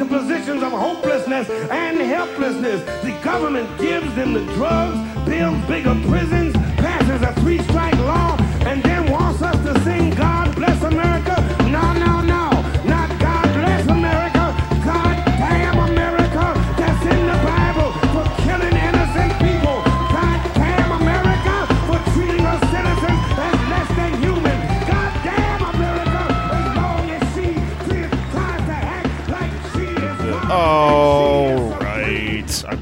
into 0.00 0.18
positions 0.18 0.62
of 0.62 0.72
hopelessness 0.72 1.48
and 1.70 1.98
helplessness. 1.98 2.82
The 3.02 3.12
government 3.22 3.68
gives 3.78 4.14
them 4.14 4.32
the 4.32 4.44
drugs, 4.54 4.96
builds 5.26 5.66
bigger 5.66 5.94
prisons, 6.06 6.56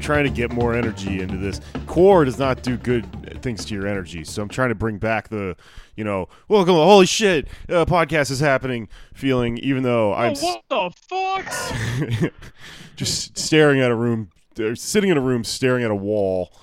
trying 0.09 0.23
to 0.23 0.31
get 0.31 0.51
more 0.51 0.73
energy 0.73 1.21
into 1.21 1.37
this. 1.37 1.61
Core 1.85 2.25
does 2.25 2.39
not 2.39 2.63
do 2.63 2.77
good 2.77 3.05
things 3.43 3.63
to 3.63 3.75
your 3.75 3.85
energy, 3.85 4.23
so 4.23 4.41
I'm 4.41 4.49
trying 4.49 4.69
to 4.69 4.75
bring 4.75 4.97
back 4.97 5.29
the, 5.29 5.55
you 5.95 6.03
know, 6.03 6.27
welcome, 6.47 6.73
holy 6.73 7.05
shit, 7.05 7.47
uh, 7.69 7.85
podcast 7.85 8.31
is 8.31 8.39
happening 8.39 8.89
feeling, 9.13 9.59
even 9.59 9.83
though 9.83 10.15
I'm 10.15 10.31
s- 10.31 10.41
what 10.41 10.63
the 10.67 10.91
fuck? 11.07 12.33
just 12.95 13.37
staring 13.37 13.81
at 13.81 13.91
a 13.91 13.95
room, 13.95 14.31
uh, 14.59 14.73
sitting 14.73 15.11
in 15.11 15.17
a 15.17 15.21
room 15.21 15.43
staring 15.43 15.83
at 15.83 15.91
a 15.91 15.95
wall. 15.95 16.53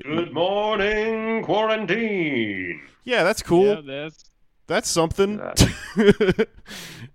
Good 0.00 0.32
morning, 0.32 1.42
quarantine. 1.42 2.80
Yeah, 3.02 3.24
that's 3.24 3.42
cool. 3.42 3.74
Yeah, 3.74 3.80
that's 4.04 4.30
That's 4.68 4.88
something. 4.88 5.40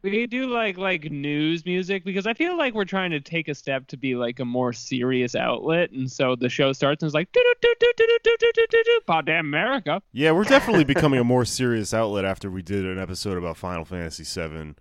we 0.03 0.27
do 0.27 0.47
like 0.47 0.77
like 0.77 1.09
news 1.09 1.65
music 1.65 2.03
because 2.03 2.27
I 2.27 2.33
feel 2.33 2.57
like 2.57 2.73
we're 2.73 2.83
trying 2.83 3.11
to 3.11 3.21
take 3.21 3.47
a 3.47 3.55
step 3.55 3.87
to 3.87 3.97
be 3.97 4.15
like 4.15 4.39
a 4.39 4.45
more 4.45 4.73
serious 4.73 5.33
outlet, 5.33 5.91
and 5.91 6.11
so 6.11 6.35
the 6.35 6.49
show 6.49 6.73
starts 6.73 7.01
and 7.01 7.07
it's 7.07 7.13
like 7.13 7.31
do 7.31 7.41
do 7.61 7.75
do 7.79 7.93
do 7.97 8.05
do 8.07 8.17
do 8.23 8.37
do 8.39 8.51
do 8.53 8.65
do 8.69 8.83
do 8.83 8.99
God 9.07 9.25
damn 9.25 9.45
America. 9.45 10.01
yeah, 10.11 10.31
we're 10.31 10.43
definitely 10.43 10.83
becoming 10.83 11.19
a 11.19 11.23
more 11.23 11.45
serious 11.45 11.93
outlet 11.93 12.25
after 12.25 12.51
we 12.51 12.61
did 12.61 12.85
an 12.85 12.99
episode 12.99 13.37
about 13.37 13.55
Final 13.55 13.85
Fantasy 13.85 14.23
VII 14.23 14.75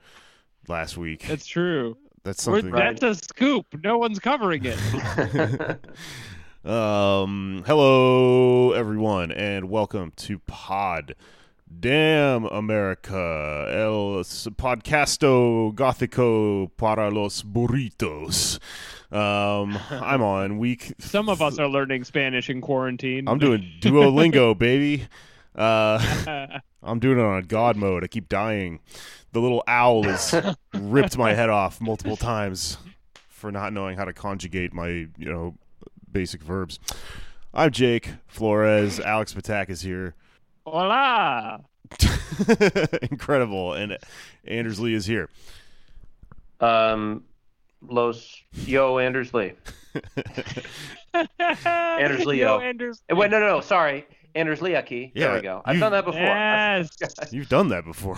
last 0.67 0.97
week. 0.97 1.25
That's 1.29 1.47
true. 1.47 1.97
That's 2.25 2.45
We're, 2.47 2.61
something. 2.61 2.79
That's 2.79 3.03
a 3.03 3.15
scoop. 3.15 3.67
No 3.83 3.99
one's 3.99 4.19
covering 4.19 4.65
it. 4.65 4.79
Um, 6.65 7.65
hello 7.67 8.71
everyone, 8.71 9.33
and 9.33 9.69
welcome 9.69 10.13
to 10.19 10.39
Pod. 10.47 11.17
Damn 11.81 12.45
America, 12.47 13.67
el 13.71 14.23
podcasto 14.57 15.73
gothico 15.75 16.71
para 16.77 17.11
los 17.11 17.43
burritos. 17.43 18.59
Um, 19.11 19.79
I'm 19.91 20.23
on 20.23 20.59
week. 20.59 20.95
Some 20.99 21.29
of 21.29 21.43
us 21.43 21.59
are 21.59 21.69
learning 21.69 22.05
Spanish 22.05 22.49
in 22.51 22.61
quarantine. 22.61 23.29
I'm 23.29 23.39
doing 23.39 23.69
Duolingo, 23.81 24.57
baby. 24.57 25.07
Uh, 25.55 26.59
I'm 26.83 26.99
doing 26.99 27.19
it 27.19 27.25
on 27.25 27.43
God 27.45 27.77
mode. 27.77 28.05
I 28.05 28.07
keep 28.07 28.29
dying. 28.29 28.81
The 29.33 29.41
little 29.41 29.63
owl 29.67 30.05
has 30.05 30.35
ripped 30.75 31.17
my 31.17 31.35
head 31.35 31.51
off 31.51 31.81
multiple 31.81 32.17
times 32.17 32.79
for 33.29 33.51
not 33.51 33.73
knowing 33.73 33.97
how 33.97 34.05
to 34.05 34.13
conjugate 34.13 34.73
my, 34.73 34.89
you 34.89 35.11
know, 35.19 35.55
basic 36.11 36.43
verbs. 36.43 36.79
I'm 37.55 37.71
Jake 37.71 38.11
Flores. 38.29 38.99
Alex 39.01 39.35
Patak 39.35 39.69
is 39.69 39.83
here. 39.83 40.15
Hola. 40.65 41.61
Incredible. 43.11 43.75
And 43.75 43.99
Anders 44.47 44.81
Lee 44.81 44.95
is 44.95 45.07
here. 45.07 45.29
Um, 46.61 47.25
Los 47.83 48.43
Yo 48.53 48.99
Anders 48.99 49.35
Lee. 49.35 49.53
Anders 51.39 52.25
Leo. 52.25 52.59
Yo, 52.59 52.61
Anders. 52.61 53.03
Wait, 53.11 53.31
no, 53.31 53.41
no, 53.41 53.47
no. 53.47 53.61
Sorry, 53.61 54.07
Anders 54.35 54.61
Leaki. 54.61 55.11
Yeah, 55.15 55.29
there 55.29 55.35
we 55.35 55.43
go. 55.43 55.63
I've 55.65 55.81
done 55.81 55.93
that 55.93 56.05
before. 56.05 56.21
Yes. 56.21 56.91
You've 57.33 57.49
done 57.49 57.69
that 57.69 57.85
before. 57.85 58.17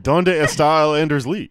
Donde 0.00 0.28
está 0.28 0.98
Anders 0.98 1.26
Lee? 1.26 1.50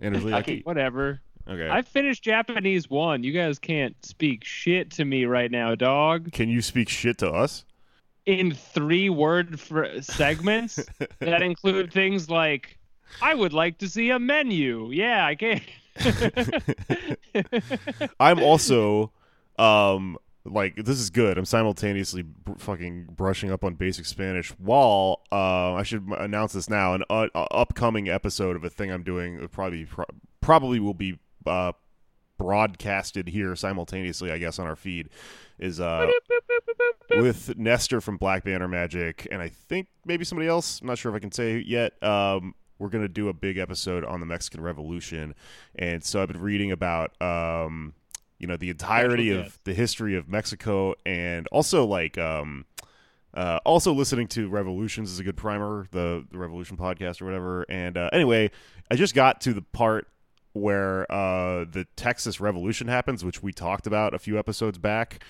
Anders 0.00 0.24
Lee. 0.24 0.32
Aki. 0.32 0.62
Whatever. 0.64 1.20
Okay. 1.48 1.68
I 1.70 1.82
finished 1.82 2.22
Japanese 2.22 2.90
one. 2.90 3.24
You 3.24 3.32
guys 3.32 3.58
can't 3.58 3.96
speak 4.04 4.44
shit 4.44 4.90
to 4.92 5.04
me 5.04 5.24
right 5.24 5.50
now, 5.50 5.74
dog. 5.74 6.32
Can 6.32 6.48
you 6.48 6.62
speak 6.62 6.88
shit 6.88 7.18
to 7.18 7.30
us? 7.30 7.64
In 8.26 8.52
three 8.52 9.08
word 9.10 9.58
fr- 9.58 10.00
segments 10.00 10.76
that 11.20 11.42
include 11.42 11.92
things 11.92 12.28
like, 12.30 12.78
I 13.22 13.34
would 13.34 13.52
like 13.52 13.78
to 13.78 13.88
see 13.88 14.10
a 14.10 14.18
menu. 14.18 14.90
Yeah, 14.92 15.24
I 15.24 15.34
can. 15.34 15.60
I'm 18.20 18.42
also 18.42 19.10
um 19.58 20.16
like 20.44 20.76
this 20.76 20.98
is 20.98 21.10
good. 21.10 21.36
I'm 21.38 21.44
simultaneously 21.44 22.22
br- 22.22 22.52
fucking 22.58 23.08
brushing 23.16 23.50
up 23.50 23.64
on 23.64 23.74
basic 23.74 24.06
Spanish 24.06 24.50
while 24.58 25.20
uh, 25.30 25.74
I 25.74 25.82
should 25.82 26.02
m- 26.02 26.12
announce 26.12 26.54
this 26.54 26.70
now. 26.70 26.94
An 26.94 27.04
uh, 27.10 27.28
uh, 27.34 27.46
upcoming 27.50 28.08
episode 28.08 28.56
of 28.56 28.64
a 28.64 28.70
thing 28.70 28.90
I'm 28.90 29.02
doing 29.02 29.46
probably 29.48 29.84
pro- 29.84 30.06
probably 30.40 30.80
will 30.80 30.94
be 30.94 31.18
uh, 31.46 31.72
broadcasted 32.40 33.28
here 33.28 33.54
simultaneously, 33.54 34.32
I 34.32 34.38
guess, 34.38 34.58
on 34.58 34.66
our 34.66 34.74
feed 34.74 35.10
is 35.58 35.78
uh, 35.78 36.10
with 37.10 37.58
Nestor 37.58 38.00
from 38.00 38.16
Black 38.16 38.44
Banner 38.44 38.66
Magic, 38.66 39.28
and 39.30 39.42
I 39.42 39.50
think 39.50 39.88
maybe 40.06 40.24
somebody 40.24 40.48
else. 40.48 40.80
I'm 40.80 40.86
not 40.86 40.96
sure 40.96 41.12
if 41.12 41.16
I 41.16 41.18
can 41.18 41.32
say 41.32 41.58
yet. 41.58 42.02
Um, 42.02 42.54
we're 42.78 42.88
gonna 42.88 43.08
do 43.08 43.28
a 43.28 43.34
big 43.34 43.58
episode 43.58 44.06
on 44.06 44.20
the 44.20 44.26
Mexican 44.26 44.62
Revolution, 44.62 45.34
and 45.74 46.02
so 46.02 46.22
I've 46.22 46.28
been 46.28 46.40
reading 46.40 46.72
about 46.72 47.20
um, 47.20 47.92
you 48.38 48.46
know 48.46 48.56
the 48.56 48.70
entirety 48.70 49.30
of 49.32 49.58
the 49.64 49.74
history 49.74 50.16
of 50.16 50.26
Mexico, 50.26 50.94
and 51.04 51.46
also 51.48 51.84
like 51.84 52.16
um, 52.16 52.64
uh, 53.34 53.60
also 53.66 53.92
listening 53.92 54.28
to 54.28 54.48
Revolutions 54.48 55.12
is 55.12 55.18
a 55.18 55.24
good 55.24 55.36
primer, 55.36 55.88
the 55.90 56.24
the 56.32 56.38
Revolution 56.38 56.78
podcast 56.78 57.20
or 57.20 57.26
whatever. 57.26 57.66
And 57.68 57.98
uh, 57.98 58.08
anyway, 58.14 58.50
I 58.90 58.96
just 58.96 59.14
got 59.14 59.42
to 59.42 59.52
the 59.52 59.60
part 59.60 60.08
where 60.52 61.10
uh, 61.10 61.64
the 61.70 61.86
Texas 61.96 62.40
Revolution 62.40 62.88
happens, 62.88 63.24
which 63.24 63.42
we 63.42 63.52
talked 63.52 63.86
about 63.86 64.14
a 64.14 64.18
few 64.18 64.38
episodes 64.38 64.78
back. 64.78 65.22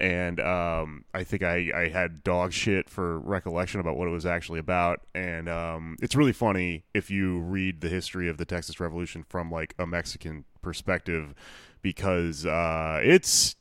And 0.00 0.38
um, 0.38 1.04
I 1.12 1.24
think 1.24 1.42
I, 1.42 1.72
I 1.74 1.88
had 1.88 2.22
dog 2.22 2.52
shit 2.52 2.88
for 2.88 3.18
recollection 3.18 3.80
about 3.80 3.96
what 3.96 4.06
it 4.06 4.12
was 4.12 4.26
actually 4.26 4.60
about. 4.60 5.00
And 5.14 5.48
um, 5.48 5.96
it's 6.00 6.14
really 6.14 6.32
funny 6.32 6.84
if 6.94 7.10
you 7.10 7.40
read 7.40 7.80
the 7.80 7.88
history 7.88 8.28
of 8.28 8.36
the 8.36 8.44
Texas 8.44 8.78
Revolution 8.78 9.24
from 9.28 9.50
like 9.50 9.74
a 9.78 9.86
Mexican 9.86 10.44
perspective, 10.62 11.34
because 11.82 12.46
uh, 12.46 13.00
it's 13.02 13.56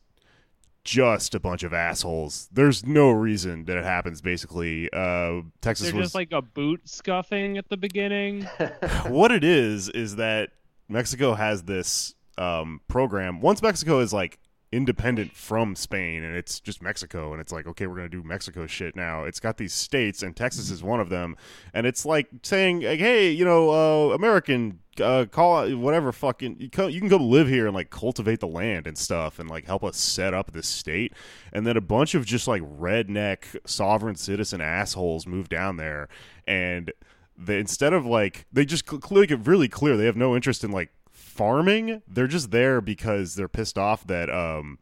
just 0.84 1.36
a 1.36 1.40
bunch 1.40 1.64
of 1.64 1.74
assholes. 1.74 2.48
There's 2.52 2.86
no 2.86 3.10
reason 3.10 3.66
that 3.66 3.76
it 3.76 3.84
happens. 3.84 4.22
Basically, 4.22 4.90
uh, 4.94 5.42
Texas 5.60 5.88
They're 5.88 5.96
was 5.98 6.06
just 6.08 6.16
like 6.16 6.32
a 6.32 6.42
boot 6.42 6.88
scuffing 6.88 7.58
at 7.58 7.68
the 7.68 7.78
beginning. 7.78 8.44
what 9.08 9.32
it 9.32 9.44
is 9.44 9.90
is 9.90 10.16
that 10.16 10.52
Mexico 10.90 11.34
has 11.34 11.64
this 11.64 12.16
um, 12.38 12.82
program. 12.88 13.42
Once 13.42 13.62
Mexico 13.62 14.00
is 14.00 14.14
like 14.14 14.40
independent 14.72 15.34
from 15.34 15.78
Spain 15.78 16.24
and 16.24 16.36
it's 16.36 16.60
just 16.60 16.82
Mexico 16.82 17.32
and 17.32 17.40
it's 17.40 17.54
like 17.54 17.66
okay 17.66 17.88
we're 17.88 17.96
going 17.96 18.10
to 18.10 18.22
do 18.22 18.28
Mexico 18.28 18.68
shit 18.68 18.98
now. 18.98 19.24
It's 19.24 19.40
got 19.40 19.58
these 19.58 19.74
states 19.74 20.24
and 20.24 20.36
Texas 20.36 20.70
is 20.70 20.84
one 20.84 21.00
of 21.00 21.08
them 21.08 21.38
and 21.74 21.88
it's 21.88 22.06
like 22.06 22.28
saying 22.44 22.82
like 22.82 23.00
hey, 23.00 23.32
you 23.32 23.46
know, 23.46 23.70
uh, 24.12 24.14
American 24.14 24.80
uh, 25.02 25.26
call 25.32 25.70
whatever 25.76 26.12
fucking 26.12 26.58
you, 26.60 26.70
you 26.90 27.00
can 27.00 27.08
go 27.08 27.18
live 27.18 27.48
here 27.48 27.66
and 27.66 27.76
like 27.76 27.90
cultivate 27.92 28.42
the 28.42 28.48
land 28.48 28.88
and 28.88 28.98
stuff 28.98 29.40
and 29.40 29.50
like 29.50 29.66
help 29.66 29.86
us 29.86 29.96
set 29.96 30.34
up 30.34 30.52
this 30.52 30.68
state 30.68 31.14
and 31.54 31.66
then 31.66 31.78
a 31.78 31.82
bunch 31.82 32.14
of 32.14 32.26
just 32.26 32.48
like 32.48 32.62
redneck 32.64 33.46
sovereign 33.66 34.16
citizen 34.16 34.60
assholes 34.60 35.26
move 35.26 35.48
down 35.48 35.78
there 35.78 36.10
and 36.46 36.92
they 37.38 37.60
instead 37.60 37.94
of 37.94 38.06
like 38.06 38.46
they 38.52 38.66
just 38.66 38.90
cl- 38.90 39.00
clearly 39.00 39.28
get 39.28 39.46
really 39.46 39.68
clear 39.68 39.96
they 39.96 40.06
have 40.06 40.16
no 40.16 40.36
interest 40.36 40.64
in 40.64 40.72
like 40.72 40.92
farming 41.12 42.02
they're 42.08 42.28
just 42.28 42.52
there 42.52 42.82
because 42.82 43.36
they're 43.36 43.48
pissed 43.48 43.78
off 43.78 44.06
that 44.08 44.30
um 44.30 44.80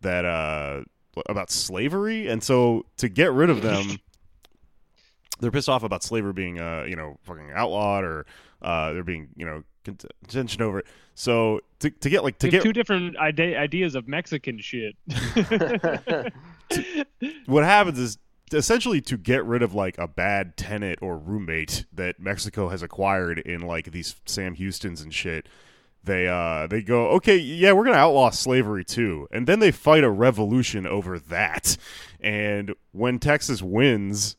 that 0.00 0.24
uh 0.24 0.82
about 1.28 1.50
slavery 1.50 2.28
and 2.28 2.42
so 2.42 2.84
to 2.96 3.08
get 3.08 3.32
rid 3.32 3.50
of 3.50 3.62
them 3.62 3.98
they're 5.40 5.50
pissed 5.50 5.68
off 5.68 5.82
about 5.82 6.02
slavery 6.02 6.32
being 6.32 6.60
uh 6.60 6.84
you 6.86 6.96
know 6.96 7.18
fucking 7.22 7.50
outlawed 7.54 8.04
or 8.04 8.26
uh 8.62 8.92
they're 8.92 9.02
being 9.02 9.28
you 9.36 9.44
know 9.44 9.62
contention 9.84 10.62
over 10.62 10.78
it 10.78 10.86
so 11.14 11.60
to, 11.80 11.90
to 11.90 12.08
get 12.08 12.24
like 12.24 12.38
to 12.38 12.48
get 12.48 12.62
two 12.62 12.72
different 12.72 13.18
ide- 13.18 13.40
ideas 13.40 13.94
of 13.94 14.08
Mexican 14.08 14.58
shit. 14.58 14.96
what 17.46 17.64
happens 17.64 17.98
is 17.98 18.18
essentially 18.54 19.00
to 19.02 19.16
get 19.16 19.44
rid 19.44 19.62
of 19.62 19.74
like 19.74 19.98
a 19.98 20.08
bad 20.08 20.56
tenant 20.56 20.98
or 21.02 21.16
roommate 21.16 21.84
that 21.92 22.20
Mexico 22.20 22.68
has 22.68 22.82
acquired 22.82 23.38
in 23.38 23.60
like 23.60 23.92
these 23.92 24.16
Sam 24.26 24.54
Houston's 24.54 25.00
and 25.00 25.12
shit. 25.12 25.48
They 26.04 26.26
uh 26.26 26.66
they 26.66 26.82
go 26.82 27.08
okay 27.10 27.36
yeah 27.36 27.72
we're 27.72 27.84
gonna 27.84 27.96
outlaw 27.96 28.30
slavery 28.30 28.84
too. 28.84 29.28
And 29.30 29.46
then 29.46 29.60
they 29.60 29.70
fight 29.70 30.04
a 30.04 30.10
revolution 30.10 30.86
over 30.86 31.18
that. 31.18 31.76
And 32.20 32.74
when 32.92 33.18
Texas 33.18 33.62
wins 33.62 34.36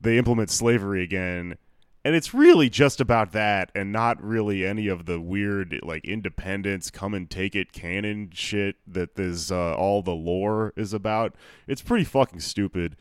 they 0.00 0.18
implement 0.18 0.50
slavery 0.50 1.02
again. 1.02 1.56
And 2.02 2.14
it's 2.14 2.32
really 2.32 2.70
just 2.70 2.98
about 3.00 3.32
that 3.32 3.70
and 3.74 3.92
not 3.92 4.22
really 4.24 4.64
any 4.64 4.88
of 4.88 5.04
the 5.04 5.20
weird 5.20 5.78
like 5.82 6.04
independence 6.06 6.90
come 6.90 7.12
and 7.12 7.28
take 7.28 7.54
it 7.54 7.72
canon 7.72 8.30
shit 8.32 8.76
that 8.86 9.16
this 9.16 9.50
uh, 9.50 9.74
all 9.74 10.02
the 10.02 10.12
lore 10.14 10.72
is 10.76 10.94
about. 10.94 11.34
It's 11.68 11.82
pretty 11.82 12.04
fucking 12.04 12.40
stupid 12.40 12.96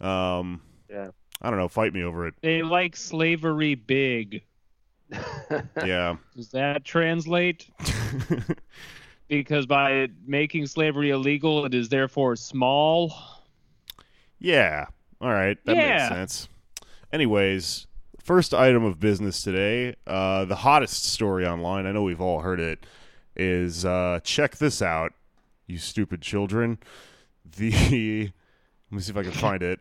um 0.00 0.60
Yeah. 0.90 1.08
i 1.42 1.50
don't 1.50 1.58
know 1.58 1.68
fight 1.68 1.92
me 1.92 2.02
over 2.02 2.26
it 2.26 2.34
They 2.42 2.62
like 2.62 2.96
slavery 2.96 3.74
big. 3.74 4.42
yeah 5.84 6.16
Does 6.36 6.50
that 6.50 6.84
translate? 6.84 7.68
Because 9.28 9.66
by 9.66 10.08
making 10.26 10.66
slavery 10.68 11.10
illegal, 11.10 11.66
it 11.66 11.74
is 11.74 11.90
therefore 11.90 12.34
small. 12.34 13.12
yeah 14.38 14.86
all 15.20 15.30
right 15.32 15.58
that 15.66 15.76
Yeah. 15.76 15.96
makes 15.96 16.08
sense 16.08 16.48
anyways 17.12 17.86
first 18.22 18.54
item 18.54 18.84
of 18.84 19.00
business 19.00 19.42
today 19.42 19.96
uh 20.06 20.44
the 20.44 20.56
hottest 20.56 21.04
story 21.04 21.46
online 21.46 21.86
i 21.86 21.92
know 21.92 22.02
we've 22.02 22.20
all 22.20 22.40
heard 22.40 22.60
it 22.60 22.86
is 23.36 23.84
uh 23.84 24.20
check 24.22 24.56
this 24.58 24.80
out 24.80 25.12
you 25.66 25.76
stupid 25.78 26.20
children 26.22 26.78
the 27.56 28.30
let 28.90 28.96
me 28.96 29.00
see 29.02 29.10
if 29.10 29.16
i 29.16 29.22
can 29.22 29.32
find 29.32 29.62
it 29.62 29.80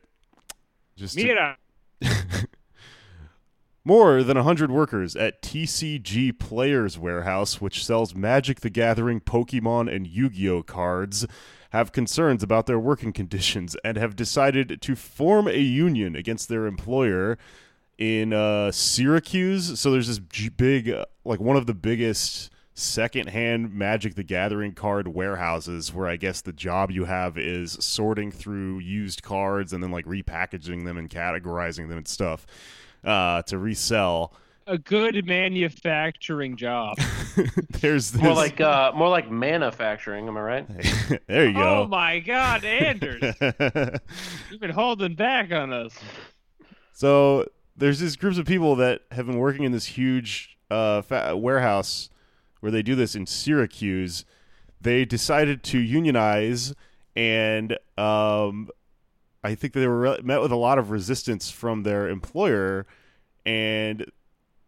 just 0.96 1.18
to- 1.18 1.24
Mira, 1.24 1.58
More 3.84 4.22
than 4.22 4.36
100 4.36 4.70
workers 4.70 5.16
at 5.16 5.42
TCG 5.42 6.38
Players 6.38 7.00
Warehouse, 7.00 7.62
which 7.62 7.86
sells 7.86 8.14
Magic 8.14 8.60
the 8.60 8.70
Gathering, 8.70 9.22
Pokemon, 9.22 9.90
and 9.94 10.06
Yu 10.06 10.30
Gi 10.30 10.50
Oh 10.50 10.62
cards, 10.62 11.26
have 11.70 11.94
concerns 11.94 12.44
about 12.44 12.66
their 12.66 12.80
working 12.80 13.14
conditions 13.14 13.78
and 13.86 13.96
have 13.96 14.18
decided 14.18 14.82
to 14.82 14.96
form 14.96 15.48
a 15.48 15.60
union 15.62 16.18
against 16.18 16.50
their 16.50 16.66
employer 16.66 17.38
in 17.98 18.34
uh, 18.34 18.74
Syracuse. 18.74 19.80
So 19.80 19.92
there's 19.92 20.08
this 20.10 20.20
g- 20.20 20.50
big, 20.50 20.90
uh, 20.90 21.06
like 21.24 21.40
one 21.40 21.56
of 21.56 21.66
the 21.66 21.74
biggest 21.74 22.52
secondhand 22.78 23.74
Magic 23.74 24.14
the 24.14 24.24
Gathering 24.24 24.74
card 24.74 25.08
warehouses 25.08 25.92
where 25.92 26.08
I 26.08 26.16
guess 26.16 26.42
the 26.42 26.54
job 26.54 26.92
you 26.92 27.06
have 27.06 27.36
is 27.36 27.76
sorting 27.80 28.32
through 28.32 28.80
used 28.80 29.24
cards 29.24 29.74
and 29.74 29.82
then 29.82 29.90
like 29.90 30.06
repackaging 30.06 30.86
them 30.86 30.96
and 30.96 31.10
categorizing 31.10 31.90
them 31.90 31.98
and 31.98 32.08
stuff 32.08 32.46
uh, 33.04 33.42
to 33.44 33.58
resell. 33.58 34.32
a 34.68 34.78
good 34.78 35.26
manufacturing 35.26 36.56
job. 36.56 36.98
There's 37.82 38.12
this. 38.12 38.22
More 38.22 38.34
like 38.36 38.62
uh, 38.62 38.92
more 38.94 39.10
like 39.10 39.32
manufacturing. 39.32 40.28
Am 40.28 40.38
I 40.38 40.42
right? 40.42 40.68
there 41.28 41.48
you 41.48 41.54
go. 41.54 41.80
Oh 41.84 41.88
my 41.88 42.20
God, 42.20 42.64
Anders, 42.64 43.36
you've 44.52 44.60
been 44.62 44.70
holding 44.70 45.16
back 45.16 45.52
on 45.52 45.74
us. 45.74 45.98
so 46.94 47.46
there's 47.76 48.00
these 48.00 48.16
groups 48.18 48.38
of 48.38 48.46
people 48.46 48.76
that 48.76 49.02
have 49.12 49.26
been 49.26 49.40
working 49.40 49.64
in 49.64 49.72
this 49.72 49.86
huge 49.86 50.58
uh, 50.70 51.02
fa- 51.02 51.36
warehouse 51.36 52.10
where 52.60 52.72
they 52.72 52.82
do 52.82 52.96
this 52.96 53.16
in 53.16 53.26
Syracuse. 53.26 54.26
They 54.80 55.06
decided 55.06 55.64
to 55.64 55.80
unionize, 55.80 56.74
and 57.16 57.78
um, 57.98 58.70
I 59.44 59.56
think 59.56 59.74
they 59.74 59.88
were 59.88 60.00
re- 60.00 60.22
met 60.24 60.42
with 60.42 60.52
a 60.52 60.58
lot 60.58 60.78
of 60.78 60.92
resistance 60.92 61.50
from 61.50 61.84
their 61.84 62.08
employer, 62.08 62.86
and 63.46 64.06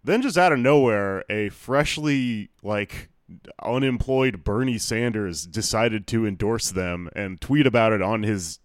then 0.03 0.21
just 0.21 0.37
out 0.37 0.51
of 0.51 0.59
nowhere, 0.59 1.23
a 1.29 1.49
freshly 1.49 2.49
like 2.63 3.09
unemployed 3.63 4.43
Bernie 4.43 4.77
Sanders 4.77 5.45
decided 5.45 6.07
to 6.07 6.25
endorse 6.25 6.71
them 6.71 7.09
and 7.15 7.39
tweet 7.39 7.67
about 7.67 7.93
it 7.93 8.01
on 8.01 8.23
his, 8.23 8.59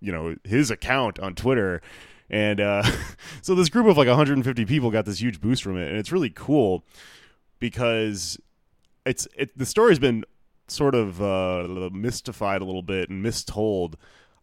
you 0.00 0.12
know, 0.12 0.36
his 0.44 0.70
account 0.70 1.18
on 1.18 1.34
Twitter. 1.34 1.80
And 2.28 2.60
uh, 2.60 2.82
so 3.42 3.54
this 3.54 3.68
group 3.68 3.86
of 3.86 3.96
like 3.96 4.08
150 4.08 4.64
people 4.64 4.90
got 4.90 5.04
this 5.04 5.20
huge 5.20 5.40
boost 5.40 5.62
from 5.62 5.76
it, 5.76 5.88
and 5.88 5.96
it's 5.96 6.12
really 6.12 6.30
cool 6.30 6.84
because 7.58 8.38
it's 9.04 9.26
it. 9.36 9.56
The 9.56 9.66
story's 9.66 9.98
been 9.98 10.24
sort 10.68 10.94
of 10.94 11.20
uh, 11.22 11.90
mystified 11.92 12.62
a 12.62 12.64
little 12.64 12.82
bit 12.82 13.10
and 13.10 13.24
mistold. 13.24 13.94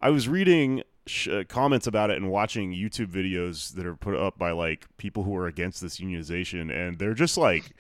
I 0.02 0.10
was 0.10 0.30
reading 0.30 0.84
sh- 1.08 1.28
uh, 1.28 1.44
comments 1.48 1.88
about 1.88 2.10
it 2.10 2.18
and 2.18 2.30
watching 2.30 2.72
YouTube 2.72 3.08
videos 3.08 3.74
that 3.74 3.86
are 3.86 3.96
put 3.96 4.16
up 4.16 4.38
by 4.38 4.52
like 4.52 4.86
people 4.98 5.24
who 5.24 5.36
are 5.36 5.48
against 5.48 5.82
this 5.82 6.00
unionization, 6.00 6.72
and 6.72 7.00
they're 7.00 7.14
just 7.14 7.38
like 7.38 7.74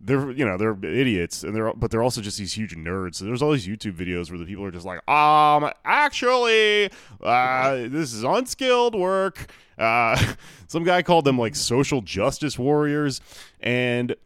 they're 0.00 0.32
you 0.32 0.44
know 0.44 0.56
they're 0.56 0.76
idiots 0.84 1.44
and 1.44 1.54
they're 1.54 1.72
but 1.74 1.90
they're 1.90 2.02
also 2.02 2.20
just 2.20 2.38
these 2.38 2.52
huge 2.52 2.74
nerds. 2.74 3.16
So 3.16 3.24
there's 3.24 3.42
all 3.42 3.52
these 3.52 3.66
YouTube 3.66 3.94
videos 3.96 4.30
where 4.30 4.38
the 4.38 4.44
people 4.44 4.64
are 4.64 4.72
just 4.72 4.86
like, 4.86 5.06
um, 5.08 5.70
actually, 5.84 6.90
uh, 7.22 7.74
this 7.88 8.12
is 8.12 8.24
unskilled 8.24 8.94
work. 8.94 9.52
Uh, 9.78 10.34
some 10.66 10.84
guy 10.84 11.02
called 11.02 11.24
them 11.24 11.38
like 11.38 11.54
social 11.54 12.00
justice 12.00 12.58
warriors, 12.58 13.20
and 13.60 14.16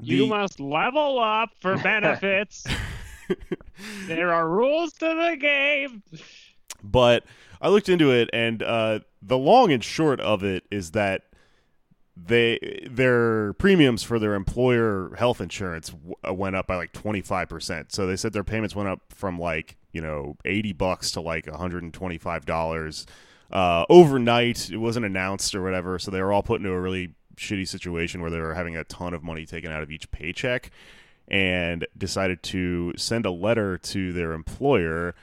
You 0.00 0.22
the- 0.24 0.26
must 0.28 0.60
level 0.60 1.18
up 1.18 1.50
for 1.60 1.76
benefits. 1.82 2.64
there 4.06 4.32
are 4.32 4.48
rules 4.48 4.92
to 4.94 5.06
the 5.06 5.36
game. 5.38 6.02
but 6.82 7.24
I 7.60 7.68
looked 7.68 7.88
into 7.88 8.10
it, 8.12 8.28
and 8.32 8.62
uh, 8.62 9.00
the 9.22 9.38
long 9.38 9.72
and 9.72 9.82
short 9.82 10.20
of 10.20 10.44
it 10.44 10.64
is 10.70 10.90
that 10.92 11.22
they 12.18 12.86
their 12.90 13.52
premiums 13.54 14.02
for 14.02 14.18
their 14.18 14.34
employer 14.34 15.14
health 15.18 15.40
insurance 15.40 15.90
w- 15.90 16.14
uh, 16.26 16.32
went 16.32 16.56
up 16.56 16.66
by 16.66 16.76
like 16.76 16.92
25%. 16.92 17.92
So 17.92 18.06
they 18.06 18.16
said 18.16 18.32
their 18.32 18.44
payments 18.44 18.74
went 18.74 18.88
up 18.88 19.00
from 19.10 19.38
like, 19.38 19.76
you 19.92 20.00
know, 20.00 20.36
80 20.46 20.72
bucks 20.74 21.10
to 21.12 21.20
like 21.20 21.44
$125 21.46 23.06
uh, 23.52 23.84
overnight. 23.90 24.70
It 24.70 24.78
wasn't 24.78 25.06
announced 25.06 25.54
or 25.54 25.62
whatever, 25.62 25.98
so 25.98 26.10
they 26.10 26.22
were 26.22 26.32
all 26.32 26.42
put 26.42 26.60
into 26.60 26.72
a 26.72 26.80
really 26.80 27.14
shitty 27.36 27.68
situation 27.68 28.20
where 28.20 28.30
they 28.30 28.40
were 28.40 28.54
having 28.54 28.76
a 28.76 28.84
ton 28.84 29.14
of 29.14 29.22
money 29.22 29.46
taken 29.46 29.70
out 29.70 29.82
of 29.82 29.90
each 29.90 30.10
paycheck 30.10 30.70
and 31.28 31.86
decided 31.96 32.42
to 32.42 32.92
send 32.96 33.26
a 33.26 33.30
letter 33.30 33.76
to 33.78 34.12
their 34.12 34.32
employer 34.32 35.14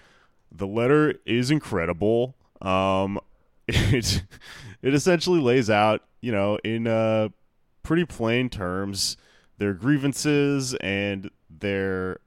the 0.53 0.67
letter 0.67 1.15
is 1.25 1.51
incredible. 1.51 2.35
Um, 2.61 3.19
it 3.67 4.23
it 4.81 4.93
essentially 4.93 5.39
lays 5.39 5.69
out, 5.69 6.01
you 6.21 6.31
know, 6.31 6.57
in 6.63 6.87
uh, 6.87 7.29
pretty 7.81 8.05
plain 8.05 8.49
terms, 8.49 9.17
their 9.57 9.73
grievances 9.73 10.75
and 10.75 11.29
their 11.49 12.19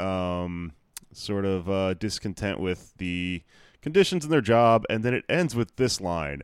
um, 0.00 0.72
sort 1.12 1.44
of 1.44 1.68
uh, 1.68 1.94
discontent 1.94 2.60
with 2.60 2.94
the 2.98 3.42
conditions 3.82 4.24
in 4.24 4.30
their 4.30 4.40
job, 4.40 4.84
and 4.88 5.04
then 5.04 5.14
it 5.14 5.24
ends 5.28 5.54
with 5.54 5.76
this 5.76 6.00
line. 6.00 6.42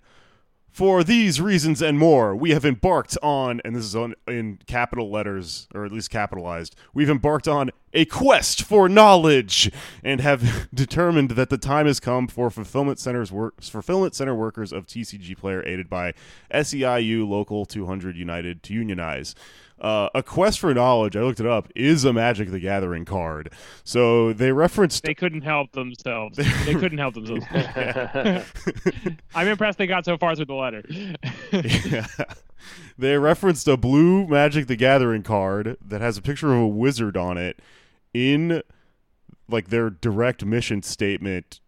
For 0.72 1.04
these 1.04 1.38
reasons 1.38 1.82
and 1.82 1.98
more, 1.98 2.34
we 2.34 2.52
have 2.52 2.64
embarked 2.64 3.18
on, 3.22 3.60
and 3.62 3.76
this 3.76 3.84
is 3.84 3.94
on 3.94 4.14
in 4.26 4.58
capital 4.66 5.10
letters, 5.10 5.68
or 5.74 5.84
at 5.84 5.92
least 5.92 6.08
capitalized, 6.08 6.74
we've 6.94 7.10
embarked 7.10 7.46
on 7.46 7.70
a 7.92 8.06
quest 8.06 8.62
for 8.62 8.88
knowledge, 8.88 9.70
and 10.02 10.22
have 10.22 10.70
determined 10.74 11.32
that 11.32 11.50
the 11.50 11.58
time 11.58 11.84
has 11.84 12.00
come 12.00 12.26
for 12.26 12.48
fulfillment 12.48 12.98
centers 12.98 13.30
work, 13.30 13.60
fulfillment 13.60 14.14
center 14.14 14.34
workers 14.34 14.72
of 14.72 14.86
TCG 14.86 15.36
Player, 15.36 15.62
aided 15.66 15.90
by 15.90 16.14
SEIU 16.50 17.28
Local 17.28 17.66
200 17.66 18.16
United, 18.16 18.62
to 18.62 18.72
unionize. 18.72 19.34
Uh, 19.82 20.08
a 20.14 20.22
quest 20.22 20.60
for 20.60 20.72
knowledge, 20.72 21.16
I 21.16 21.22
looked 21.22 21.40
it 21.40 21.46
up, 21.46 21.68
is 21.74 22.04
a 22.04 22.12
Magic 22.12 22.52
the 22.52 22.60
Gathering 22.60 23.04
card. 23.04 23.52
So 23.82 24.32
they 24.32 24.52
referenced 24.52 25.02
They 25.02 25.12
couldn't 25.14 25.42
help 25.42 25.72
themselves. 25.72 26.38
They 26.64 26.74
couldn't 26.74 26.98
help 26.98 27.14
themselves. 27.14 27.44
I'm 29.34 29.48
impressed 29.48 29.78
they 29.78 29.88
got 29.88 30.04
so 30.04 30.16
far 30.16 30.36
through 30.36 30.44
the 30.44 30.54
letter. 30.54 30.84
yeah. 31.52 32.06
They 32.96 33.18
referenced 33.18 33.66
a 33.66 33.76
blue 33.76 34.28
Magic 34.28 34.68
the 34.68 34.76
Gathering 34.76 35.24
card 35.24 35.76
that 35.84 36.00
has 36.00 36.16
a 36.16 36.22
picture 36.22 36.52
of 36.52 36.60
a 36.60 36.68
wizard 36.68 37.16
on 37.16 37.36
it 37.36 37.58
in 38.14 38.62
like 39.48 39.70
their 39.70 39.90
direct 39.90 40.44
mission 40.44 40.82
statement 40.84 41.60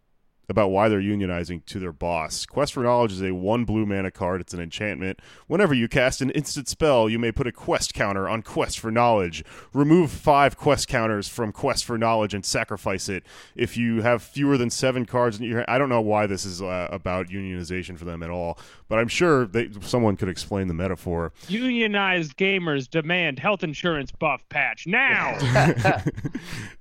about 0.49 0.71
why 0.71 0.89
they're 0.89 1.01
unionizing 1.01 1.65
to 1.67 1.79
their 1.79 1.93
boss. 1.93 2.47
Quest 2.47 2.73
for 2.73 2.83
Knowledge 2.83 3.13
is 3.13 3.23
a 3.23 3.33
one 3.33 3.65
blue 3.65 3.87
mana 3.87 4.11
card. 4.11 4.41
It's 4.41 4.55
an 4.55 4.61
enchantment. 4.61 5.21
Whenever 5.47 5.75
you 5.75 5.89
cast 5.89 6.21
an 6.21 6.31
instant 6.31 6.69
spell, 6.69 7.09
you 7.09 7.19
may 7.19 7.33
put 7.33 7.47
a 7.47 7.53
quest 7.53 7.95
counter 7.95 8.29
on 8.29 8.43
Quest 8.43 8.79
for 8.79 8.91
Knowledge. 8.91 9.45
Remove 9.73 10.11
five 10.11 10.57
quest 10.57 10.89
counters 10.89 11.29
from 11.29 11.53
Quest 11.53 11.85
for 11.85 11.99
Knowledge 11.99 12.35
and 12.35 12.45
sacrifice 12.45 13.09
it. 13.09 13.25
If 13.55 13.77
you 13.77 14.03
have 14.03 14.23
fewer 14.23 14.57
than 14.57 14.71
seven 14.71 15.07
cards 15.07 15.39
in 15.39 15.45
your 15.45 15.59
hand 15.59 15.67
I 15.69 15.79
don't 15.79 15.89
know 15.89 16.01
why 16.01 16.27
this 16.27 16.45
is 16.45 16.63
uh, 16.63 16.89
about 16.91 17.29
unionization 17.29 17.99
for 17.99 18.05
them 18.05 18.23
at 18.23 18.31
all, 18.31 18.59
but 18.89 18.99
I'm 18.99 19.09
sure 19.09 19.47
they, 19.47 19.71
someone 19.81 20.17
could 20.17 20.29
explain 20.29 20.69
the 20.69 20.75
metaphor. 20.75 21.33
Unionized 21.49 22.37
gamers 22.37 22.89
demand 22.89 23.39
health 23.39 23.65
insurance 23.65 24.13
buff 24.13 24.47
patch 24.49 24.87
now. 24.87 25.37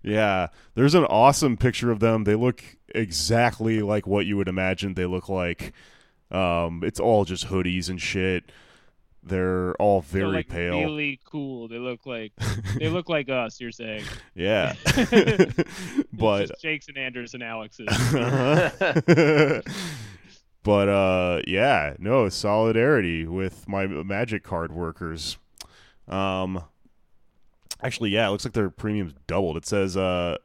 yeah, 0.04 0.48
there's 0.76 0.96
an 0.96 1.06
awesome 1.06 1.58
picture 1.58 1.92
of 1.92 2.00
them. 2.00 2.24
They 2.26 2.36
look 2.36 2.64
exactly 2.90 3.82
like 3.82 4.06
what 4.08 4.26
you 4.26 4.38
would 4.38 4.48
imagine 4.48 4.94
they 4.94 5.06
look 5.06 5.30
like. 5.30 5.74
Um, 6.32 6.82
it's 6.84 7.00
all 7.00 7.26
just 7.26 7.48
hoodies 7.48 7.90
and 7.90 8.02
shit. 8.02 8.52
They're 9.26 9.74
all 9.76 10.02
They're 10.02 10.24
very 10.24 10.34
like 10.34 10.50
pale. 10.50 10.80
really 10.80 11.20
cool. 11.24 11.70
They 11.70 11.78
look 11.78 12.06
like 12.06 12.34
they 12.78 12.90
look 12.90 13.08
like 13.08 13.30
us. 13.30 13.62
You're 13.62 13.72
saying, 13.72 14.04
Yeah, 14.36 14.74
but 16.14 16.48
just 16.48 16.62
Jake's 16.62 16.90
and 16.90 16.98
Anders 16.98 17.34
and 17.34 17.42
Alex's. 17.44 17.88
But 20.64 20.88
uh, 20.88 21.42
yeah, 21.46 21.96
no 22.00 22.30
solidarity 22.30 23.26
with 23.28 23.68
my 23.68 23.86
Magic 23.86 24.44
card 24.44 24.72
workers. 24.72 25.38
Um, 26.08 26.64
actually, 27.82 28.12
yeah, 28.12 28.28
it 28.28 28.32
looks 28.32 28.46
like 28.46 28.54
their 28.54 28.70
premiums 28.70 29.14
doubled. 29.28 29.58
It 29.58 29.66
says 29.66 29.98
uh, 29.98 30.38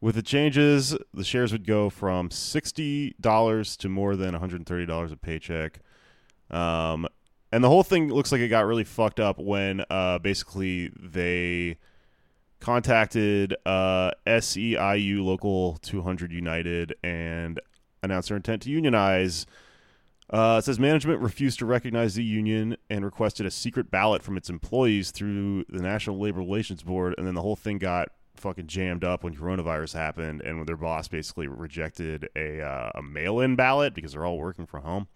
with 0.00 0.14
the 0.14 0.22
changes, 0.22 0.96
the 1.12 1.24
shares 1.24 1.52
would 1.52 1.66
go 1.66 1.90
from 1.90 2.30
sixty 2.30 3.14
dollars 3.20 3.76
to 3.78 3.88
more 3.88 4.16
than 4.16 4.32
one 4.32 4.40
hundred 4.40 4.64
thirty 4.66 4.86
dollars 4.86 5.12
a 5.12 5.16
paycheck. 5.16 5.80
Um, 6.50 7.06
and 7.50 7.64
the 7.64 7.68
whole 7.68 7.82
thing 7.82 8.12
looks 8.12 8.30
like 8.30 8.40
it 8.40 8.48
got 8.48 8.66
really 8.66 8.84
fucked 8.84 9.20
up 9.20 9.38
when 9.38 9.84
uh, 9.90 10.18
basically 10.18 10.90
they 10.98 11.78
contacted 12.60 13.54
uh, 13.64 14.10
SEIU 14.26 15.24
Local 15.24 15.78
200 15.82 16.32
United 16.32 16.94
and 17.02 17.60
announced 18.02 18.28
their 18.28 18.36
intent 18.36 18.62
to 18.62 18.70
unionize. 18.70 19.46
Uh, 20.30 20.56
it 20.58 20.64
says 20.64 20.78
management 20.78 21.20
refused 21.20 21.58
to 21.58 21.66
recognize 21.66 22.14
the 22.14 22.24
union 22.24 22.76
and 22.90 23.04
requested 23.04 23.46
a 23.46 23.50
secret 23.50 23.90
ballot 23.90 24.22
from 24.22 24.36
its 24.36 24.50
employees 24.50 25.10
through 25.10 25.64
the 25.70 25.80
National 25.80 26.18
Labor 26.18 26.40
Relations 26.40 26.82
Board, 26.82 27.14
and 27.16 27.26
then 27.26 27.34
the 27.34 27.40
whole 27.40 27.56
thing 27.56 27.78
got 27.78 28.08
fucking 28.38 28.66
jammed 28.66 29.04
up 29.04 29.24
when 29.24 29.34
coronavirus 29.34 29.94
happened, 29.94 30.40
and 30.42 30.56
when 30.56 30.66
their 30.66 30.76
boss 30.76 31.08
basically 31.08 31.48
rejected 31.48 32.28
a 32.36 32.60
uh, 32.62 32.90
a 32.94 33.02
mail-in 33.02 33.56
ballot 33.56 33.94
because 33.94 34.12
they're 34.12 34.24
all 34.24 34.38
working 34.38 34.66
from 34.66 34.82
home. 34.82 35.08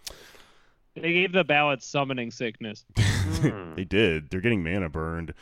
They 0.94 1.12
gave 1.12 1.32
the 1.32 1.44
ballot 1.44 1.82
summoning 1.82 2.30
sickness. 2.30 2.84
They 3.74 3.84
did. 3.84 4.28
They're 4.30 4.40
getting 4.42 4.62
mana 4.62 4.90
burned, 4.90 5.32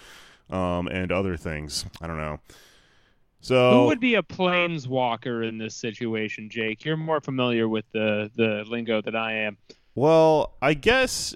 um, 0.48 0.86
and 0.86 1.10
other 1.10 1.36
things. 1.36 1.84
I 2.00 2.06
don't 2.06 2.16
know. 2.18 2.38
So 3.40 3.72
Who 3.80 3.86
would 3.86 4.00
be 4.00 4.14
a 4.14 4.22
planeswalker 4.22 5.46
in 5.48 5.58
this 5.58 5.74
situation, 5.74 6.48
Jake? 6.50 6.84
You're 6.84 6.96
more 6.96 7.20
familiar 7.20 7.68
with 7.68 7.84
the 7.92 8.30
the 8.36 8.64
lingo 8.68 9.00
than 9.02 9.16
I 9.16 9.32
am. 9.44 9.56
well, 9.94 10.54
I 10.62 10.74
guess 10.74 11.34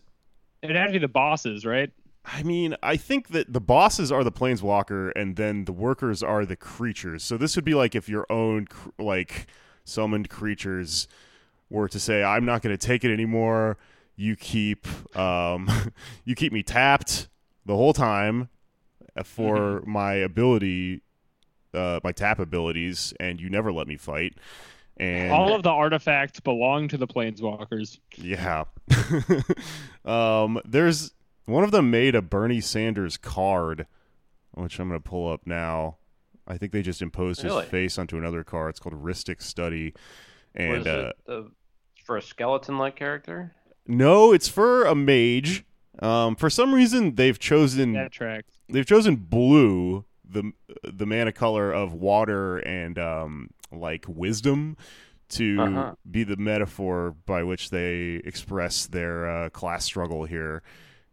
It'd 0.63 0.77
have 0.77 0.87
to 0.89 0.93
be 0.93 0.99
the 0.99 1.09
bosses, 1.09 1.67
right? 1.67 1.91
I 2.25 2.43
mean, 2.43 2.75
I 2.83 2.97
think 2.97 3.29
that 3.29 3.53
the 3.53 3.61
bosses 3.61 4.11
are 4.11 4.25
the 4.25 4.33
planeswalker, 4.33 5.13
and 5.15 5.37
then 5.37 5.67
the 5.67 5.73
workers 5.73 6.23
are 6.23 6.47
the 6.47 6.57
creatures. 6.57 7.23
So 7.23 7.37
this 7.37 7.55
would 7.57 7.65
be 7.65 7.75
like 7.75 7.95
if 7.95 8.09
your 8.09 8.27
own 8.31 8.67
cr- 8.67 8.91
like 8.99 9.47
summoned 9.85 10.31
creatures 10.31 11.07
were 11.69 11.89
to 11.89 12.01
say, 12.01 12.23
"I'm 12.23 12.45
not 12.45 12.63
going 12.63 12.77
to 12.77 12.87
take 12.87 13.05
it 13.05 13.13
anymore. 13.13 13.77
You 14.17 14.37
keep 14.37 14.87
um, 15.17 15.69
you 16.25 16.35
keep 16.35 16.53
me 16.53 16.63
tapped 16.63 17.29
the 17.67 17.75
whole 17.77 17.93
time 17.93 18.49
for 19.23 19.83
my 19.87 20.15
ability, 20.15 21.03
uh, 21.75 22.01
my 22.03 22.13
tap 22.13 22.39
abilities, 22.39 23.13
and 23.21 23.41
you 23.41 23.51
never 23.51 23.73
let 23.73 23.87
me 23.87 23.97
fight." 23.97 24.35
And 24.97 25.33
All 25.33 25.55
of 25.55 25.65
the 25.65 25.71
artifacts 25.71 26.39
belong 26.41 26.87
to 26.89 26.97
the 26.97 27.07
planeswalkers. 27.07 27.99
yeah. 28.17 28.65
um, 30.05 30.61
there's 30.65 31.13
one 31.47 31.65
of 31.65 31.71
them 31.71 31.91
made 31.91 32.15
a 32.15 32.23
Bernie 32.23 32.61
Sanders 32.61 33.17
card, 33.17 33.87
which 34.53 34.79
I'm 34.79 34.89
going 34.89 35.01
to 35.01 35.09
pull 35.09 35.31
up 35.33 35.43
now. 35.47 35.97
I 36.47 36.59
think 36.59 36.73
they 36.73 36.83
just 36.83 37.01
imposed 37.03 37.43
Really? 37.43 37.63
his 37.63 37.71
face 37.71 37.99
onto 37.99 38.19
another 38.19 38.45
card. 38.45 38.71
It's 38.71 38.81
called 38.81 39.03
Rhystic 39.03 39.41
Study. 39.43 39.95
And 40.55 40.79
is 40.83 40.87
uh, 40.87 41.11
it? 41.11 41.17
The- 41.27 41.51
for 42.05 42.19
a 42.19 42.23
skeleton-like 42.23 42.97
character? 42.97 43.55
no, 43.87 44.33
it's 44.33 44.47
for 44.49 44.85
a 44.85 44.95
mage. 44.95 45.65
Um, 46.01 46.37
for 46.37 46.51
some 46.51 46.75
reason, 46.75 47.15
they've 47.15 47.39
chosen 47.39 47.93
That 47.95 48.13
tracks. 48.13 48.53
they've 48.69 48.85
chosen 48.85 49.17
blue, 49.17 50.05
the 50.29 50.53
the 50.83 51.07
mana 51.07 51.33
color 51.33 51.73
of 51.73 51.95
water 51.95 52.59
and 52.59 52.99
um, 52.99 53.51
like 53.73 54.05
wisdom, 54.09 54.77
to 55.31 55.59
Uh-huh. 55.61 55.95
be 56.11 56.25
the 56.25 56.37
metaphor 56.37 57.15
by 57.25 57.43
which 57.43 57.71
they 57.71 58.21
express 58.25 58.87
their 58.87 59.27
uh, 59.31 59.49
class 59.51 59.85
struggle 59.85 60.25
here. 60.27 60.63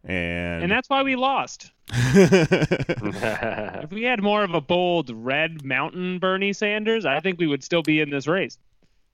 And, 0.04 0.64
And 0.64 0.72
that's 0.72 0.90
why 0.90 1.02
we 1.02 1.16
lost. 1.16 1.70
If 1.94 3.90
we 3.90 4.02
had 4.04 4.22
more 4.22 4.44
of 4.44 4.54
a 4.54 4.60
bold 4.60 5.10
red 5.10 5.64
mountain 5.64 6.18
Bernie 6.18 6.52
Sanders, 6.52 7.04
I 7.04 7.20
think 7.20 7.38
we 7.38 7.46
would 7.46 7.62
still 7.62 7.82
be 7.82 8.00
in 8.00 8.10
this 8.10 8.26
race. 8.26 8.58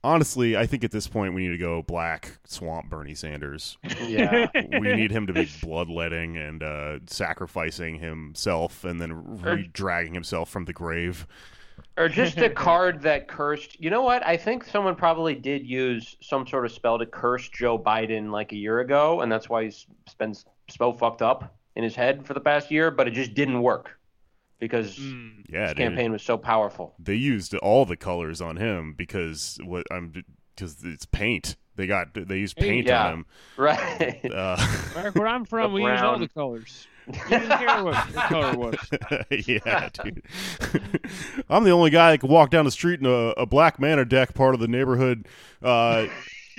honestly, 0.03 0.55
I 0.55 0.65
think 0.65 0.83
at 0.83 0.91
this 0.91 1.07
point 1.07 1.33
we 1.33 1.43
need 1.43 1.51
to 1.51 1.57
go 1.57 1.81
black 1.83 2.37
swamp 2.45 2.89
Bernie 2.89 3.15
Sanders. 3.15 3.77
Yeah, 4.01 4.47
we 4.71 4.93
need 4.95 5.11
him 5.11 5.27
to 5.27 5.33
be 5.33 5.47
bloodletting 5.61 6.37
and 6.37 6.63
uh, 6.63 6.99
sacrificing 7.07 7.99
himself 7.99 8.83
and 8.83 9.01
then 9.01 9.41
re- 9.41 9.69
dragging 9.73 10.13
himself 10.13 10.49
from 10.49 10.65
the 10.65 10.73
grave. 10.73 11.27
or 11.97 12.07
just 12.07 12.37
a 12.37 12.49
card 12.67 13.01
that 13.01 13.27
cursed. 13.27 13.79
You 13.79 13.89
know 13.89 14.03
what? 14.03 14.25
I 14.25 14.37
think 14.37 14.63
someone 14.63 14.95
probably 14.95 15.35
did 15.35 15.65
use 15.65 16.15
some 16.21 16.47
sort 16.47 16.65
of 16.65 16.71
spell 16.71 16.97
to 16.97 17.05
curse 17.05 17.49
Joe 17.49 17.77
Biden 17.77 18.31
like 18.31 18.53
a 18.53 18.57
year 18.57 18.79
ago, 18.79 19.21
and 19.21 19.31
that's 19.31 19.49
why 19.49 19.65
he's 19.65 19.85
been 20.17 20.33
so 20.69 20.93
fucked 20.93 21.21
up 21.21 21.55
in 21.75 21.83
his 21.83 21.95
head 21.95 22.25
for 22.25 22.33
the 22.33 22.39
past 22.41 22.71
year. 22.71 22.91
But 22.91 23.07
it 23.07 23.11
just 23.11 23.33
didn't 23.33 23.61
work 23.61 23.97
because 24.59 24.97
Mm. 24.97 25.45
Yeah, 25.49 25.61
his 25.67 25.69
dude. 25.71 25.77
campaign 25.77 26.11
was 26.11 26.21
so 26.23 26.37
powerful. 26.37 26.95
they 26.99 27.15
used 27.15 27.53
all 27.55 27.85
the 27.85 27.95
colors 27.97 28.41
on 28.41 28.57
him 28.57 28.93
because 28.97 29.57
what 29.63 29.85
I'm 29.91 30.13
because 30.55 30.77
it's 30.83 31.05
paint. 31.05 31.55
They 31.75 31.87
got 31.87 32.07
they 32.13 32.37
used 32.39 32.57
paint 32.57 32.87
Yeah. 32.87 33.05
on 33.07 33.13
him. 33.13 33.25
Right. 33.57 34.19
Uh, 34.25 34.57
Where, 34.93 35.11
where 35.11 35.27
I'm 35.27 35.45
from, 35.53 35.71
we 35.73 35.83
use 35.83 36.01
all 36.01 36.19
the 36.19 36.27
colors. 36.27 36.87
We 37.07 37.13
didn't 37.29 37.57
care 37.57 37.83
what 37.83 37.95
color 38.13 38.55
was. 38.57 38.75
yeah, 39.47 39.89
dude. 40.03 40.21
I'm 41.49 41.63
the 41.63 41.71
only 41.71 41.89
guy 41.89 42.11
that 42.11 42.19
can 42.19 42.29
walk 42.29 42.49
down 42.51 42.65
the 42.65 42.71
street 42.71 42.99
in 42.99 43.05
a, 43.05 43.29
a 43.41 43.45
black 43.45 43.79
mana 43.79 44.05
deck 44.05 44.33
part 44.35 44.53
of 44.53 44.59
the 44.59 44.67
neighborhood. 44.67 45.27
Uh, 45.61 46.05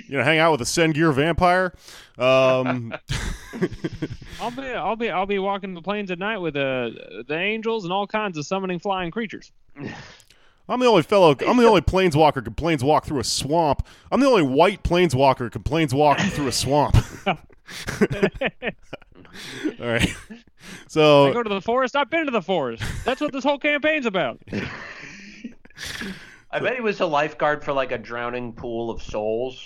you 0.07 0.17
know, 0.17 0.23
hang 0.23 0.39
out 0.39 0.51
with 0.51 0.61
a 0.61 0.65
Sengir 0.65 1.13
vampire. 1.13 1.73
Um, 2.17 2.93
I'll 4.41 4.51
be, 4.51 4.63
I'll 4.63 4.95
be, 4.95 5.09
I'll 5.09 5.25
be 5.25 5.39
walking 5.39 5.73
the 5.73 5.81
plains 5.81 6.11
at 6.11 6.19
night 6.19 6.37
with 6.37 6.55
uh, 6.55 6.91
the 7.27 7.37
angels 7.37 7.83
and 7.83 7.93
all 7.93 8.07
kinds 8.07 8.37
of 8.37 8.45
summoning 8.45 8.79
flying 8.79 9.11
creatures. 9.11 9.51
I'm 10.67 10.79
the 10.79 10.85
only 10.85 11.03
fellow. 11.03 11.35
I'm 11.45 11.57
the 11.57 11.67
only 11.67 11.81
planeswalker 11.81 12.35
who 12.35 12.41
can 12.43 12.53
planeswalk 12.53 13.03
through 13.03 13.19
a 13.19 13.23
swamp. 13.23 13.85
I'm 14.11 14.19
the 14.19 14.27
only 14.27 14.43
white 14.43 14.83
planeswalker 14.83 15.39
who 15.39 15.49
can 15.49 15.63
planeswalk 15.63 16.19
through 16.31 16.47
a 16.47 16.51
swamp. 16.51 16.95
All 17.27 17.37
right. 19.87 20.09
I 20.09 20.15
So 20.87 21.33
go 21.33 21.43
to 21.43 21.49
the 21.49 21.61
forest. 21.61 21.95
I've 21.95 22.09
been 22.09 22.25
to 22.25 22.31
the 22.31 22.41
forest. 22.41 22.83
That's 23.03 23.21
what 23.21 23.33
this 23.33 23.43
whole 23.43 23.59
campaign's 23.59 24.05
about. 24.05 24.39
I 26.51 26.59
bet 26.59 26.75
he 26.75 26.81
was 26.81 26.99
a 26.99 27.05
lifeguard 27.05 27.63
for 27.63 27.73
like 27.73 27.91
a 27.91 27.97
drowning 27.97 28.53
pool 28.53 28.89
of 28.89 29.01
souls. 29.01 29.63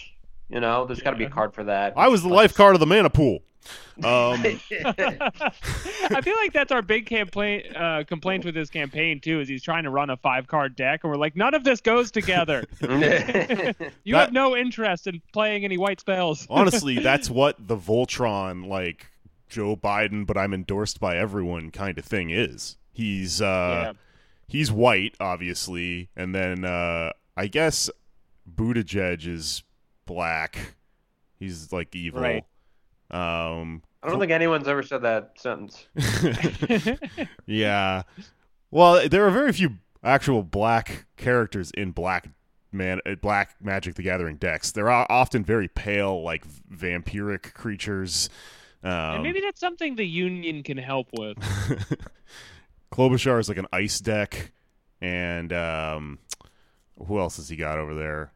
You 0.50 0.60
know, 0.60 0.86
there's 0.86 1.02
got 1.02 1.12
to 1.12 1.18
be 1.18 1.24
a 1.26 1.30
card 1.30 1.54
for 1.54 1.64
that. 1.66 1.94
I 1.98 2.08
was 2.08 2.22
the 2.22 2.30
lifeguard 2.30 2.76
of 2.76 2.80
the 2.80 2.86
mana 2.86 3.10
pool. 3.10 3.40
Um, 4.04 4.44
I 4.44 6.22
feel 6.22 6.36
like 6.36 6.54
that's 6.54 6.72
our 6.72 6.82
big 6.82 7.06
complaint 7.08 7.76
uh, 7.76 8.04
complaint 8.04 8.46
with 8.46 8.54
this 8.54 8.70
campaign 8.70 9.20
too. 9.22 9.40
Is 9.40 9.48
he's 9.48 9.64
trying 9.64 9.84
to 9.86 9.90
run 9.90 10.10
a 10.10 10.18
five 10.18 10.48
card 10.48 10.76
deck, 10.76 11.00
and 11.04 11.12
we're 11.12 11.18
like, 11.18 11.36
none 11.36 11.54
of 11.54 11.64
this 11.64 11.82
goes 11.82 12.12
together. 12.12 12.64
You 12.82 14.14
That- 14.14 14.26
have 14.26 14.34
no 14.34 14.56
interest 14.56 15.08
in 15.08 15.22
playing 15.34 15.64
any 15.66 15.78
white 15.78 16.00
spells. 16.00 16.46
honestly, 16.50 17.00
that's 17.00 17.30
what 17.30 17.56
the 17.68 17.78
Voltron 17.78 18.68
like 18.68 19.08
Joe 19.50 19.76
Biden, 19.76 20.26
but 20.28 20.38
I'm 20.38 20.54
endorsed 20.54 21.00
by 21.00 21.18
everyone 21.18 21.72
kind 21.72 21.98
of 21.98 22.06
thing 22.06 22.30
is. 22.30 22.78
He's 22.92 23.42
uh 23.42 23.46
Yeah. 23.46 23.94
he's 24.48 24.72
white, 24.72 25.16
obviously, 25.20 26.10
and 26.16 26.36
then 26.36 26.66
uh 26.66 27.12
I 27.38 27.48
guess 27.48 27.90
Buttigieg 28.54 29.26
is 29.26 29.64
black. 30.06 30.76
He's 31.40 31.72
like 31.72 31.96
evil. 31.96 32.22
Right. 32.22 32.46
Um 33.12 33.84
I 34.02 34.10
don't 34.10 34.20
think 34.20 34.32
anyone's 34.32 34.68
ever 34.68 34.84
said 34.84 35.02
that 35.02 35.32
sentence. 35.38 35.88
yeah. 37.48 38.04
Well, 38.70 39.08
there 39.10 39.26
are 39.26 39.32
very 39.32 39.52
few 39.52 39.78
actual 40.04 40.44
black 40.44 41.08
characters 41.18 41.72
in 41.72 41.92
black 41.92 42.30
man 42.72 43.00
uh, 43.06 43.16
black 43.16 43.56
Magic 43.62 43.96
the 43.96 44.04
Gathering 44.04 44.38
decks. 44.38 44.72
They're 44.72 44.90
often 44.90 45.44
very 45.44 45.68
pale, 45.68 46.22
like 46.22 46.46
vampiric 46.72 47.54
creatures. 47.54 48.30
Um, 48.84 48.92
and 48.92 49.24
maybe 49.24 49.40
that's 49.40 49.60
something 49.60 49.96
the 49.96 50.06
union 50.06 50.62
can 50.62 50.78
help 50.78 51.08
with. 51.18 51.38
Klobuchar 52.92 53.40
is 53.40 53.50
like 53.50 53.58
an 53.58 53.68
ice 53.74 54.00
deck, 54.00 54.52
and 55.02 55.52
um, 55.52 56.20
who 57.08 57.20
else 57.20 57.38
has 57.38 57.50
he 57.50 57.56
got 57.56 57.80
over 57.80 57.96
there? 57.96 58.32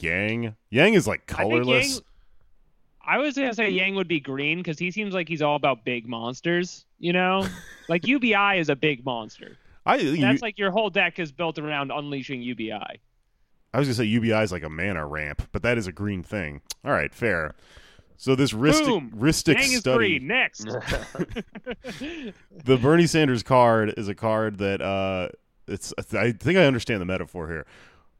Yang. 0.00 0.54
Yang 0.70 0.94
is 0.94 1.06
like 1.06 1.30
I 1.32 1.42
colorless. 1.42 1.94
Yang, 1.94 2.02
I 3.04 3.18
was 3.18 3.36
gonna 3.36 3.54
say 3.54 3.70
Yang 3.70 3.96
would 3.96 4.08
be 4.08 4.20
green 4.20 4.58
because 4.58 4.78
he 4.78 4.90
seems 4.90 5.14
like 5.14 5.28
he's 5.28 5.42
all 5.42 5.56
about 5.56 5.84
big 5.84 6.08
monsters. 6.08 6.86
You 6.98 7.12
know, 7.12 7.46
like 7.88 8.06
UBI 8.06 8.58
is 8.58 8.68
a 8.68 8.76
big 8.76 9.04
monster. 9.04 9.56
I 9.84 9.96
you- 9.96 10.20
That's 10.20 10.42
like 10.42 10.58
your 10.58 10.70
whole 10.70 10.90
deck 10.90 11.18
is 11.18 11.32
built 11.32 11.58
around 11.58 11.90
unleashing 11.90 12.42
UBI. 12.42 13.00
I 13.74 13.78
was 13.78 13.88
gonna 13.88 13.94
say 13.94 14.04
UBI 14.04 14.42
is 14.42 14.52
like 14.52 14.62
a 14.62 14.68
mana 14.68 15.06
ramp, 15.06 15.48
but 15.52 15.62
that 15.62 15.78
is 15.78 15.86
a 15.86 15.92
green 15.92 16.22
thing. 16.22 16.60
All 16.84 16.92
right, 16.92 17.12
fair. 17.12 17.54
So 18.18 18.36
this 18.36 18.52
Rhystic, 18.52 18.84
Boom! 18.84 19.12
Rhystic 19.16 19.58
is 19.58 19.80
study. 19.80 20.20
Next. 20.20 20.64
the 22.64 22.76
Bernie 22.80 23.08
Sanders 23.08 23.42
card 23.42 23.94
is 23.96 24.06
a 24.06 24.14
card 24.14 24.58
that 24.58 24.80
uh, 24.80 25.28
it's. 25.66 25.92
I 25.98 26.30
think 26.30 26.56
I 26.56 26.66
understand 26.66 27.00
the 27.00 27.06
metaphor 27.06 27.48
here. 27.48 27.66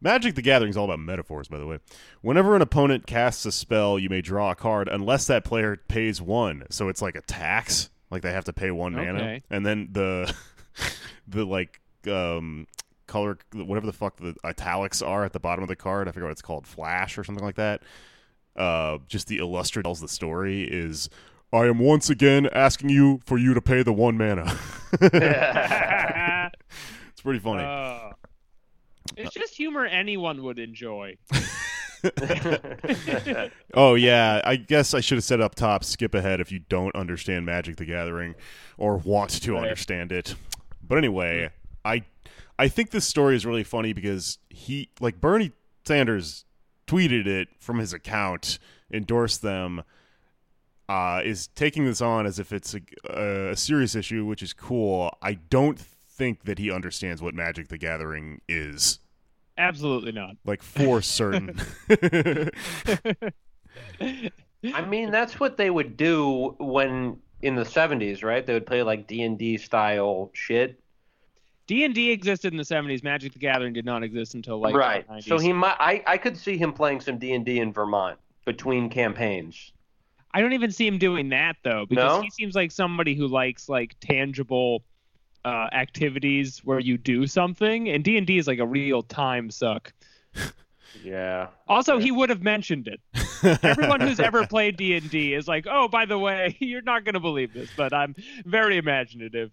Magic 0.02 0.35
the 0.35 0.42
Gathering 0.42 0.71
is 0.71 0.76
all 0.76 0.87
about 0.87 0.99
metaphors, 0.99 1.47
by 1.47 1.59
the 1.59 1.66
way. 1.66 1.78
Whenever 2.23 2.56
an 2.56 2.62
opponent 2.62 3.06
casts 3.06 3.47
a 3.47 3.52
spell, 3.52 4.00
you 4.00 4.09
may 4.09 4.21
draw 4.21 4.50
a 4.50 4.56
card 4.56 4.88
unless 4.88 5.28
that 5.28 5.44
player 5.44 5.76
pays 5.87 6.21
one. 6.21 6.64
So 6.71 6.88
it's 6.88 7.00
like 7.00 7.14
a 7.14 7.21
tax, 7.21 7.88
like 8.11 8.23
they 8.23 8.32
have 8.32 8.44
to 8.47 8.52
pay 8.52 8.73
one 8.73 8.94
mana, 8.94 9.40
and 9.49 9.64
then 9.64 9.90
the 9.92 10.35
the 11.28 11.44
like 11.44 11.80
um 12.09 12.66
color 13.06 13.38
whatever 13.52 13.87
the 13.87 13.92
fuck 13.92 14.16
the 14.16 14.35
italics 14.44 15.02
are 15.02 15.25
at 15.25 15.32
the 15.32 15.40
bottom 15.40 15.62
of 15.62 15.68
the 15.68 15.76
card. 15.76 16.09
I 16.09 16.11
forget 16.11 16.25
what 16.25 16.32
it's 16.32 16.42
called, 16.42 16.66
flash 16.66 17.16
or 17.16 17.23
something 17.23 17.44
like 17.44 17.56
that. 17.56 17.82
Uh, 18.56 18.99
just 19.06 19.28
the 19.28 19.38
illustrator 19.38 19.85
tells 19.85 20.00
the 20.00 20.09
story 20.09 20.64
is. 20.64 21.09
I 21.54 21.66
am 21.66 21.78
once 21.78 22.09
again 22.09 22.49
asking 22.54 22.88
you 22.88 23.21
for 23.26 23.37
you 23.37 23.52
to 23.52 23.61
pay 23.61 23.82
the 23.82 23.92
one 23.92 24.16
mana. 24.16 24.59
it's 24.92 25.02
pretty 27.21 27.40
funny. 27.40 27.62
Uh, 27.62 28.12
it's 29.16 29.35
just 29.35 29.54
humor 29.54 29.85
anyone 29.87 30.42
would 30.42 30.59
enjoy. 30.59 31.16
Oh 33.75 33.95
yeah, 33.95 34.40
I 34.45 34.57
guess 34.57 34.92
I 34.92 35.00
should 35.00 35.16
have 35.19 35.25
said 35.25 35.40
up 35.40 35.54
top. 35.54 35.85
Skip 35.85 36.14
ahead 36.14 36.40
if 36.40 36.52
you 36.52 36.59
don't 36.59 36.95
understand 36.95 37.47
Magic 37.47 37.76
the 37.76 37.85
Gathering 37.85 38.35
or 38.76 38.97
want 38.97 39.31
to 39.31 39.52
Right. 39.54 39.62
understand 39.62 40.12
it. 40.12 40.35
But 40.87 40.99
anyway, 40.99 41.50
I 41.85 42.04
I 42.59 42.69
think 42.69 42.90
this 42.90 43.07
story 43.07 43.35
is 43.37 43.47
really 43.47 43.64
funny 43.64 43.92
because 43.92 44.38
he 44.50 44.90
like 45.00 45.21
Bernie 45.21 45.52
Sanders 45.87 46.45
tweeted 46.87 47.26
it 47.26 47.49
from 47.61 47.78
his 47.78 47.92
account, 47.92 48.59
endorsed 48.92 49.42
them. 49.42 49.83
Uh, 50.88 51.23
is 51.25 51.47
taking 51.47 51.87
this 51.87 52.02
on 52.02 52.26
as 52.26 52.38
if 52.38 52.52
it's 52.52 52.75
a, 52.75 53.50
a 53.52 53.57
serious 53.57 53.95
issue, 53.95 54.26
which 54.26 54.42
is 54.42 54.52
cool. 54.52 55.16
I 55.23 55.35
don't 55.35 55.78
think 56.16 56.45
that 56.45 56.59
he 56.59 56.71
understands 56.71 57.23
what 57.23 57.35
Magic 57.35 57.69
the 57.69 57.78
Gathering 57.78 58.40
is, 58.49 58.99
Absolutely 59.59 60.12
not. 60.12 60.37
like 60.45 60.62
for 60.62 61.02
certain. 61.02 61.59
I 64.64 64.85
mean, 64.87 65.11
that's 65.11 65.40
what 65.40 65.57
they 65.57 65.71
would 65.71 65.97
do 65.97 66.54
when 66.59 67.19
in 67.42 67.57
the 67.57 67.64
70s, 67.64 68.23
right? 68.23 68.47
They 68.47 68.52
would 68.54 68.66
play 68.66 68.83
like 68.83 69.07
D&D 69.07 69.59
style 69.59 70.31
shit. 70.33 70.78
D 71.66 71.85
and 71.85 71.95
D 71.95 72.11
existed 72.11 72.52
in 72.52 72.57
the 72.59 72.64
'70s. 72.64 73.02
Magic 73.04 73.33
the 73.33 73.38
Gathering 73.38 73.73
did 73.73 73.85
not 73.85 74.02
exist 74.02 74.35
until 74.35 74.59
like 74.59 74.75
right. 74.75 75.07
the 75.07 75.14
90s. 75.14 75.25
So 75.25 75.38
he 75.38 75.52
might 75.52 75.76
I, 75.78 76.02
I 76.07 76.19
could 76.19 76.37
see 76.37 76.59
him 76.59 76.73
playing 76.73 77.00
some 77.00 77.19
D&D 77.19 77.61
in 77.61 77.73
Vermont 77.73 78.19
between 78.45 78.90
campaigns. 78.90 79.73
I 80.35 80.40
don't 80.40 80.54
even 80.54 80.73
see 80.73 80.87
him 80.87 80.99
doing 80.99 81.28
that 81.31 81.57
though, 81.62 81.87
because 81.88 82.16
No? 82.19 82.21
he 82.21 82.31
seems 82.31 82.54
like 82.57 82.73
somebody 82.73 83.14
who 83.14 83.28
likes 83.28 83.69
like 83.69 83.95
tangible 84.00 84.83
uh, 85.44 85.68
activities 85.72 86.61
where 86.64 86.80
you 86.80 86.96
do 86.96 87.26
something, 87.26 87.88
and 87.88 88.04
D 88.04 88.16
and 88.16 88.26
D 88.26 88.38
is 88.38 88.46
like 88.46 88.58
a 88.58 88.66
real 88.66 89.02
time 89.02 89.50
suck. 89.50 89.92
Yeah. 91.02 91.49
Also, 91.68 91.99
he 91.99 92.11
would 92.11 92.28
have 92.28 92.42
mentioned 92.42 92.87
it. 92.88 93.00
Everyone 93.62 94.00
who's 94.00 94.20
ever 94.20 94.46
played 94.49 94.76
D 94.76 94.94
and 94.94 95.11
D 95.11 95.34
is 95.34 95.49
like, 95.49 95.66
"Oh, 95.68 95.88
by 95.88 96.04
the 96.04 96.18
way, 96.18 96.56
you're 96.61 96.82
not 96.82 97.04
going 97.04 97.14
to 97.14 97.20
believe 97.20 97.52
this, 97.52 97.70
but 97.76 97.92
I'm 97.92 98.14
very 98.44 98.76
imaginative." 98.76 99.50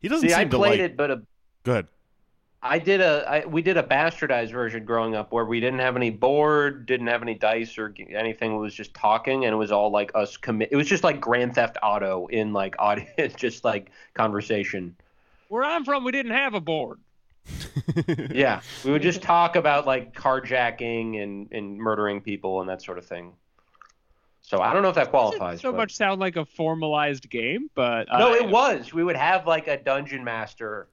he 0.00 0.08
doesn't 0.08 0.28
See, 0.28 0.34
I 0.34 0.40
seem 0.40 0.50
to 0.50 0.56
played 0.58 0.80
like. 0.80 0.90
it, 0.90 0.96
but 0.96 1.10
a, 1.10 1.22
Go 1.64 1.72
ahead. 1.72 1.86
I 2.62 2.78
did 2.78 3.00
a 3.00 3.24
I, 3.28 3.46
we 3.46 3.62
did 3.62 3.76
a 3.76 3.82
bastardized 3.82 4.50
version 4.50 4.84
growing 4.84 5.14
up 5.14 5.32
where 5.32 5.44
we 5.44 5.60
didn't 5.60 5.78
have 5.78 5.96
any 5.96 6.10
board, 6.10 6.86
didn't 6.86 7.06
have 7.06 7.22
any 7.22 7.34
dice 7.34 7.78
or 7.78 7.94
anything. 8.10 8.52
It 8.54 8.58
was 8.58 8.74
just 8.74 8.92
talking, 8.94 9.44
and 9.44 9.52
it 9.52 9.56
was 9.56 9.72
all 9.72 9.90
like 9.90 10.10
us 10.14 10.36
commit. 10.36 10.70
It 10.72 10.76
was 10.76 10.88
just 10.88 11.04
like 11.04 11.20
Grand 11.20 11.54
Theft 11.54 11.78
Auto 11.82 12.26
in 12.26 12.52
like 12.52 12.76
audio, 12.78 13.06
just 13.36 13.64
like 13.64 13.90
conversation. 14.14 14.96
Where 15.48 15.64
I'm 15.64 15.84
from, 15.84 16.04
we 16.04 16.12
didn't 16.12 16.32
have 16.32 16.54
a 16.54 16.60
board. 16.60 17.00
Yeah, 18.32 18.60
we 18.84 18.90
would 18.90 19.02
just 19.02 19.22
talk 19.22 19.56
about 19.56 19.86
like 19.86 20.12
carjacking 20.14 21.22
and 21.22 21.50
and 21.52 21.78
murdering 21.78 22.20
people 22.20 22.60
and 22.60 22.68
that 22.68 22.82
sort 22.82 22.98
of 22.98 23.06
thing. 23.06 23.32
So 24.42 24.60
I 24.60 24.72
don't 24.72 24.82
know 24.82 24.88
if 24.90 24.94
that 24.96 25.10
qualifies. 25.10 25.60
so 25.60 25.70
but- 25.72 25.78
much 25.78 25.94
sound 25.94 26.20
like 26.20 26.36
a 26.36 26.44
formalized 26.44 27.28
game, 27.30 27.70
but 27.74 28.06
No, 28.12 28.30
uh, 28.32 28.34
it 28.34 28.48
was. 28.48 28.92
We 28.92 29.02
would 29.04 29.16
have 29.16 29.46
like 29.46 29.66
a 29.68 29.76
dungeon 29.76 30.22
master, 30.24 30.88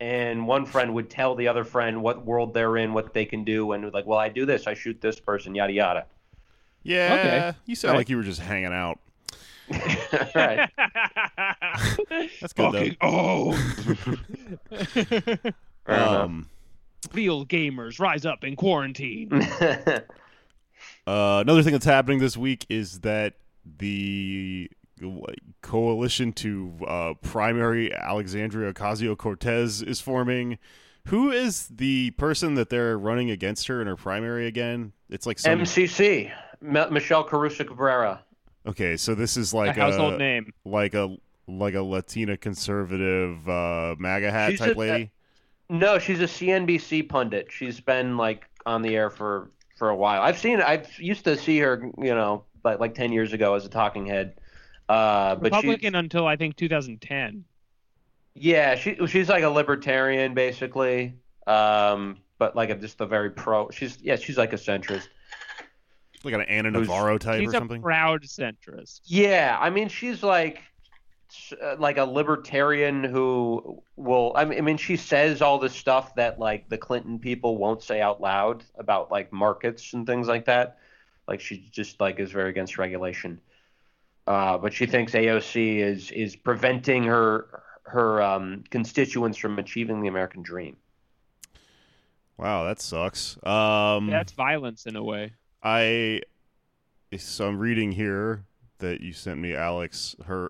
and 0.00 0.46
one 0.46 0.66
friend 0.66 0.94
would 0.94 1.08
tell 1.10 1.34
the 1.34 1.48
other 1.48 1.64
friend 1.64 2.02
what 2.02 2.24
world 2.24 2.54
they're 2.54 2.76
in, 2.78 2.92
what 2.94 3.12
they 3.14 3.24
can 3.24 3.44
do, 3.44 3.72
and 3.72 3.92
like, 3.92 4.06
well, 4.06 4.18
I 4.18 4.28
do 4.28 4.44
this, 4.46 4.66
I 4.66 4.74
shoot 4.74 5.00
this 5.00 5.20
person, 5.20 5.54
yada 5.54 5.72
yada. 5.72 6.06
Yeah, 6.82 7.14
Okay. 7.52 7.58
you 7.66 7.74
sound 7.74 7.92
Right. 7.92 7.98
like 7.98 8.08
you 8.08 8.16
were 8.16 8.22
just 8.22 8.40
hanging 8.40 8.72
out. 8.72 8.98
right. 10.34 10.68
That's 12.40 12.52
good 12.52 12.72
Fucking 12.72 12.96
oh, 13.02 13.56
Um, 15.86 16.48
real 17.14 17.46
gamers 17.46 17.98
rise 17.98 18.26
up 18.26 18.44
in 18.44 18.56
quarantine. 18.56 19.32
uh, 19.32 20.00
another 21.06 21.62
thing 21.62 21.72
that's 21.72 21.84
happening 21.84 22.18
this 22.18 22.36
week 22.36 22.66
is 22.68 23.00
that 23.00 23.34
the 23.78 24.70
coalition 25.62 26.32
to 26.32 26.72
uh, 26.86 27.14
primary 27.22 27.94
Alexandria 27.94 28.72
Ocasio 28.72 29.16
Cortez 29.16 29.82
is 29.82 30.00
forming. 30.00 30.58
Who 31.06 31.30
is 31.30 31.68
the 31.68 32.10
person 32.12 32.54
that 32.56 32.68
they're 32.68 32.98
running 32.98 33.30
against 33.30 33.66
her 33.68 33.80
in 33.80 33.86
her 33.86 33.96
primary 33.96 34.46
again? 34.46 34.92
It's 35.08 35.24
like 35.26 35.38
some 35.38 35.60
MCC, 35.60 36.30
M- 36.62 36.92
Michelle 36.92 37.24
Caruso 37.24 37.64
Cabrera. 37.64 38.22
Okay. 38.68 38.96
So 38.96 39.14
this 39.14 39.36
is 39.36 39.52
like 39.52 39.76
a 39.76 39.80
like 39.80 39.92
household 39.92 40.14
a 40.14 40.18
name. 40.18 40.52
like 40.64 40.94
a 40.94 41.16
like 41.46 41.74
a 41.74 41.82
Latina 41.82 42.36
conservative 42.36 43.48
uh, 43.48 43.96
MAGA 43.98 44.30
hat 44.30 44.50
She's 44.52 44.60
type 44.60 44.76
a- 44.76 44.78
lady. 44.78 45.10
No, 45.70 45.98
she's 45.98 46.20
a 46.20 46.24
CNBC 46.24 47.08
pundit. 47.08 47.48
She's 47.50 47.78
been 47.80 48.16
like 48.16 48.46
on 48.64 48.80
the 48.82 48.96
air 48.96 49.10
for 49.10 49.50
for 49.76 49.90
a 49.90 49.96
while. 49.96 50.22
I've 50.22 50.38
seen. 50.38 50.60
I 50.60 50.84
used 50.96 51.24
to 51.24 51.36
see 51.36 51.58
her, 51.58 51.90
you 51.98 52.14
know, 52.14 52.44
like 52.64 52.80
like 52.80 52.94
ten 52.94 53.12
years 53.12 53.32
ago 53.32 53.54
as 53.54 53.66
a 53.66 53.68
talking 53.68 54.06
head. 54.06 54.34
Uh, 54.88 55.34
but 55.34 55.52
she, 55.52 55.56
Republican 55.56 55.94
until 55.94 56.26
I 56.26 56.36
think 56.36 56.56
2010. 56.56 57.44
Yeah, 58.34 58.76
she 58.76 58.96
she's 59.06 59.28
like 59.28 59.42
a 59.42 59.50
libertarian 59.50 60.32
basically, 60.32 61.14
um, 61.46 62.18
but 62.38 62.56
like 62.56 62.70
a, 62.70 62.76
just 62.76 63.00
a 63.00 63.06
very 63.06 63.30
pro. 63.30 63.68
She's 63.70 63.98
yeah, 64.00 64.16
she's 64.16 64.38
like 64.38 64.52
a 64.52 64.56
centrist. 64.56 65.08
Like 66.24 66.34
an 66.34 66.42
Ana 66.42 66.70
Navarro 66.70 67.18
type 67.18 67.40
She's 67.40 67.48
or 67.48 67.56
a 67.56 67.58
something. 67.60 67.82
proud 67.82 68.22
centrist. 68.22 69.00
Yeah, 69.04 69.56
I 69.60 69.70
mean 69.70 69.88
she's 69.88 70.22
like 70.22 70.62
uh, 71.62 71.76
like 71.78 71.98
a 71.98 72.04
libertarian 72.04 73.04
who 73.04 73.82
will. 73.96 74.32
I 74.34 74.44
mean, 74.44 74.58
I 74.58 74.60
mean 74.62 74.76
she 74.78 74.96
says 74.96 75.42
all 75.42 75.58
the 75.58 75.68
stuff 75.68 76.14
that 76.16 76.38
like 76.38 76.68
the 76.68 76.78
Clinton 76.78 77.18
people 77.18 77.56
won't 77.56 77.82
say 77.82 78.00
out 78.00 78.20
loud 78.20 78.64
about 78.76 79.10
like 79.10 79.32
markets 79.32 79.92
and 79.92 80.06
things 80.06 80.26
like 80.26 80.46
that. 80.46 80.78
Like 81.28 81.40
she 81.40 81.68
just 81.70 82.00
like 82.00 82.18
is 82.18 82.32
very 82.32 82.50
against 82.50 82.78
regulation. 82.78 83.40
Uh, 84.26 84.58
but 84.58 84.72
she 84.72 84.86
thinks 84.86 85.12
AOC 85.12 85.78
is 85.78 86.10
is 86.10 86.34
preventing 86.36 87.04
her 87.04 87.62
her 87.84 88.22
um, 88.22 88.64
constituents 88.70 89.38
from 89.38 89.58
achieving 89.58 90.00
the 90.02 90.08
American 90.08 90.42
dream. 90.42 90.76
Wow, 92.36 92.64
that 92.64 92.80
sucks. 92.80 93.36
Um, 93.44 94.08
That's 94.08 94.32
violence 94.32 94.86
in 94.86 94.96
a 94.96 95.02
way. 95.02 95.32
I 95.68 96.20
so 97.16 97.46
I'm 97.46 97.58
reading 97.58 97.92
here 97.92 98.44
that 98.78 99.00
you 99.00 99.12
sent 99.12 99.38
me, 99.38 99.54
Alex. 99.54 100.16
Her 100.24 100.48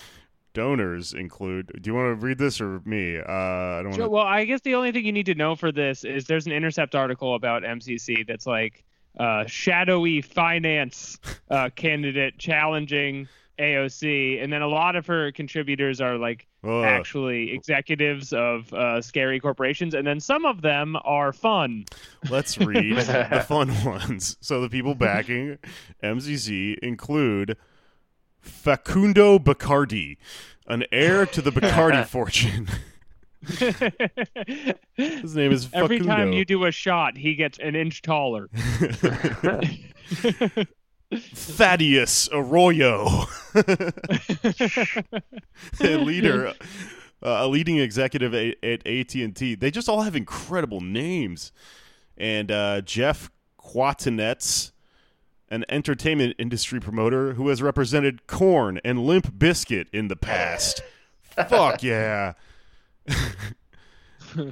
donors 0.54 1.12
include. 1.12 1.70
Do 1.80 1.90
you 1.90 1.94
want 1.94 2.18
to 2.18 2.26
read 2.26 2.38
this 2.38 2.60
or 2.60 2.80
me? 2.84 3.18
Uh, 3.18 3.22
I 3.28 3.80
don't 3.82 3.92
Sure, 3.92 4.02
want 4.02 4.12
well, 4.12 4.24
I 4.24 4.44
guess 4.44 4.60
the 4.62 4.74
only 4.74 4.90
thing 4.90 5.04
you 5.04 5.12
need 5.12 5.26
to 5.26 5.34
know 5.34 5.54
for 5.54 5.70
this 5.70 6.04
is 6.04 6.26
there's 6.26 6.46
an 6.46 6.52
Intercept 6.52 6.94
article 6.94 7.34
about 7.36 7.62
MCC 7.62 8.26
that's 8.26 8.46
like 8.46 8.84
uh, 9.20 9.44
shadowy 9.46 10.20
finance 10.20 11.18
uh, 11.50 11.70
candidate 11.76 12.36
challenging 12.38 13.28
AOC, 13.58 14.42
and 14.42 14.52
then 14.52 14.62
a 14.62 14.68
lot 14.68 14.96
of 14.96 15.06
her 15.06 15.30
contributors 15.32 16.00
are 16.00 16.18
like 16.18 16.46
actually 16.66 17.52
executives 17.52 18.32
of 18.32 18.72
uh, 18.72 19.00
scary 19.00 19.40
corporations, 19.40 19.94
and 19.94 20.06
then 20.06 20.20
some 20.20 20.44
of 20.44 20.62
them 20.62 20.96
are 21.04 21.32
fun. 21.32 21.84
let's 22.30 22.58
read 22.58 22.96
the 22.96 23.44
fun 23.46 23.72
ones. 23.84 24.36
So 24.40 24.60
the 24.60 24.68
people 24.68 24.94
backing 24.94 25.58
MCC 26.02 26.78
include 26.78 27.56
Facundo 28.40 29.38
Bacardi, 29.38 30.16
an 30.66 30.84
heir 30.92 31.26
to 31.26 31.42
the 31.42 31.50
Bacardi 31.50 32.06
fortune. 32.08 32.68
His 34.94 35.36
name 35.36 35.52
is 35.52 35.66
Facundo. 35.66 35.94
Every 35.94 36.00
time 36.00 36.32
you 36.32 36.44
do 36.44 36.64
a 36.64 36.72
shot, 36.72 37.16
he 37.16 37.34
gets 37.34 37.58
an 37.58 37.76
inch 37.76 38.02
taller. 38.02 38.48
Thaddeus 41.14 42.28
Arroyo, 42.32 43.26
a 43.54 43.94
leader, 45.80 46.48
uh, 46.48 46.52
a 47.22 47.46
leading 47.46 47.78
executive 47.78 48.34
at, 48.34 48.56
at 48.62 48.86
AT 48.86 49.14
and 49.14 49.34
T. 49.36 49.54
They 49.54 49.70
just 49.70 49.88
all 49.88 50.02
have 50.02 50.16
incredible 50.16 50.80
names. 50.80 51.52
And 52.18 52.50
uh, 52.50 52.80
Jeff 52.80 53.30
Kwatinetz, 53.60 54.72
an 55.48 55.64
entertainment 55.68 56.34
industry 56.38 56.80
promoter 56.80 57.34
who 57.34 57.48
has 57.48 57.62
represented 57.62 58.26
Korn 58.26 58.80
and 58.84 59.06
Limp 59.06 59.38
Bizkit 59.38 59.86
in 59.92 60.08
the 60.08 60.16
past. 60.16 60.82
Fuck 61.48 61.82
yeah. 61.84 62.32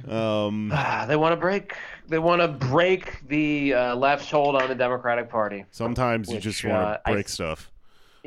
um, 0.07 0.71
Ah, 0.73 1.05
they 1.07 1.17
want 1.17 1.33
to 1.33 1.37
break 1.37 1.75
they 2.07 2.19
want 2.19 2.41
to 2.41 2.47
break 2.47 3.27
the 3.27 3.73
uh, 3.73 3.95
left's 3.95 4.29
hold 4.29 4.55
on 4.55 4.69
the 4.69 4.75
Democratic 4.75 5.29
Party. 5.29 5.65
Sometimes 5.71 6.29
you 6.31 6.39
just 6.39 6.63
want 6.63 6.75
uh, 6.75 6.93
to 6.97 7.01
I- 7.05 7.11
break 7.13 7.29
stuff. 7.29 7.71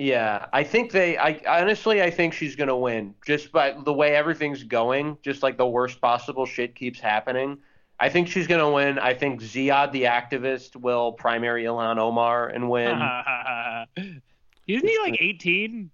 Yeah, 0.00 0.46
I 0.52 0.62
think 0.62 0.92
they. 0.92 1.16
I 1.16 1.40
honestly, 1.60 2.00
I 2.02 2.08
think 2.10 2.32
she's 2.32 2.54
gonna 2.54 2.76
win 2.76 3.16
just 3.26 3.50
by 3.50 3.74
the 3.84 3.92
way 3.92 4.14
everything's 4.14 4.62
going. 4.62 5.18
Just 5.22 5.42
like 5.42 5.56
the 5.56 5.66
worst 5.66 6.00
possible 6.00 6.46
shit 6.46 6.76
keeps 6.76 7.00
happening. 7.00 7.58
I 7.98 8.08
think 8.08 8.28
she's 8.28 8.46
gonna 8.46 8.70
win. 8.70 9.00
I 9.00 9.12
think 9.12 9.40
Ziad, 9.42 9.90
the 9.90 10.04
activist, 10.04 10.76
will 10.76 11.10
primary 11.10 11.64
Ilhan 11.64 11.98
Omar 11.98 12.46
and 12.46 12.70
win. 12.70 12.90
Isn't 14.68 14.88
he 14.88 14.98
like 15.00 15.16
18? 15.20 15.90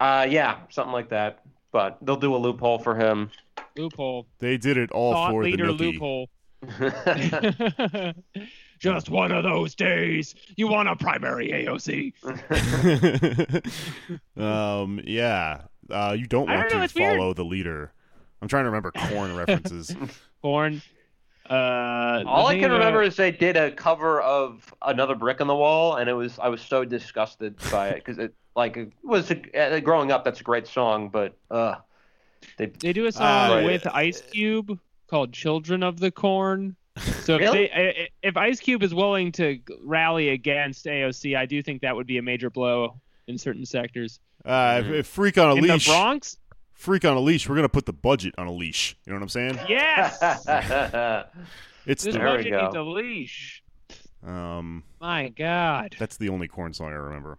uh, 0.00 0.26
yeah, 0.28 0.58
something 0.70 0.92
like 0.92 1.10
that. 1.10 1.42
But 1.70 1.98
they'll 2.02 2.16
do 2.16 2.34
a 2.34 2.38
loophole 2.38 2.78
for 2.80 2.96
him. 2.96 3.30
Loophole. 3.76 4.26
They 4.40 4.56
did 4.56 4.76
it 4.76 4.90
all 4.90 5.12
Thought 5.12 5.30
for 5.30 5.44
leader 5.44 5.66
the 5.68 5.72
nookie. 5.74 5.92
loophole. 5.92 6.28
Just 8.78 9.10
one 9.10 9.32
of 9.32 9.42
those 9.42 9.74
days. 9.74 10.34
You 10.56 10.68
want 10.68 10.88
a 10.88 10.94
primary 10.96 11.48
AOC? 11.48 12.12
um, 14.40 15.00
yeah. 15.04 15.62
Uh, 15.90 16.14
you 16.16 16.26
don't 16.26 16.46
want 16.46 16.60
don't 16.60 16.72
know, 16.72 16.78
to 16.78 16.84
it's 16.84 16.94
weird. 16.94 17.16
follow 17.18 17.34
the 17.34 17.44
leader. 17.44 17.92
I'm 18.40 18.46
trying 18.48 18.64
to 18.64 18.70
remember 18.70 18.92
Korn 18.92 19.34
references. 19.46 19.94
Korn. 20.42 20.80
Uh, 21.50 22.22
All 22.26 22.46
I 22.46 22.58
can 22.58 22.70
remember 22.70 23.00
about- 23.00 23.08
is 23.08 23.16
they 23.16 23.30
did 23.32 23.56
a 23.56 23.72
cover 23.72 24.20
of 24.20 24.72
another 24.82 25.14
brick 25.14 25.40
on 25.40 25.46
the 25.46 25.56
wall, 25.56 25.96
and 25.96 26.08
it 26.08 26.12
was 26.12 26.38
I 26.38 26.48
was 26.48 26.60
so 26.60 26.84
disgusted 26.84 27.56
by 27.72 27.88
it 27.88 27.96
because 28.04 28.18
it 28.18 28.34
like 28.54 28.76
it 28.76 28.92
was 29.02 29.30
a, 29.30 29.76
uh, 29.76 29.80
growing 29.80 30.12
up. 30.12 30.24
That's 30.24 30.40
a 30.40 30.44
great 30.44 30.66
song, 30.68 31.08
but 31.08 31.34
uh, 31.50 31.76
they 32.58 32.66
They 32.66 32.92
do 32.92 33.06
a 33.06 33.12
song 33.12 33.62
Uh, 33.62 33.62
with 33.64 33.86
Ice 33.88 34.20
Cube 34.20 34.78
called 35.08 35.32
"Children 35.32 35.82
of 35.82 35.98
the 36.00 36.10
Korn." 36.10 36.76
So 37.22 37.34
if, 37.36 37.40
Really? 37.40 37.58
they, 37.66 37.70
i- 37.70 38.02
i- 38.02 38.08
if 38.22 38.36
Ice 38.36 38.58
Cube 38.60 38.82
is 38.82 38.92
willing 38.94 39.30
to 39.32 39.60
rally 39.84 40.30
against 40.30 40.84
AOC, 40.86 41.36
I 41.36 41.46
do 41.46 41.62
think 41.62 41.82
that 41.82 41.94
would 41.94 42.06
be 42.08 42.18
a 42.18 42.22
major 42.22 42.50
blow 42.50 43.00
in 43.28 43.38
certain 43.38 43.64
sectors. 43.66 44.18
Uh, 44.44 44.82
if, 44.84 44.90
if 44.92 45.06
freak 45.06 45.38
on 45.38 45.50
a 45.50 45.54
in 45.56 45.62
leash, 45.64 45.86
the 45.86 45.92
Bronx, 45.92 46.38
freak 46.72 47.04
on 47.04 47.16
a 47.16 47.20
leash. 47.20 47.48
We're 47.48 47.54
gonna 47.56 47.68
put 47.68 47.86
the 47.86 47.92
budget 47.92 48.34
on 48.38 48.46
a 48.46 48.52
leash. 48.52 48.96
You 49.06 49.12
know 49.12 49.16
what 49.18 49.22
I'm 49.22 49.28
saying? 49.28 49.58
yes, 49.68 50.18
It's 51.86 52.04
this 52.04 52.14
the 52.14 52.18
budget 52.20 52.52
needs 52.52 52.74
a 52.74 52.82
leash. 52.82 53.62
um. 54.26 54.82
My 55.00 55.28
God, 55.28 55.94
That's 55.98 56.16
the 56.16 56.28
only 56.30 56.48
Korn 56.48 56.72
song 56.74 56.88
I 56.88 56.96
remember. 56.96 57.36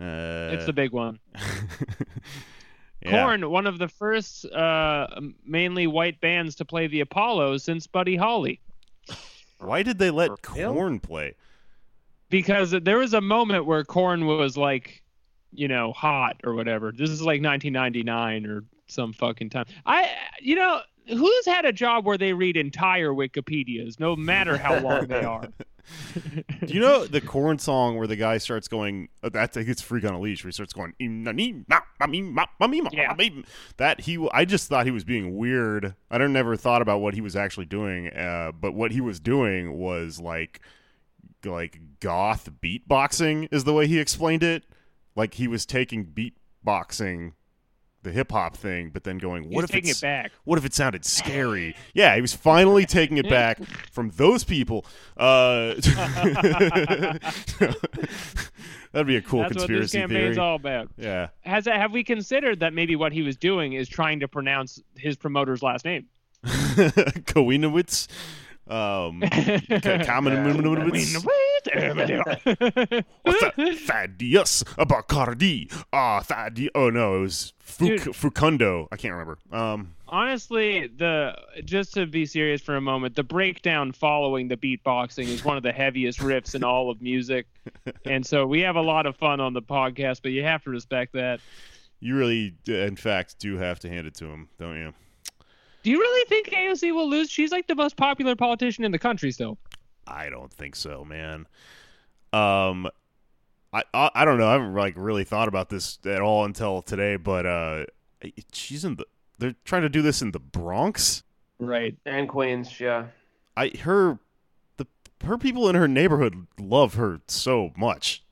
Uh, 0.00 0.54
it's 0.54 0.66
the 0.66 0.72
big 0.72 0.92
one. 0.92 1.18
yeah. 3.02 3.24
Korn, 3.24 3.50
one 3.50 3.66
of 3.66 3.78
the 3.78 3.88
first 3.88 4.44
uh, 4.46 5.06
mainly 5.44 5.86
white 5.86 6.20
bands 6.20 6.56
to 6.56 6.64
play 6.64 6.86
the 6.86 7.00
Apollo 7.00 7.58
since 7.58 7.86
Buddy 7.86 8.16
Holly. 8.16 8.60
Why 9.58 9.82
did 9.82 9.98
they 9.98 10.10
let 10.10 10.42
Korn 10.42 11.00
play? 11.00 11.34
because 12.30 12.70
there 12.70 12.98
was 12.98 13.14
a 13.14 13.20
moment 13.20 13.66
where 13.66 13.84
Korn 13.84 14.26
was 14.26 14.56
like 14.56 15.02
you 15.52 15.68
know 15.68 15.92
hot 15.92 16.36
or 16.44 16.54
whatever 16.54 16.92
this 16.92 17.08
is 17.08 17.22
like 17.22 17.42
1999 17.42 18.46
or 18.46 18.64
some 18.86 19.14
fucking 19.14 19.48
time 19.48 19.64
i 19.86 20.10
you 20.40 20.54
know 20.54 20.80
who's 21.06 21.46
had 21.46 21.64
a 21.64 21.72
job 21.72 22.04
where 22.04 22.18
they 22.18 22.34
read 22.34 22.54
entire 22.54 23.12
wikipedias 23.12 23.98
no 23.98 24.14
matter 24.14 24.58
how 24.58 24.78
long 24.78 25.06
they 25.06 25.24
are 25.24 25.48
Do 26.66 26.74
you 26.74 26.80
know 26.80 27.06
the 27.06 27.20
Korn 27.20 27.58
song 27.58 27.96
where 27.96 28.06
the 28.06 28.16
guy 28.16 28.36
starts 28.38 28.68
going? 28.68 29.08
Uh, 29.22 29.30
that's 29.30 29.56
I 29.56 29.60
think 29.60 29.70
it's 29.70 29.80
"Freak 29.80 30.04
on 30.04 30.12
a 30.12 30.20
Leash." 30.20 30.44
Where 30.44 30.48
he 30.48 30.52
starts 30.52 30.74
going, 30.74 30.92
"Im, 30.98 31.64
na, 32.00 32.06
ni, 32.06 32.22
ma, 32.22 32.46
ma, 32.60 32.66
mi, 32.66 32.80
ma, 32.80 32.90
ma, 32.90 33.14
mi, 33.14 33.30
ma, 33.30 33.32
Yeah. 33.32 33.42
That 33.76 34.00
he, 34.00 34.26
I 34.32 34.44
just 34.44 34.68
thought 34.68 34.86
he 34.86 34.92
was 34.92 35.04
being 35.04 35.36
weird. 35.36 35.94
I 36.10 36.18
don't 36.18 36.32
never 36.32 36.56
thought 36.56 36.82
about 36.82 37.00
what 37.00 37.14
he 37.14 37.20
was 37.20 37.36
actually 37.36 37.66
doing. 37.66 38.08
Uh, 38.08 38.52
but 38.52 38.72
what 38.74 38.92
he 38.92 39.00
was 39.00 39.20
doing 39.20 39.78
was 39.78 40.20
like, 40.20 40.60
like 41.44 41.80
goth 42.00 42.48
beatboxing 42.60 43.48
is 43.52 43.64
the 43.64 43.72
way 43.72 43.86
he 43.86 43.98
explained 43.98 44.42
it. 44.42 44.64
Like 45.16 45.34
he 45.34 45.48
was 45.48 45.66
taking 45.66 46.06
beatboxing, 46.06 47.32
the 48.02 48.12
hip 48.12 48.30
hop 48.30 48.56
thing, 48.56 48.90
but 48.90 49.04
then 49.04 49.18
going, 49.18 49.44
He's 49.44 49.54
"What 49.54 49.64
if 49.64 49.70
taking 49.70 49.90
it's 49.90 49.98
it 49.98 50.02
back 50.02 50.32
what 50.44 50.58
if 50.58 50.64
it 50.64 50.74
sounded 50.74 51.04
scary? 51.04 51.74
Yeah, 51.94 52.14
he 52.14 52.20
was 52.20 52.32
finally 52.34 52.86
taking 52.86 53.16
it 53.18 53.28
back 53.30 53.58
from 53.90 54.10
those 54.10 54.44
people. 54.44 54.86
Uh, 55.16 55.74
that'd 58.92 59.06
be 59.06 59.16
a 59.16 59.22
cool 59.22 59.40
that's 59.40 59.54
what 59.54 59.54
this 59.54 59.54
conspiracy 59.54 59.98
campaign's 59.98 60.36
theory. 60.36 60.38
all 60.38 60.54
about 60.56 60.90
yeah, 60.96 61.28
has 61.40 61.66
have 61.66 61.92
we 61.92 62.04
considered 62.04 62.60
that 62.60 62.72
maybe 62.72 62.94
what 62.96 63.12
he 63.12 63.22
was 63.22 63.36
doing 63.36 63.72
is 63.72 63.88
trying 63.88 64.20
to 64.20 64.28
pronounce 64.28 64.80
his 64.96 65.16
promoter's 65.16 65.62
last 65.62 65.84
name 65.84 66.06
Kowinowitz. 66.44 68.06
Um, 68.68 69.20
Ka- 69.22 69.28
Kamenowitz. 70.04 71.16
Fa- 73.24 73.52
Thaddeus 73.86 74.62
Bacardi. 74.78 75.72
Ah, 75.92 76.20
Thaddeus. 76.20 76.70
Oh 76.74 76.90
no, 76.90 77.16
it 77.16 77.20
was 77.20 77.52
Dude. 77.78 78.14
Fukundo. 78.14 78.88
I 78.92 78.96
can't 78.96 79.12
remember. 79.12 79.38
Um, 79.52 79.94
Honestly, 80.08 80.86
the 80.86 81.36
just 81.64 81.94
to 81.94 82.06
be 82.06 82.24
serious 82.26 82.60
for 82.62 82.76
a 82.76 82.80
moment, 82.80 83.14
the 83.14 83.22
breakdown 83.22 83.92
following 83.92 84.48
the 84.48 84.56
beatboxing 84.56 85.28
is 85.28 85.44
one 85.44 85.56
of 85.56 85.62
the 85.62 85.72
heaviest 85.72 86.18
riffs 86.20 86.54
in 86.54 86.64
all 86.64 86.90
of 86.90 87.00
music, 87.02 87.46
and 88.04 88.24
so 88.26 88.46
we 88.46 88.60
have 88.60 88.76
a 88.76 88.80
lot 88.82 89.06
of 89.06 89.16
fun 89.16 89.40
on 89.40 89.52
the 89.52 89.62
podcast. 89.62 90.20
But 90.22 90.32
you 90.32 90.42
have 90.44 90.62
to 90.64 90.70
respect 90.70 91.12
that. 91.14 91.40
you 92.00 92.16
really, 92.16 92.54
in 92.66 92.96
fact, 92.96 93.38
do 93.38 93.58
have 93.58 93.80
to 93.80 93.88
hand 93.88 94.06
it 94.06 94.14
to 94.16 94.26
him, 94.26 94.48
don't 94.58 94.76
you? 94.76 94.94
Do 95.88 95.92
you 95.92 96.00
really 96.00 96.28
think 96.28 96.48
AOC 96.50 96.92
will 96.94 97.08
lose? 97.08 97.30
She's 97.30 97.50
like 97.50 97.66
the 97.66 97.74
most 97.74 97.96
popular 97.96 98.36
politician 98.36 98.84
in 98.84 98.92
the 98.92 98.98
country 98.98 99.30
still. 99.32 99.56
I 100.06 100.28
don't 100.28 100.52
think 100.52 100.76
so, 100.76 101.02
man. 101.02 101.46
Um, 102.34 102.88
I, 103.72 103.84
I 103.94 104.10
I 104.14 104.24
don't 104.26 104.36
know. 104.36 104.48
I 104.48 104.52
haven't 104.52 104.74
like 104.74 104.92
really 104.98 105.24
thought 105.24 105.48
about 105.48 105.70
this 105.70 105.98
at 106.04 106.20
all 106.20 106.44
until 106.44 106.82
today. 106.82 107.16
But 107.16 107.46
uh, 107.46 107.86
she's 108.52 108.84
in 108.84 108.96
the. 108.96 109.06
They're 109.38 109.54
trying 109.64 109.80
to 109.80 109.88
do 109.88 110.02
this 110.02 110.20
in 110.20 110.32
the 110.32 110.38
Bronx. 110.38 111.22
Right. 111.58 111.96
and 112.04 112.28
Queens, 112.28 112.78
yeah. 112.78 113.06
I 113.56 113.72
her 113.80 114.18
the 114.76 114.86
her 115.24 115.38
people 115.38 115.70
in 115.70 115.74
her 115.74 115.88
neighborhood 115.88 116.48
love 116.60 116.96
her 116.96 117.22
so 117.28 117.72
much. 117.78 118.22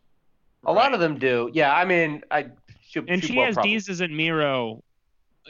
A 0.66 0.72
lot 0.74 0.92
of 0.92 1.00
them 1.00 1.18
do. 1.18 1.48
Yeah, 1.54 1.74
I 1.74 1.86
mean, 1.86 2.22
I. 2.30 2.48
She, 2.86 2.98
And 3.08 3.22
she 3.22 3.28
she 3.28 3.36
has 3.38 3.54
probably- 3.54 3.76
Desus 3.76 4.02
and 4.02 4.14
Mero 4.14 4.84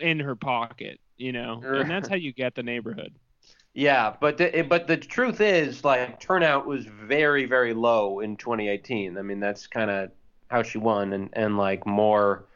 in 0.01 0.21
her 0.21 0.37
pocket, 0.37 1.01
you 1.17 1.33
know, 1.33 1.67
and 1.75 1.91
that's 1.91 2.09
how 2.09 2.17
you 2.17 2.33
get 2.33 2.55
the 2.55 2.63
neighborhood. 2.63 3.15
Yeah, 3.75 4.17
but 4.21 4.39
the, 4.39 4.63
but 4.69 4.87
the 4.87 4.97
truth 4.97 5.41
is, 5.41 5.85
like, 5.85 6.19
turnout 6.19 6.67
was 6.67 6.87
very, 6.87 7.45
very 7.45 7.75
low 7.75 8.21
in 8.21 8.37
2018. 8.37 9.19
I 9.19 9.23
mean, 9.23 9.39
that's 9.41 9.67
kind 9.67 9.91
of 9.91 10.11
how 10.49 10.63
she 10.63 10.79
won, 10.79 11.13
and 11.13 11.29
and 11.35 11.59
like 11.59 11.87
more 11.87 12.47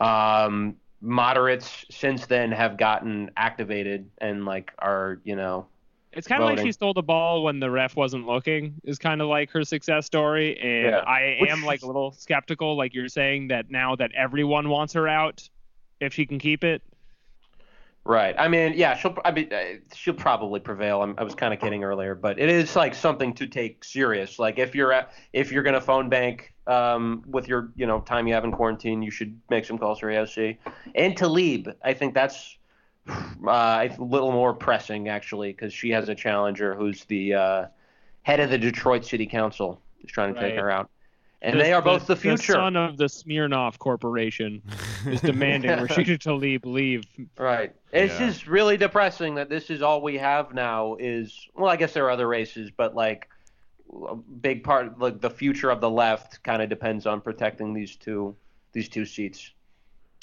um, 0.00 0.76
moderates 1.00 1.86
since 1.90 2.26
then 2.26 2.52
have 2.52 2.76
gotten 2.78 3.30
activated 3.36 4.10
and 4.18 4.46
like 4.46 4.72
are 4.78 5.20
you 5.24 5.36
know 5.36 5.68
It's 6.12 6.26
kind 6.26 6.42
of 6.42 6.48
like 6.48 6.58
she 6.58 6.72
stole 6.72 6.94
the 6.94 7.02
ball 7.02 7.42
when 7.44 7.60
the 7.60 7.70
ref 7.70 7.94
wasn't 7.96 8.26
looking. 8.26 8.80
Is 8.84 8.98
kind 8.98 9.20
of 9.20 9.28
like 9.28 9.50
her 9.50 9.64
success 9.64 10.06
story, 10.06 10.58
and 10.58 10.96
Yeah. 10.96 11.02
I 11.06 11.20
am 11.50 11.62
like 11.62 11.82
a 11.82 11.86
little 11.86 12.12
skeptical, 12.12 12.76
like 12.76 12.94
you're 12.94 13.08
saying 13.08 13.48
that 13.48 13.70
now 13.70 13.96
that 13.96 14.12
everyone 14.14 14.68
wants 14.70 14.94
her 14.94 15.06
out, 15.08 15.48
if 16.00 16.14
she 16.14 16.24
can 16.26 16.38
keep 16.38 16.64
it. 16.64 16.82
Right. 18.06 18.36
I 18.38 18.46
mean, 18.46 18.74
yeah, 18.76 18.96
she'll 18.96 19.18
I 19.24 19.32
mean 19.32 19.52
uh, 19.52 19.78
she'll 19.92 20.14
probably 20.14 20.60
prevail. 20.60 21.02
I'm, 21.02 21.16
I 21.18 21.24
was 21.24 21.34
kind 21.34 21.52
of 21.52 21.58
kidding 21.58 21.82
earlier, 21.82 22.14
but 22.14 22.38
it 22.38 22.48
is 22.48 22.76
like 22.76 22.94
something 22.94 23.34
to 23.34 23.48
take 23.48 23.82
serious. 23.82 24.38
Like 24.38 24.60
if 24.60 24.76
you're 24.76 24.92
at, 24.92 25.12
if 25.32 25.50
you're 25.50 25.64
gonna 25.64 25.80
phone 25.80 26.08
bank 26.08 26.54
um, 26.68 27.24
with 27.26 27.48
your 27.48 27.72
you 27.74 27.84
know 27.84 28.00
time 28.00 28.28
you 28.28 28.34
have 28.34 28.44
in 28.44 28.52
quarantine, 28.52 29.02
you 29.02 29.10
should 29.10 29.36
make 29.50 29.64
some 29.64 29.76
calls 29.76 29.98
for 29.98 30.06
AOC 30.06 30.56
and 30.94 31.16
Tlaib. 31.16 31.74
I 31.82 31.94
think 31.94 32.14
that's 32.14 32.56
uh, 33.08 33.88
a 33.90 33.96
little 33.98 34.30
more 34.30 34.54
pressing 34.54 35.08
actually 35.08 35.50
because 35.50 35.72
she 35.72 35.90
has 35.90 36.08
a 36.08 36.14
challenger 36.14 36.76
who's 36.76 37.04
the 37.06 37.34
uh, 37.34 37.66
head 38.22 38.38
of 38.38 38.50
the 38.50 38.58
Detroit 38.58 39.04
City 39.04 39.26
Council 39.26 39.82
is 40.04 40.12
trying 40.12 40.32
to 40.32 40.40
take 40.40 40.54
her 40.54 40.70
out, 40.70 40.90
and 41.42 41.60
they 41.60 41.72
are 41.72 41.82
both 41.82 42.06
the 42.06 42.16
future. 42.16 42.52
The 42.54 42.58
son 42.58 42.76
of 42.76 42.96
the 42.96 43.04
Smirnoff 43.04 43.78
Corporation 43.78 44.62
is 45.06 45.20
demanding 45.20 45.70
Rashida 45.78 46.18
Tlaib 46.18 46.64
leave. 46.64 47.04
Right. 47.38 47.74
It's 47.92 48.18
Yeah. 48.18 48.26
just 48.28 48.46
really 48.46 48.76
depressing 48.76 49.34
that 49.36 49.48
this 49.48 49.70
is 49.70 49.82
all 49.82 50.00
we 50.02 50.16
have 50.18 50.54
now 50.54 50.96
is 50.98 51.48
well, 51.54 51.70
I 51.70 51.76
guess 51.76 51.92
there 51.92 52.04
are 52.06 52.10
other 52.10 52.26
races, 52.28 52.70
but 52.76 52.94
like 52.94 53.28
a 54.08 54.16
big 54.16 54.64
part 54.64 54.98
like 54.98 55.20
the 55.20 55.30
future 55.30 55.70
of 55.70 55.80
the 55.80 55.90
left 55.90 56.42
kind 56.42 56.60
of 56.62 56.68
depends 56.68 57.06
on 57.06 57.20
protecting 57.20 57.72
these 57.72 57.96
two 57.96 58.34
these 58.72 58.88
two 58.88 59.04
seats. 59.06 59.52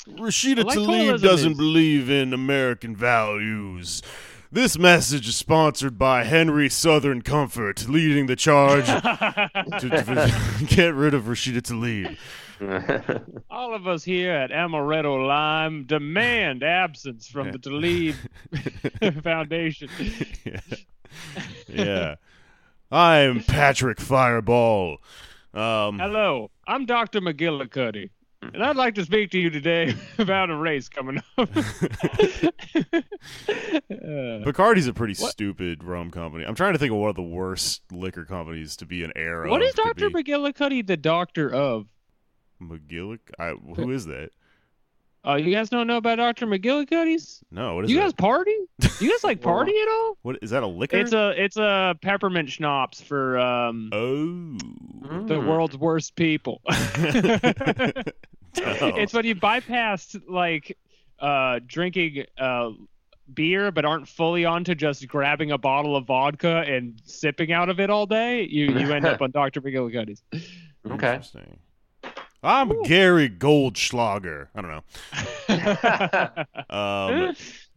Rashida 0.08 0.64
Electoralism 0.64 0.86
Tlaib 1.16 1.22
doesn't 1.22 1.52
is- 1.54 1.58
believe 1.58 2.10
in 2.10 2.34
American 2.34 2.96
values. 2.96 4.02
This 4.54 4.78
message 4.78 5.28
is 5.28 5.36
sponsored 5.36 5.98
by 5.98 6.26
Henry 6.26 6.70
Southern 6.70 7.24
Comfort, 7.24 7.90
leading 7.90 8.28
the 8.28 8.36
charge 8.36 8.86
to, 8.86 9.80
to 9.80 10.66
get 10.68 10.94
rid 10.94 11.16
of 11.16 11.24
Rashida 11.24 11.60
Tlaib. 11.64 13.42
All 13.50 13.74
of 13.74 13.88
us 13.88 14.04
here 14.04 14.32
at 14.32 14.52
Amaretto 14.52 15.28
Lime 15.28 15.86
demand 15.86 16.62
absence 16.62 17.28
from 17.28 17.52
the 17.52 17.58
Tlaib 17.58 18.14
Foundation. 19.24 19.90
yeah. 20.46 20.60
yeah. 21.68 22.16
I'm 22.92 23.44
Patrick 23.44 24.00
Fireball. 24.00 25.00
Um, 25.56 25.98
Hello, 25.98 26.52
I'm 26.68 26.86
Dr. 26.86 27.22
McGillicuddy, 27.22 28.12
and 28.54 28.64
I'd 28.64 28.76
like 28.76 28.96
to 28.96 29.06
speak 29.06 29.32
to 29.32 29.40
you 29.40 29.50
today 29.50 29.94
about 30.18 30.50
a 30.50 30.56
race 30.56 30.90
coming 30.90 31.22
up. 31.38 31.50
Uh, 33.94 34.44
Bacardi's 34.44 34.88
a 34.88 34.94
pretty 34.94 35.14
stupid 35.14 35.84
rum 35.84 36.12
company. 36.12 36.44
I'm 36.46 36.56
trying 36.56 36.74
to 36.74 36.80
think 36.80 36.92
of 36.92 36.98
one 36.98 37.10
of 37.10 37.16
the 37.16 37.22
worst 37.24 37.82
liquor 37.92 38.26
companies 38.26 38.76
to 38.78 38.86
be 38.86 39.04
an 39.04 39.12
heir 39.16 39.48
what 39.48 39.62
of. 39.62 39.68
is 39.68 39.74
Dr. 39.76 40.10
be. 40.10 40.24
McGillicuddy 40.24 40.86
the 40.86 40.98
doctor 40.98 41.50
of? 41.54 41.88
McGillic? 42.62 43.20
I, 43.40 43.52
who 43.76 43.92
is 43.92 44.06
that? 44.08 44.32
Oh, 45.26 45.36
you 45.36 45.54
guys 45.56 45.70
don't 45.70 45.88
know 45.88 45.98
about 45.98 46.18
Dr. 46.18 46.46
McGillicuddy's? 46.48 47.42
No, 47.50 47.76
what 47.76 47.86
is 47.86 47.92
You 47.92 47.98
that? 47.98 48.04
guys 48.04 48.14
party? 48.14 48.56
Do 48.80 48.90
you 49.06 49.12
guys 49.12 49.24
like 49.24 49.40
party 49.42 49.72
at 49.82 49.88
all? 49.88 50.18
What 50.22 50.40
is 50.42 50.50
that? 50.50 50.64
A 50.64 50.68
liquor? 50.68 50.98
It's 50.98 51.14
a 51.14 51.34
it's 51.42 51.56
a 51.58 51.96
peppermint 52.02 52.50
schnapps 52.50 53.00
for 53.02 53.38
um 53.40 53.90
oh. 53.94 54.58
the 55.28 55.36
Mm. 55.36 55.48
world's 55.48 55.78
worst 55.78 56.16
people. 56.16 56.62
It's 58.98 59.14
when 59.14 59.26
you 59.26 59.36
bypassed 59.36 60.22
like 60.28 60.78
uh 61.20 61.60
drinking 61.66 62.26
uh 62.38 62.72
beer 63.34 63.72
but 63.72 63.86
aren't 63.86 64.08
fully 64.08 64.46
onto 64.46 64.76
just 64.76 65.08
grabbing 65.08 65.52
a 65.52 65.58
bottle 65.58 65.96
of 65.96 66.06
vodka 66.06 66.64
and 66.68 67.00
sipping 67.06 67.52
out 67.52 67.70
of 67.70 67.80
it 67.80 67.90
all 67.90 68.06
day. 68.06 68.44
You 68.44 68.66
you 68.66 68.92
end 68.92 69.06
up 69.06 69.22
on 69.22 69.32
Dr. 69.40 69.62
McGillicuddy's. 69.62 70.22
Okay. 70.90 71.16
Interesting. 71.16 71.60
I'm 72.46 72.84
Gary 72.84 73.30
Goldschlager. 73.30 74.50
I 74.54 74.62
don't 74.62 74.72
know. 74.72 76.46
Um, 76.70 77.36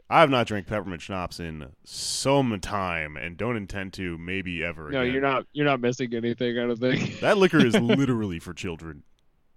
I 0.09 0.21
have 0.21 0.31
not 0.31 0.47
drank 0.47 0.67
peppermint 0.67 1.03
schnapps 1.03 1.41
in 1.41 1.67
some 1.85 2.61
time, 2.61 3.17
and 3.17 3.37
don't 3.37 3.57
intend 3.57 3.93
to, 3.95 4.17
maybe 4.19 4.63
ever. 4.63 4.91
no, 4.91 5.01
again. 5.01 5.13
you're 5.13 5.23
not 5.23 5.47
you're 5.53 5.67
not 5.67 5.81
missing 5.81 6.15
anything, 6.15 6.59
I 6.59 6.67
don't 6.67 6.79
think. 6.79 7.21
That 7.21 7.39
liquor 7.39 7.65
is 7.65 7.75
literally 7.75 8.39
for 8.39 8.55
children. 8.55 9.03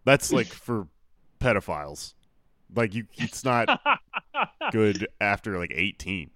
That's 0.05 0.31
like 0.33 0.47
for 0.47 0.87
pedophiles. 1.39 2.13
Like 2.75 2.93
you, 2.93 3.05
it's 3.17 3.43
not 3.43 3.81
good 4.71 5.07
after 5.19 5.57
like 5.57 5.71
18. 5.73 6.29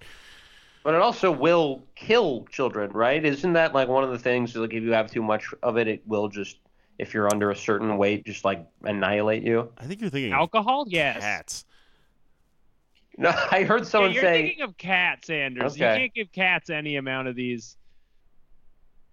But 0.83 0.95
it 0.95 1.01
also 1.01 1.31
will 1.31 1.83
kill 1.95 2.45
children, 2.49 2.91
right? 2.91 3.23
Isn't 3.23 3.53
that 3.53 3.73
like 3.73 3.87
one 3.87 4.03
of 4.03 4.09
the 4.11 4.19
things? 4.19 4.55
Like 4.55 4.73
if 4.73 4.83
you 4.83 4.91
have 4.93 5.09
too 5.11 5.21
much 5.21 5.45
of 5.63 5.77
it, 5.77 5.87
it 5.87 6.01
will 6.05 6.27
just, 6.27 6.57
if 6.99 7.13
you're 7.13 7.31
under 7.31 7.51
a 7.51 7.55
certain 7.55 7.97
weight, 7.97 8.25
just 8.25 8.43
like 8.43 8.65
annihilate 8.83 9.43
you. 9.43 9.71
I 9.77 9.85
think 9.85 10.01
you're 10.01 10.09
thinking 10.09 10.33
Alcohol? 10.33 10.81
of 10.83 10.89
Yes. 10.89 11.19
cats. 11.19 11.65
No, 13.15 13.29
I 13.29 13.63
heard 13.63 13.81
Yeah, 13.81 13.89
someone 13.89 14.11
you're 14.13 14.23
saying. 14.23 14.45
thinking 14.47 14.63
of 14.63 14.75
cats, 14.75 15.29
Anders. 15.29 15.77
You 15.77 15.85
can't 15.85 16.13
give 16.15 16.31
cats 16.31 16.71
any 16.71 16.95
amount 16.95 17.27
of 17.27 17.35
these. 17.35 17.77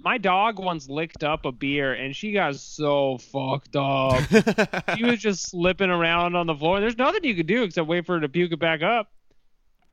My 0.02 0.16
dog 0.16 0.58
once 0.58 0.88
licked 0.88 1.22
up 1.22 1.44
a 1.44 1.52
beer 1.52 1.92
and 1.92 2.16
she 2.16 2.32
got 2.32 2.56
so 2.56 3.18
fucked 3.18 3.76
up. 3.76 4.22
she 4.96 5.04
was 5.04 5.18
just 5.18 5.50
slipping 5.50 5.90
around 5.90 6.36
on 6.36 6.46
the 6.46 6.54
floor. 6.54 6.80
There's 6.80 6.96
nothing 6.96 7.24
you 7.24 7.34
could 7.34 7.46
do 7.46 7.64
except 7.64 7.86
wait 7.86 8.06
for 8.06 8.14
her 8.14 8.20
to 8.20 8.28
puke 8.28 8.52
it 8.52 8.58
back 8.58 8.82
up. 8.82 9.12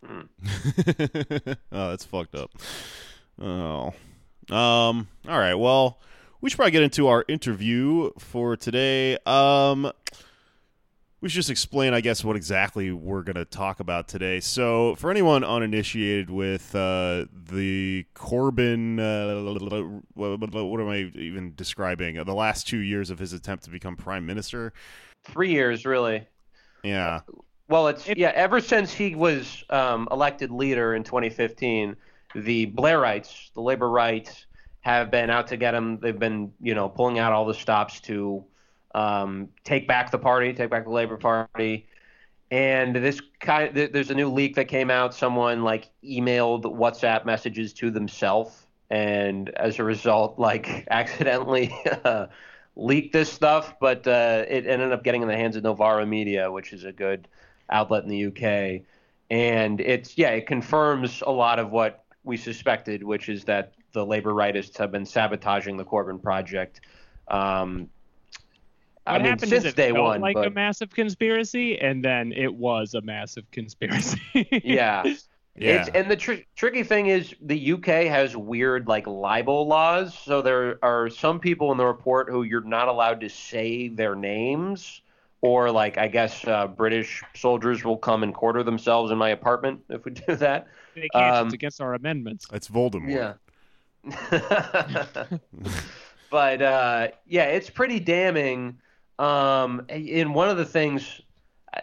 oh, 0.07 1.89
that's 1.89 2.05
fucked 2.05 2.35
up. 2.35 2.51
Oh. 3.41 3.93
Um, 4.49 5.07
all 5.27 5.39
right. 5.39 5.55
Well, 5.55 5.99
we 6.39 6.49
should 6.49 6.57
probably 6.57 6.71
get 6.71 6.83
into 6.83 7.07
our 7.07 7.25
interview 7.27 8.11
for 8.17 8.55
today. 8.55 9.17
Um, 9.25 9.91
we 11.27 11.31
should 11.31 11.39
just 11.39 11.49
explain, 11.49 11.93
I 11.93 11.99
guess, 11.99 12.23
what 12.23 12.37
exactly 12.37 12.89
we're 12.89 13.21
going 13.21 13.35
to 13.35 13.43
talk 13.43 13.81
about 13.81 14.07
today. 14.07 14.39
So, 14.39 14.95
for 14.95 15.11
anyone 15.11 15.43
uninitiated 15.43 16.29
with 16.29 16.73
uh, 16.73 17.25
the 17.51 18.05
Corbyn, 18.15 18.97
uh, 18.97 19.91
what, 20.13 20.79
am 20.79 20.87
I 20.87 21.11
even 21.19 21.53
describing? 21.53 22.17
Uh, 22.17 22.23
the 22.23 22.33
last 22.33 22.65
two 22.65 22.77
years 22.77 23.09
of 23.09 23.19
his 23.19 23.33
attempt 23.33 23.65
to 23.65 23.69
become 23.69 23.97
prime 23.97 24.25
minister. 24.25 24.71
Three 25.25 25.51
years, 25.51 25.85
really. 25.85 26.25
Yeah. 26.81 27.19
Well, 27.67 27.89
it's 27.89 28.07
yeah. 28.07 28.31
Ever 28.33 28.61
since 28.61 28.93
he 28.93 29.13
was 29.13 29.65
um, 29.69 30.07
elected 30.09 30.49
leader 30.49 30.95
in 30.95 31.03
2015, 31.03 31.97
the 32.35 32.67
Blairites, 32.67 33.51
the 33.53 33.59
labor 33.59 33.89
rights, 33.89 34.45
have 34.79 35.11
been 35.11 35.29
out 35.29 35.47
to 35.47 35.57
get 35.57 35.75
him. 35.75 35.99
They've 35.99 36.17
been, 36.17 36.53
you 36.61 36.73
know, 36.73 36.87
pulling 36.87 37.19
out 37.19 37.33
all 37.33 37.45
the 37.45 37.53
stops 37.53 37.99
to 38.01 38.45
um, 38.97 39.49
take 39.63 39.87
back 39.87 40.09
the 40.09 40.17
party, 40.17 40.51
take 40.53 40.71
back 40.71 40.85
the 40.85 40.89
Labor 40.89 41.17
Party. 41.17 41.87
And 42.49 42.95
this 42.95 43.21
kind, 43.39 43.73
th- 43.75 43.91
there's 43.91 44.09
a 44.09 44.15
new 44.15 44.29
leak 44.29 44.55
that 44.55 44.65
came 44.65 44.89
out. 44.89 45.13
Someone 45.13 45.63
like 45.63 45.89
emailed 46.03 46.63
WhatsApp 46.63 47.23
messages 47.23 47.73
to 47.73 47.91
themselves, 47.91 48.65
and 48.89 49.49
as 49.49 49.77
a 49.77 49.83
result, 49.83 50.39
like 50.39 50.87
accidentally 50.89 51.71
uh, 52.03 52.25
leaked 52.75 53.13
this 53.13 53.31
stuff. 53.31 53.75
But 53.79 54.07
uh, 54.07 54.45
it 54.47 54.65
ended 54.65 54.91
up 54.91 55.03
getting 55.03 55.21
in 55.21 55.27
the 55.27 55.35
hands 55.35 55.55
of 55.55 55.63
Novara 55.63 56.05
Media, 56.05 56.51
which 56.51 56.73
is 56.73 56.83
a 56.83 56.91
good 56.91 57.27
outlet 57.69 58.03
in 58.03 58.09
the 58.09 58.25
UK. 58.25 58.81
And 59.29 59.79
it's 59.79 60.17
yeah, 60.17 60.29
it 60.29 60.47
confirms 60.47 61.21
a 61.27 61.31
lot 61.31 61.59
of 61.59 61.69
what 61.69 62.03
we 62.23 62.35
suspected, 62.35 63.03
which 63.03 63.29
is 63.29 63.43
that 63.43 63.73
the 63.91 64.03
labor 64.03 64.31
rightists 64.31 64.77
have 64.77 64.91
been 64.91 65.05
sabotaging 65.05 65.77
the 65.77 65.85
Corbyn 65.85 66.23
project. 66.23 66.81
Um, 67.27 67.89
What 69.07 69.15
I 69.15 69.17
mean, 69.19 69.25
happened 69.31 69.49
since 69.49 69.65
is 69.65 69.73
it 69.73 69.75
day 69.75 69.91
felt 69.91 70.03
one, 70.03 70.21
like 70.21 70.35
but 70.35 70.47
a 70.47 70.49
massive 70.49 70.89
conspiracy, 70.91 71.79
and 71.79 72.03
then 72.03 72.33
it 72.33 72.53
was 72.53 72.93
a 72.93 73.01
massive 73.01 73.49
conspiracy. 73.51 74.21
yeah. 74.63 75.03
Yeah. 75.57 75.81
It's, 75.81 75.89
and 75.89 76.11
the 76.11 76.15
tr- 76.15 76.43
tricky 76.55 76.83
thing 76.83 77.07
is 77.07 77.33
the 77.41 77.73
UK 77.73 77.85
has 78.09 78.37
weird 78.37 78.87
like 78.87 79.07
libel 79.07 79.65
laws. 79.67 80.13
So 80.13 80.43
there 80.43 80.77
are 80.83 81.09
some 81.09 81.39
people 81.39 81.71
in 81.71 81.79
the 81.79 81.85
report 81.85 82.29
who 82.29 82.43
you're 82.43 82.61
not 82.61 82.87
allowed 82.87 83.21
to 83.21 83.29
say 83.29 83.87
their 83.87 84.13
names, 84.13 85.01
or 85.41 85.71
like 85.71 85.97
I 85.97 86.09
guess 86.09 86.45
uh, 86.45 86.67
British 86.67 87.23
soldiers 87.33 87.83
will 87.83 87.97
come 87.97 88.21
and 88.21 88.35
quarter 88.35 88.61
themselves 88.61 89.11
in 89.11 89.17
my 89.17 89.29
apartment 89.29 89.81
if 89.89 90.05
we 90.05 90.11
do 90.27 90.35
that. 90.35 90.67
they 90.93 91.07
can't. 91.09 91.35
Um, 91.37 91.45
it's 91.47 91.55
against 91.55 91.81
our 91.81 91.95
amendments. 91.95 92.45
That's 92.51 92.67
Voldemort. 92.67 93.09
Yeah. 93.09 93.33
but 96.29 96.61
uh, 96.61 97.07
yeah, 97.25 97.45
it's 97.45 97.69
pretty 97.69 97.99
damning. 97.99 98.77
Um, 99.19 99.85
in 99.89 100.33
one 100.33 100.49
of 100.49 100.57
the 100.57 100.65
things, 100.65 101.21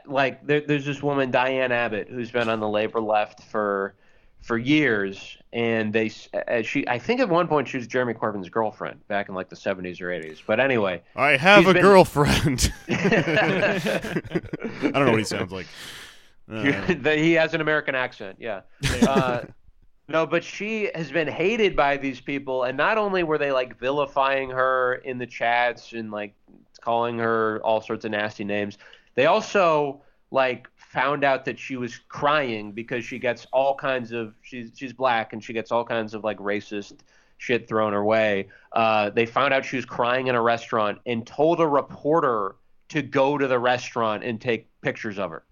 like 0.06 0.46
there, 0.46 0.60
there's 0.60 0.84
this 0.84 1.02
woman 1.02 1.30
Diane 1.30 1.72
Abbott 1.72 2.08
who's 2.08 2.30
been 2.30 2.48
on 2.48 2.60
the 2.60 2.68
labor 2.68 3.00
left 3.00 3.42
for 3.44 3.94
for 4.42 4.58
years, 4.58 5.38
and 5.52 5.92
they 5.92 6.10
uh, 6.48 6.62
she 6.62 6.86
I 6.86 6.98
think 6.98 7.20
at 7.20 7.28
one 7.28 7.48
point 7.48 7.66
she 7.66 7.78
was 7.78 7.86
Jeremy 7.86 8.14
Corbyn's 8.14 8.48
girlfriend 8.50 9.06
back 9.08 9.28
in 9.28 9.34
like 9.34 9.48
the 9.48 9.56
70s 9.56 10.00
or 10.00 10.08
80s. 10.08 10.38
But 10.46 10.60
anyway, 10.60 11.02
I 11.16 11.36
have 11.36 11.66
a 11.66 11.72
been- 11.72 11.82
girlfriend. 11.82 12.70
I 12.88 13.80
don't 14.82 14.94
know 15.06 15.10
what 15.10 15.18
he 15.18 15.24
sounds 15.24 15.52
like. 15.52 15.66
Uh, 16.46 16.82
he 17.14 17.32
has 17.32 17.54
an 17.54 17.62
American 17.62 17.94
accent. 17.94 18.36
Yeah. 18.38 18.60
Uh, 19.08 19.44
no, 20.10 20.26
but 20.26 20.44
she 20.44 20.90
has 20.94 21.10
been 21.10 21.26
hated 21.26 21.74
by 21.74 21.96
these 21.96 22.20
people, 22.20 22.64
and 22.64 22.76
not 22.76 22.98
only 22.98 23.22
were 23.22 23.38
they 23.38 23.50
like 23.50 23.78
vilifying 23.80 24.50
her 24.50 24.96
in 25.06 25.16
the 25.16 25.26
chats 25.26 25.94
and 25.94 26.10
like 26.10 26.34
calling 26.84 27.18
her 27.18 27.60
all 27.64 27.80
sorts 27.80 28.04
of 28.04 28.10
nasty 28.10 28.44
names, 28.44 28.78
they 29.14 29.26
also 29.26 30.02
like 30.30 30.68
found 30.76 31.24
out 31.24 31.44
that 31.44 31.58
she 31.58 31.76
was 31.76 31.98
crying 32.08 32.72
because 32.72 33.04
she 33.04 33.18
gets 33.18 33.46
all 33.52 33.74
kinds 33.74 34.12
of 34.12 34.34
she's 34.42 34.72
she's 34.76 34.92
black 34.92 35.32
and 35.32 35.42
she 35.42 35.52
gets 35.52 35.72
all 35.72 35.84
kinds 35.84 36.14
of 36.14 36.22
like 36.22 36.38
racist 36.38 36.98
shit 37.38 37.68
thrown 37.68 37.92
her 37.92 38.04
way. 38.04 38.48
Uh, 38.72 39.10
they 39.10 39.26
found 39.26 39.52
out 39.54 39.64
she 39.64 39.76
was 39.76 39.84
crying 39.84 40.28
in 40.28 40.34
a 40.34 40.42
restaurant 40.42 40.98
and 41.06 41.26
told 41.26 41.60
a 41.60 41.66
reporter 41.66 42.56
to 42.88 43.02
go 43.02 43.38
to 43.38 43.46
the 43.46 43.58
restaurant 43.58 44.22
and 44.22 44.40
take 44.40 44.68
pictures 44.82 45.18
of 45.18 45.30
her. 45.30 45.44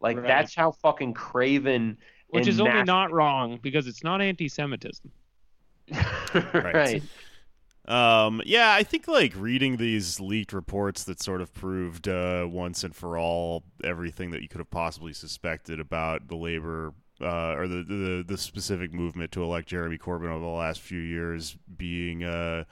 Like 0.00 0.16
Right. 0.16 0.26
that's 0.26 0.54
how 0.54 0.72
fucking 0.72 1.14
craven. 1.14 1.96
Which 2.28 2.42
and 2.42 2.48
is 2.48 2.60
only 2.60 2.82
not 2.82 3.12
wrong 3.12 3.58
because 3.62 3.86
it's 3.86 4.02
not 4.02 4.20
anti-Semitism. 4.20 5.10
right. 6.54 7.02
Um, 7.86 8.40
yeah, 8.46 8.72
I 8.72 8.84
think 8.84 9.08
like 9.08 9.34
reading 9.36 9.76
these 9.76 10.20
leaked 10.20 10.52
reports 10.52 11.04
that 11.04 11.20
sort 11.20 11.40
of 11.40 11.52
proved 11.52 12.06
uh, 12.06 12.46
once 12.48 12.84
and 12.84 12.94
for 12.94 13.18
all 13.18 13.64
everything 13.82 14.30
that 14.30 14.42
you 14.42 14.48
could 14.48 14.60
have 14.60 14.70
possibly 14.70 15.12
suspected 15.12 15.80
about 15.80 16.28
the 16.28 16.36
labor 16.36 16.94
uh, 17.20 17.54
or 17.54 17.66
the, 17.68 17.82
the 17.82 18.24
the 18.26 18.38
specific 18.38 18.92
movement 18.92 19.32
to 19.32 19.42
elect 19.42 19.68
Jeremy 19.68 19.98
Corbyn 19.98 20.30
over 20.30 20.40
the 20.44 20.46
last 20.46 20.80
few 20.80 21.00
years 21.00 21.56
being, 21.76 22.22
uh, 22.22 22.64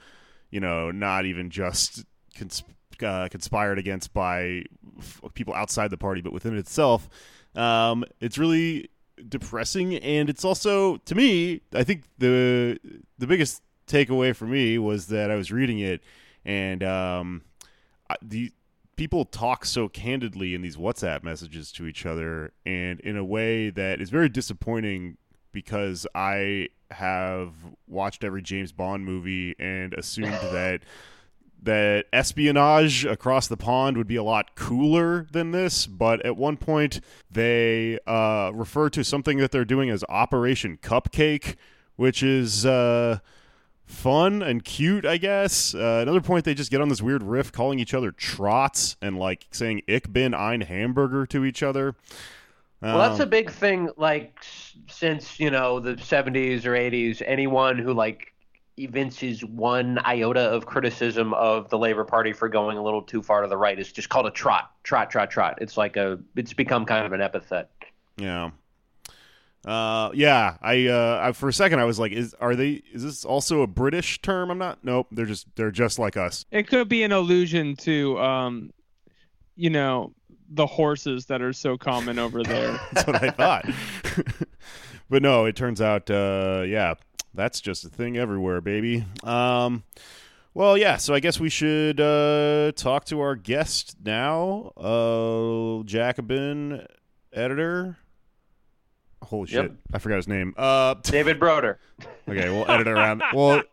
you 0.49 0.59
know, 0.59 0.91
not 0.91 1.25
even 1.25 1.49
just 1.49 2.05
cons- 2.37 2.63
uh, 3.03 3.27
conspired 3.29 3.79
against 3.79 4.13
by 4.13 4.63
f- 4.97 5.21
people 5.33 5.53
outside 5.53 5.89
the 5.89 5.97
party, 5.97 6.21
but 6.21 6.33
within 6.33 6.57
itself. 6.57 7.09
Um, 7.55 8.05
it's 8.21 8.37
really 8.37 8.89
depressing, 9.27 9.95
and 9.95 10.29
it's 10.29 10.45
also 10.45 10.97
to 10.97 11.15
me. 11.15 11.61
I 11.73 11.83
think 11.83 12.03
the 12.17 12.79
the 13.17 13.27
biggest 13.27 13.61
takeaway 13.91 14.35
for 14.35 14.45
me 14.45 14.77
was 14.77 15.07
that 15.07 15.29
I 15.29 15.35
was 15.35 15.51
reading 15.51 15.79
it, 15.79 16.01
and 16.45 16.83
um, 16.83 17.43
the 18.21 18.51
people 18.95 19.25
talk 19.25 19.65
so 19.65 19.89
candidly 19.89 20.53
in 20.53 20.61
these 20.61 20.77
WhatsApp 20.77 21.23
messages 21.23 21.71
to 21.73 21.87
each 21.87 22.05
other, 22.05 22.53
and 22.65 22.99
in 23.01 23.17
a 23.17 23.25
way 23.25 23.69
that 23.69 24.01
is 24.01 24.09
very 24.09 24.29
disappointing 24.29 25.17
because 25.51 26.07
I 26.15 26.69
have 26.91 27.53
watched 27.87 28.23
every 28.23 28.41
James 28.41 28.71
Bond 28.71 29.05
movie 29.05 29.55
and 29.59 29.93
assumed 29.93 30.33
that 30.51 30.81
that 31.63 32.05
espionage 32.11 33.05
across 33.05 33.47
the 33.47 33.57
pond 33.57 33.95
would 33.95 34.07
be 34.07 34.15
a 34.15 34.23
lot 34.23 34.55
cooler 34.55 35.27
than 35.31 35.51
this, 35.51 35.85
but 35.85 36.25
at 36.25 36.35
one 36.35 36.57
point 36.57 37.01
they 37.29 37.99
uh, 38.07 38.51
refer 38.53 38.89
to 38.89 39.03
something 39.03 39.37
that 39.37 39.51
they're 39.51 39.63
doing 39.65 39.89
as 39.89 40.03
Operation 40.09 40.77
Cupcake, 40.81 41.55
which 41.97 42.23
is 42.23 42.65
uh, 42.65 43.19
fun 43.91 44.41
and 44.41 44.63
cute, 44.63 45.05
I 45.05 45.17
guess. 45.17 45.75
Uh, 45.75 45.99
another 46.01 46.21
point, 46.21 46.45
they 46.45 46.53
just 46.53 46.71
get 46.71 46.81
on 46.81 46.89
this 46.89 47.01
weird 47.01 47.23
riff 47.23 47.51
calling 47.51 47.79
each 47.79 47.93
other 47.93 48.11
trots 48.11 48.95
and 49.01 49.17
like 49.17 49.47
saying 49.51 49.81
Ich 49.87 50.11
bin 50.11 50.33
ein 50.33 50.61
Hamburger 50.61 51.25
to 51.27 51.45
each 51.45 51.61
other. 51.63 51.95
Well, 52.91 52.97
that's 52.97 53.19
a 53.19 53.23
Um, 53.23 53.29
big 53.29 53.51
thing. 53.51 53.89
Like 53.97 54.39
since 54.87 55.39
you 55.39 55.51
know 55.51 55.79
the 55.79 55.97
'70s 55.97 56.65
or 56.65 56.71
'80s, 56.75 57.21
anyone 57.25 57.77
who 57.77 57.93
like 57.93 58.33
evinces 58.77 59.45
one 59.45 59.99
iota 60.05 60.39
of 60.41 60.65
criticism 60.65 61.33
of 61.35 61.69
the 61.69 61.77
Labor 61.77 62.03
Party 62.05 62.33
for 62.33 62.49
going 62.49 62.77
a 62.77 62.83
little 62.83 63.01
too 63.03 63.21
far 63.21 63.41
to 63.41 63.47
the 63.47 63.57
right 63.57 63.77
is 63.77 63.91
just 63.91 64.09
called 64.09 64.25
a 64.25 64.31
trot, 64.31 64.71
trot, 64.83 65.11
trot, 65.11 65.29
trot. 65.29 65.57
It's 65.61 65.77
like 65.77 65.97
a, 65.97 66.17
it's 66.35 66.53
become 66.53 66.85
kind 66.85 67.05
of 67.05 67.11
an 67.13 67.21
epithet. 67.21 67.69
Yeah. 68.17 68.51
Uh, 69.65 70.09
yeah. 70.13 70.57
I, 70.61 70.87
uh, 70.87 71.21
I 71.23 71.31
for 71.33 71.49
a 71.49 71.53
second 71.53 71.79
I 71.79 71.85
was 71.85 71.99
like, 71.99 72.11
is 72.11 72.33
are 72.39 72.55
they? 72.55 72.81
Is 72.93 73.03
this 73.03 73.25
also 73.25 73.61
a 73.61 73.67
British 73.67 74.21
term? 74.21 74.49
I'm 74.49 74.57
not. 74.57 74.83
Nope. 74.83 75.07
They're 75.11 75.25
just 75.25 75.47
they're 75.55 75.71
just 75.71 75.99
like 75.99 76.17
us. 76.17 76.45
It 76.51 76.67
could 76.67 76.89
be 76.89 77.03
an 77.03 77.11
allusion 77.11 77.75
to, 77.77 78.19
um, 78.19 78.71
you 79.55 79.69
know, 79.69 80.13
the 80.49 80.65
horses 80.65 81.25
that 81.27 81.41
are 81.41 81.53
so 81.53 81.77
common 81.77 82.19
over 82.19 82.43
there. 82.43 82.79
That's 82.91 83.07
what 83.07 83.23
I 83.23 83.29
thought. 83.29 83.65
but 85.09 85.21
no, 85.21 85.45
it 85.45 85.55
turns 85.55 85.81
out, 85.81 86.09
uh, 86.09 86.63
yeah, 86.67 86.95
that's 87.33 87.61
just 87.61 87.85
a 87.85 87.89
thing 87.89 88.17
everywhere, 88.17 88.61
baby. 88.61 89.05
Um, 89.23 89.83
well, 90.53 90.77
yeah. 90.77 90.97
So 90.97 91.13
I 91.13 91.19
guess 91.19 91.39
we 91.39 91.49
should 91.49 92.01
uh, 92.01 92.73
talk 92.75 93.05
to 93.05 93.21
our 93.21 93.35
guest 93.35 93.95
now, 94.03 94.71
uh, 94.75 95.83
Jacobin 95.83 96.85
editor. 97.31 97.97
Holy 99.31 99.47
shit! 99.47 99.63
Yep. 99.63 99.71
I 99.93 99.97
forgot 99.99 100.17
his 100.17 100.27
name. 100.27 100.53
Uh, 100.57 100.93
David 101.01 101.39
Broder. 101.39 101.79
okay, 102.27 102.49
we'll 102.49 102.69
edit 102.69 102.87
around. 102.87 103.23
We'll 103.33 103.63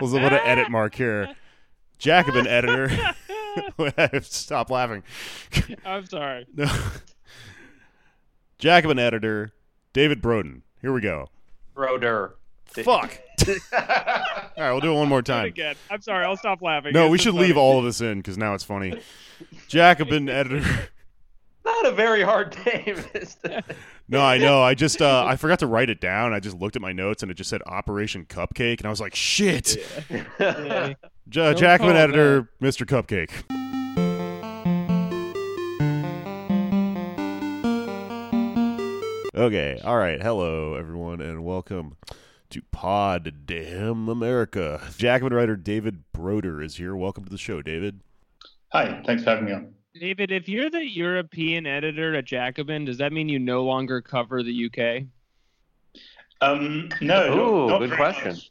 we'll 0.00 0.10
put 0.10 0.32
an 0.32 0.40
edit 0.44 0.70
mark 0.70 0.94
here. 0.94 1.34
Jacobin 1.98 2.46
editor. 2.46 2.90
Stop 4.22 4.70
laughing. 4.70 5.02
I'm 5.86 6.04
sorry. 6.06 6.46
No. 6.54 6.66
Jacobin 8.58 8.98
editor, 8.98 9.52
David 9.92 10.20
Broden. 10.20 10.62
Here 10.82 10.92
we 10.92 11.00
go. 11.00 11.28
Broder. 11.74 12.34
Fuck. 12.66 13.18
all 13.48 13.54
right, 14.58 14.72
we'll 14.72 14.80
do 14.80 14.92
it 14.92 14.96
one 14.96 15.08
more 15.08 15.22
time. 15.22 15.46
again. 15.46 15.76
I'm 15.90 16.02
sorry. 16.02 16.24
I'll 16.26 16.36
stop 16.36 16.60
laughing. 16.60 16.92
No, 16.92 17.04
It's 17.06 17.12
we 17.12 17.18
should 17.18 17.34
funny. 17.34 17.46
leave 17.46 17.56
all 17.56 17.78
of 17.78 17.84
this 17.84 18.00
in 18.00 18.18
because 18.18 18.36
now 18.36 18.54
it's 18.54 18.64
funny. 18.64 19.00
Jacobin 19.68 20.28
editor. 20.28 20.64
Not 21.68 21.86
a 21.86 21.92
very 21.92 22.22
hard 22.22 22.56
name. 22.66 22.96
is 23.14 23.36
it? 23.44 23.62
No, 24.08 24.20
I 24.22 24.38
know. 24.38 24.62
I 24.62 24.74
just 24.74 25.02
uh, 25.02 25.24
I 25.26 25.36
forgot 25.36 25.58
to 25.58 25.66
write 25.66 25.90
it 25.90 26.00
down. 26.00 26.32
I 26.32 26.40
just 26.40 26.56
looked 26.58 26.76
at 26.76 26.82
my 26.82 26.92
notes 26.92 27.22
and 27.22 27.30
it 27.30 27.34
just 27.34 27.50
said 27.50 27.60
Operation 27.66 28.24
Cupcake, 28.24 28.78
and 28.78 28.86
I 28.86 28.90
was 28.90 29.00
like, 29.00 29.14
shit. 29.14 29.76
Yeah. 30.10 30.24
Ja- 31.30 31.52
Don't 31.52 31.58
Jacobin 31.58 31.92
call 31.92 31.96
editor, 32.02 32.48
Mr. 32.62 32.86
Cupcake. 32.86 33.28
Okay, 39.34 39.78
all 39.84 39.96
right. 39.96 40.20
Hello, 40.20 40.74
everyone, 40.74 41.20
and 41.20 41.44
welcome 41.44 41.96
to 42.50 42.60
Pod 42.72 43.46
Damn 43.46 44.08
America. 44.08 44.80
Jackman 44.96 45.32
writer 45.32 45.54
David 45.54 46.10
Broder 46.12 46.60
is 46.60 46.76
here. 46.76 46.96
Welcome 46.96 47.24
to 47.24 47.30
the 47.30 47.38
show, 47.38 47.62
David. 47.62 48.00
Hi, 48.72 49.00
thanks 49.06 49.22
for 49.22 49.30
having 49.30 49.44
me 49.44 49.52
on. 49.52 49.74
David, 49.94 50.30
if 50.30 50.48
you're 50.48 50.70
the 50.70 50.86
European 50.86 51.66
editor 51.66 52.14
at 52.14 52.24
Jacobin, 52.24 52.84
does 52.84 52.98
that 52.98 53.12
mean 53.12 53.28
you 53.28 53.38
no 53.38 53.64
longer 53.64 54.00
cover 54.00 54.42
the 54.42 54.66
UK? 54.66 55.06
Um, 56.40 56.88
no, 57.00 57.32
Ooh, 57.32 57.68
not, 57.68 57.80
not 57.80 57.88
good 57.88 57.96
question. 57.96 58.30
much. 58.30 58.50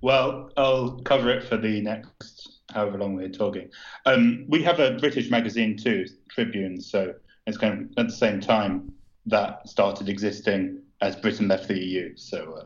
Well, 0.00 0.50
I'll 0.56 1.00
cover 1.00 1.30
it 1.30 1.44
for 1.44 1.56
the 1.56 1.80
next 1.80 2.60
however 2.72 2.98
long 2.98 3.14
we're 3.14 3.28
talking. 3.28 3.70
Um, 4.06 4.44
we 4.48 4.62
have 4.62 4.80
a 4.80 4.92
British 4.92 5.30
magazine 5.30 5.76
too, 5.76 6.06
Tribune, 6.28 6.80
so 6.80 7.14
it's 7.46 7.58
kind 7.58 7.82
of 7.82 7.98
at 7.98 8.06
the 8.08 8.16
same 8.16 8.40
time 8.40 8.92
that 9.26 9.68
started 9.68 10.08
existing 10.08 10.82
as 11.00 11.16
Britain 11.16 11.48
left 11.48 11.68
the 11.68 11.78
EU. 11.78 12.16
So 12.16 12.58
uh, 12.60 12.64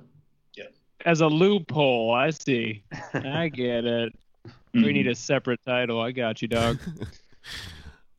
As 1.04 1.20
a 1.20 1.26
loophole, 1.26 2.12
I 2.12 2.30
see. 2.30 2.84
I 3.14 3.48
get 3.48 3.84
it. 3.84 4.12
We 4.74 4.80
mm. 4.80 4.92
need 4.92 5.06
a 5.06 5.14
separate 5.14 5.60
title. 5.64 6.00
I 6.00 6.12
got 6.12 6.42
you, 6.42 6.48
dog. 6.48 6.78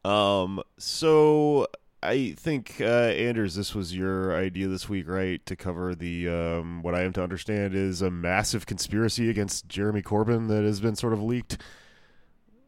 Um, 0.06 0.62
so 0.78 1.68
I 2.02 2.34
think 2.38 2.78
uh, 2.80 2.84
Anders, 2.84 3.56
this 3.56 3.76
was 3.76 3.96
your 3.96 4.36
idea 4.36 4.68
this 4.68 4.88
week, 4.88 5.08
right? 5.08 5.46
To 5.46 5.56
cover 5.56 5.96
the 5.96 6.30
um, 6.30 6.82
what 6.82 6.96
I 6.96 7.02
am 7.02 7.12
to 7.14 7.24
understand 7.24 7.76
is 7.76 8.02
a 8.02 8.10
massive 8.10 8.66
conspiracy 8.66 9.30
against 9.30 9.68
Jeremy 9.68 10.02
Corbyn 10.02 10.48
that 10.48 10.64
has 10.64 10.80
been 10.80 10.96
sort 10.96 11.14
of 11.14 11.22
leaked. 11.22 11.58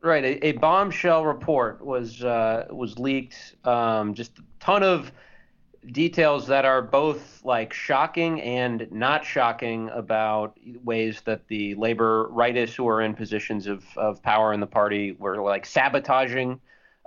Right, 0.03 0.23
a, 0.23 0.47
a 0.47 0.51
bombshell 0.53 1.25
report 1.25 1.85
was 1.85 2.23
uh, 2.23 2.65
was 2.71 2.99
leaked. 2.99 3.55
Um, 3.63 4.13
just 4.13 4.39
a 4.39 4.43
ton 4.59 4.83
of 4.83 5.11
details 5.87 6.47
that 6.47 6.63
are 6.63 6.81
both 6.81 7.43
like 7.43 7.73
shocking 7.73 8.41
and 8.41 8.87
not 8.91 9.25
shocking 9.25 9.89
about 9.89 10.57
ways 10.83 11.21
that 11.25 11.47
the 11.47 11.73
labor 11.75 12.29
rightists 12.29 12.75
who 12.75 12.87
are 12.87 13.01
in 13.01 13.15
positions 13.15 13.67
of, 13.67 13.83
of 13.97 14.21
power 14.21 14.53
in 14.53 14.59
the 14.59 14.67
party 14.67 15.13
were 15.13 15.41
like 15.41 15.65
sabotaging 15.65 16.59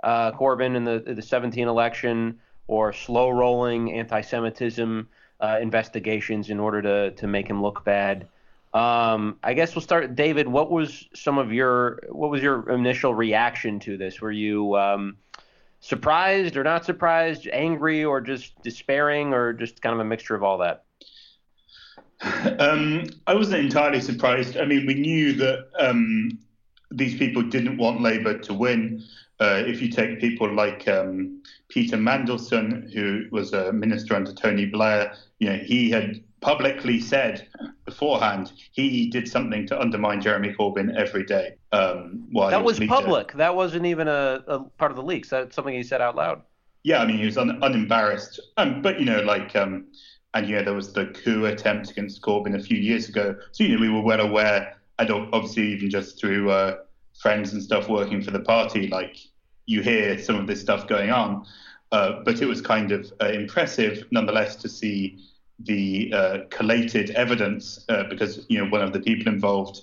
uh, 0.03 0.31
Corbyn 0.33 0.75
in 0.75 0.83
the 0.83 0.99
the 1.13 1.21
17 1.21 1.67
election 1.67 2.39
or 2.67 2.93
slow 2.93 3.29
rolling 3.29 3.93
anti-Semitism 3.93 5.07
uh, 5.39 5.57
investigations 5.61 6.49
in 6.49 6.59
order 6.59 6.81
to 6.81 7.11
to 7.11 7.27
make 7.27 7.47
him 7.47 7.61
look 7.61 7.83
bad. 7.83 8.27
Um, 8.73 9.39
I 9.41 9.53
guess 9.53 9.73
we'll 9.73 9.81
start, 9.81 10.15
David. 10.15 10.47
What 10.49 10.69
was 10.69 11.07
some 11.13 11.37
of 11.37 11.53
your 11.53 12.01
what 12.09 12.29
was 12.29 12.41
your 12.43 12.69
initial 12.69 13.15
reaction 13.15 13.79
to 13.81 13.97
this? 13.97 14.21
Were 14.21 14.31
you 14.31 14.75
um, 14.77 15.17
surprised 15.85 16.57
or 16.57 16.63
not 16.63 16.83
surprised, 16.83 17.47
angry 17.53 18.03
or 18.03 18.19
just 18.19 18.59
despairing, 18.63 19.33
or 19.33 19.53
just 19.53 19.81
kind 19.81 19.93
of 19.93 19.99
a 19.99 20.03
mixture 20.03 20.33
of 20.33 20.43
all 20.43 20.57
that? 20.57 20.83
Um, 22.59 23.03
I 23.27 23.35
wasn't 23.35 23.63
entirely 23.65 24.01
surprised. 24.01 24.57
I 24.57 24.65
mean, 24.65 24.87
we 24.87 24.95
knew 24.95 25.33
that 25.33 25.67
um, 25.77 26.39
these 26.89 27.15
people 27.17 27.43
didn't 27.43 27.77
want 27.77 28.01
Labour 28.01 28.37
to 28.39 28.53
win. 28.53 29.03
Uh, 29.39 29.61
if 29.67 29.81
you 29.81 29.89
take 29.89 30.19
people 30.19 30.51
like 30.51 30.87
um, 30.87 31.43
Peter 31.67 31.97
Mandelson, 31.97 32.91
who 32.93 33.25
was 33.31 33.53
a 33.53 33.71
minister 33.71 34.15
under 34.15 34.33
Tony 34.33 34.65
Blair, 34.65 35.13
you 35.39 35.49
know, 35.49 35.57
he 35.57 35.91
had 35.91 36.23
publicly 36.45 36.99
said 36.99 37.47
beforehand 37.85 38.53
he 38.71 39.09
did 39.09 39.27
something 39.27 39.65
to 39.65 39.79
undermine 39.79 40.21
Jeremy 40.21 40.53
Corbyn 40.53 40.95
every 40.95 41.25
day. 41.25 41.55
Um, 41.71 42.27
while 42.31 42.51
That 42.51 42.63
was 42.63 42.79
leader. 42.79 42.93
public. 42.93 43.33
That 43.33 43.55
wasn't 43.55 43.87
even 43.87 44.07
a, 44.07 44.43
a 44.47 44.59
part 44.59 44.91
of 44.91 44.95
the 44.95 45.03
leaks. 45.03 45.29
That's 45.29 45.55
something 45.55 45.73
he 45.73 45.81
said 45.81 46.01
out 46.01 46.15
loud. 46.15 46.43
Yeah, 46.83 47.01
I 47.01 47.07
mean, 47.07 47.17
he 47.17 47.25
was 47.25 47.37
un- 47.39 47.57
unembarrassed. 47.63 48.39
Um, 48.57 48.83
but, 48.83 48.99
you 48.99 49.05
know, 49.05 49.21
like, 49.21 49.55
um, 49.55 49.87
and, 50.35 50.47
you 50.47 50.55
know, 50.55 50.63
there 50.63 50.75
was 50.75 50.93
the 50.93 51.07
coup 51.07 51.45
attempt 51.45 51.89
against 51.89 52.21
Corbyn 52.21 52.55
a 52.55 52.61
few 52.61 52.77
years 52.77 53.09
ago. 53.09 53.35
So, 53.51 53.63
you 53.63 53.75
know, 53.75 53.81
we 53.81 53.89
were 53.89 54.01
well 54.01 54.21
aware, 54.21 54.77
and 54.99 55.09
ob- 55.09 55.29
obviously 55.33 55.73
even 55.73 55.89
just 55.89 56.19
through 56.19 56.51
uh, 56.51 56.77
friends 57.19 57.53
and 57.53 57.63
stuff 57.63 57.89
working 57.89 58.21
for 58.21 58.29
the 58.29 58.41
party, 58.41 58.87
like, 58.87 59.17
you 59.65 59.81
hear 59.81 60.19
some 60.19 60.35
of 60.35 60.45
this 60.45 60.61
stuff 60.61 60.87
going 60.87 61.09
on. 61.09 61.47
Uh, 61.91 62.21
but 62.23 62.39
it 62.39 62.45
was 62.45 62.61
kind 62.61 62.91
of 62.91 63.11
uh, 63.19 63.29
impressive, 63.29 64.05
nonetheless, 64.11 64.55
to 64.57 64.69
see 64.69 65.17
the 65.59 66.11
uh, 66.13 66.37
collated 66.49 67.11
evidence, 67.11 67.85
uh, 67.89 68.03
because, 68.09 68.45
you 68.49 68.57
know, 68.57 68.69
one 68.69 68.81
of 68.81 68.93
the 68.93 68.99
people 68.99 69.31
involved 69.31 69.79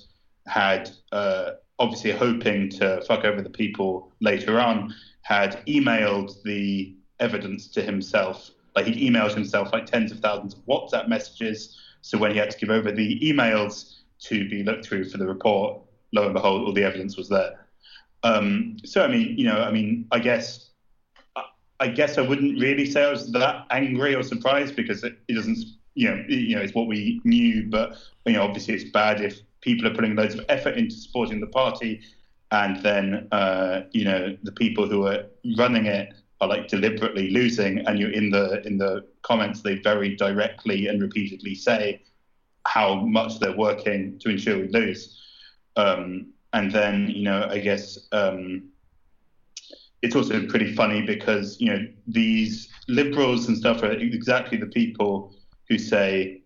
had 0.46 0.90
uh, 1.12 1.52
obviously 1.78 2.12
hoping 2.12 2.68
to 2.68 3.02
fuck 3.02 3.24
over 3.24 3.40
the 3.42 3.50
people 3.50 4.12
later 4.20 4.60
on, 4.60 4.94
had 5.22 5.64
emailed 5.66 6.42
the 6.42 6.94
evidence 7.20 7.68
to 7.68 7.82
himself. 7.82 8.50
Like 8.74 8.86
he'd 8.86 9.10
emailed 9.10 9.34
himself 9.34 9.72
like 9.72 9.86
tens 9.86 10.12
of 10.12 10.20
thousands 10.20 10.54
of 10.54 10.60
WhatsApp 10.66 11.08
messages. 11.08 11.78
So 12.00 12.18
when 12.18 12.32
he 12.32 12.38
had 12.38 12.50
to 12.50 12.58
give 12.58 12.70
over 12.70 12.90
the 12.90 13.20
emails 13.20 14.00
to 14.22 14.48
be 14.48 14.62
looked 14.62 14.86
through 14.86 15.08
for 15.08 15.18
the 15.18 15.26
report, 15.26 15.80
lo 16.12 16.24
and 16.24 16.34
behold, 16.34 16.66
all 16.66 16.72
the 16.72 16.84
evidence 16.84 17.16
was 17.16 17.28
there. 17.28 17.66
Um, 18.24 18.76
so 18.84 19.02
I 19.04 19.08
mean, 19.08 19.38
you 19.38 19.44
know, 19.44 19.60
I 19.62 19.70
mean, 19.70 20.06
I 20.10 20.18
guess 20.18 20.70
I 21.82 21.88
guess 21.88 22.16
I 22.16 22.20
wouldn't 22.22 22.60
really 22.60 22.86
say 22.86 23.04
I 23.04 23.10
was 23.10 23.32
that 23.32 23.66
angry 23.70 24.14
or 24.14 24.22
surprised 24.22 24.76
because 24.76 25.02
it, 25.02 25.18
it 25.26 25.34
doesn't, 25.34 25.64
you 25.94 26.08
know, 26.08 26.24
it, 26.28 26.38
you 26.48 26.54
know, 26.54 26.62
it's 26.62 26.74
what 26.74 26.86
we 26.86 27.20
knew. 27.24 27.66
But 27.68 27.96
you 28.24 28.34
know, 28.34 28.44
obviously, 28.44 28.74
it's 28.74 28.90
bad 28.90 29.20
if 29.20 29.40
people 29.62 29.88
are 29.88 29.94
putting 29.94 30.14
loads 30.14 30.34
of 30.34 30.44
effort 30.48 30.76
into 30.78 30.94
supporting 30.94 31.40
the 31.40 31.48
party, 31.48 32.00
and 32.52 32.80
then 32.84 33.26
uh, 33.32 33.82
you 33.90 34.04
know 34.04 34.36
the 34.44 34.52
people 34.52 34.88
who 34.88 35.08
are 35.08 35.24
running 35.58 35.86
it 35.86 36.14
are 36.40 36.48
like 36.48 36.68
deliberately 36.68 37.30
losing, 37.30 37.80
and 37.86 37.98
you're 37.98 38.12
in 38.12 38.30
the 38.30 38.64
in 38.64 38.78
the 38.78 39.04
comments 39.22 39.60
they 39.62 39.74
very 39.80 40.14
directly 40.14 40.86
and 40.86 41.02
repeatedly 41.02 41.56
say 41.56 42.00
how 42.64 42.94
much 42.94 43.40
they're 43.40 43.56
working 43.56 44.20
to 44.20 44.30
ensure 44.30 44.60
we 44.60 44.68
lose. 44.68 45.20
Um, 45.74 46.28
and 46.52 46.70
then 46.70 47.10
you 47.10 47.24
know, 47.24 47.48
I 47.50 47.58
guess. 47.58 47.98
Um, 48.12 48.71
it's 50.02 50.16
also 50.16 50.46
pretty 50.46 50.74
funny 50.74 51.02
because 51.02 51.56
you 51.60 51.72
know 51.72 51.86
these 52.06 52.68
liberals 52.88 53.48
and 53.48 53.56
stuff 53.56 53.82
are 53.82 53.92
exactly 53.92 54.58
the 54.58 54.66
people 54.66 55.34
who 55.68 55.78
say 55.78 56.42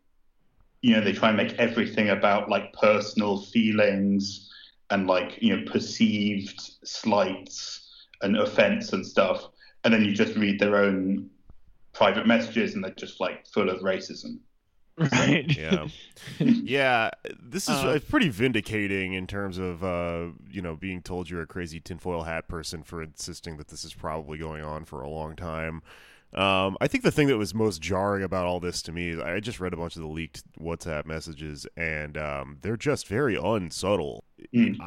you 0.83 0.95
know 0.95 1.01
they 1.03 1.13
try 1.13 1.29
and 1.29 1.37
make 1.37 1.55
everything 1.55 2.11
about 2.11 2.49
like 2.49 2.73
personal 2.75 3.43
feelings 3.43 4.51
and 4.91 5.07
like 5.07 5.39
you 5.41 5.57
know 5.57 5.71
perceived 5.71 6.61
slights 6.85 7.87
and 8.23 8.37
offense 8.37 8.93
and 8.93 9.07
stuff. 9.07 9.49
And 9.85 9.93
then 9.93 10.05
you 10.05 10.13
just 10.15 10.37
read 10.37 10.59
their 10.59 10.77
own 10.77 11.31
private 11.93 12.27
messages 12.27 12.75
and 12.75 12.85
they're 12.85 12.91
just 12.93 13.21
like 13.21 13.47
full 13.47 13.71
of 13.71 13.81
racism 13.81 14.39
Right. 14.99 15.45
yeah 15.59 15.89
yeah 16.39 17.11
this 17.43 17.65
is 17.69 17.77
Uh, 17.77 17.99
pretty 18.09 18.29
vindicating 18.31 19.13
in 19.13 19.27
terms 19.27 19.59
of 19.59 19.85
uh 19.85 20.29
you 20.51 20.63
know 20.63 20.75
being 20.77 21.03
told 21.03 21.29
you're 21.29 21.43
a 21.43 21.47
crazy 21.47 21.81
tinfoil 21.81 22.23
hat 22.23 22.49
person 22.49 22.83
for 22.83 23.03
insisting 23.03 23.57
that 23.59 23.69
this 23.69 23.85
is 23.85 23.93
probably 23.95 24.39
going 24.39 24.63
on 24.65 24.85
for 24.85 25.03
a 25.03 25.09
long 25.11 25.37
time 25.37 25.83
um 26.35 26.77
i 26.81 26.87
think 26.87 27.05
the 27.05 27.11
thing 27.11 27.29
that 27.29 27.37
was 27.37 27.55
most 27.55 27.81
jarring 27.83 28.23
about 28.25 28.47
all 28.47 28.59
this 28.59 28.81
to 28.83 28.91
me 28.93 29.11
is 29.11 29.21
i 29.21 29.39
just 29.39 29.61
read 29.61 29.73
a 29.73 29.77
bunch 29.77 29.97
of 29.97 30.03
the 30.03 30.09
leaked 30.09 30.43
whatsapp 30.59 31.05
messages 31.05 31.67
and 31.77 32.17
um 32.17 32.57
they're 32.63 32.77
just 32.77 33.07
very 33.07 33.37
unsubtle 33.37 34.25
Mm. 34.55 34.79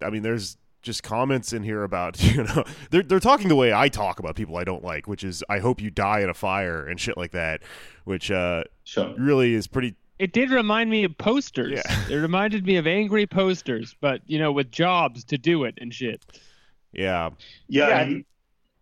I 0.00 0.10
mean, 0.10 0.22
there's 0.22 0.56
just 0.84 1.02
comments 1.02 1.52
in 1.52 1.62
here 1.64 1.82
about 1.82 2.22
you 2.34 2.44
know 2.44 2.64
they're 2.90 3.02
they're 3.02 3.20
talking 3.20 3.48
the 3.48 3.56
way 3.56 3.72
I 3.72 3.88
talk 3.88 4.18
about 4.20 4.36
people 4.36 4.56
I 4.56 4.64
don't 4.64 4.84
like, 4.84 5.08
which 5.08 5.24
is 5.24 5.42
I 5.48 5.58
hope 5.58 5.80
you 5.80 5.90
die 5.90 6.20
in 6.20 6.30
a 6.30 6.34
fire 6.34 6.86
and 6.86 7.00
shit 7.00 7.16
like 7.16 7.32
that, 7.32 7.62
which 8.04 8.30
uh, 8.30 8.64
sure 8.84 9.14
really 9.18 9.54
is 9.54 9.66
pretty. 9.66 9.94
It 10.18 10.32
did 10.32 10.50
remind 10.50 10.90
me 10.90 11.02
of 11.02 11.18
posters. 11.18 11.82
Yeah. 11.84 12.04
It 12.08 12.14
reminded 12.14 12.64
me 12.64 12.76
of 12.76 12.86
angry 12.86 13.26
posters, 13.26 13.96
but 14.00 14.20
you 14.26 14.38
know, 14.38 14.52
with 14.52 14.70
jobs 14.70 15.24
to 15.24 15.38
do 15.38 15.64
it 15.64 15.74
and 15.80 15.92
shit. 15.92 16.24
Yeah, 16.92 17.30
yeah, 17.66 17.88
Yeah. 17.88 17.94
I 17.96 18.06
mean, 18.06 18.24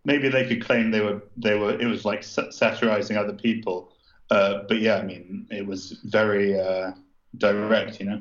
maybe 0.04 0.28
they 0.28 0.46
could 0.46 0.64
claim 0.64 0.90
they 0.90 1.00
were 1.00 1.22
they 1.36 1.56
were 1.56 1.78
it 1.78 1.86
was 1.86 2.04
like 2.04 2.22
satirizing 2.22 3.16
other 3.16 3.32
people 3.32 3.92
uh, 4.30 4.62
but 4.68 4.80
yeah 4.80 4.96
i 4.96 5.02
mean 5.02 5.46
it 5.50 5.66
was 5.66 6.00
very 6.04 6.58
uh, 6.58 6.92
direct 7.38 8.00
you 8.00 8.06
know 8.06 8.20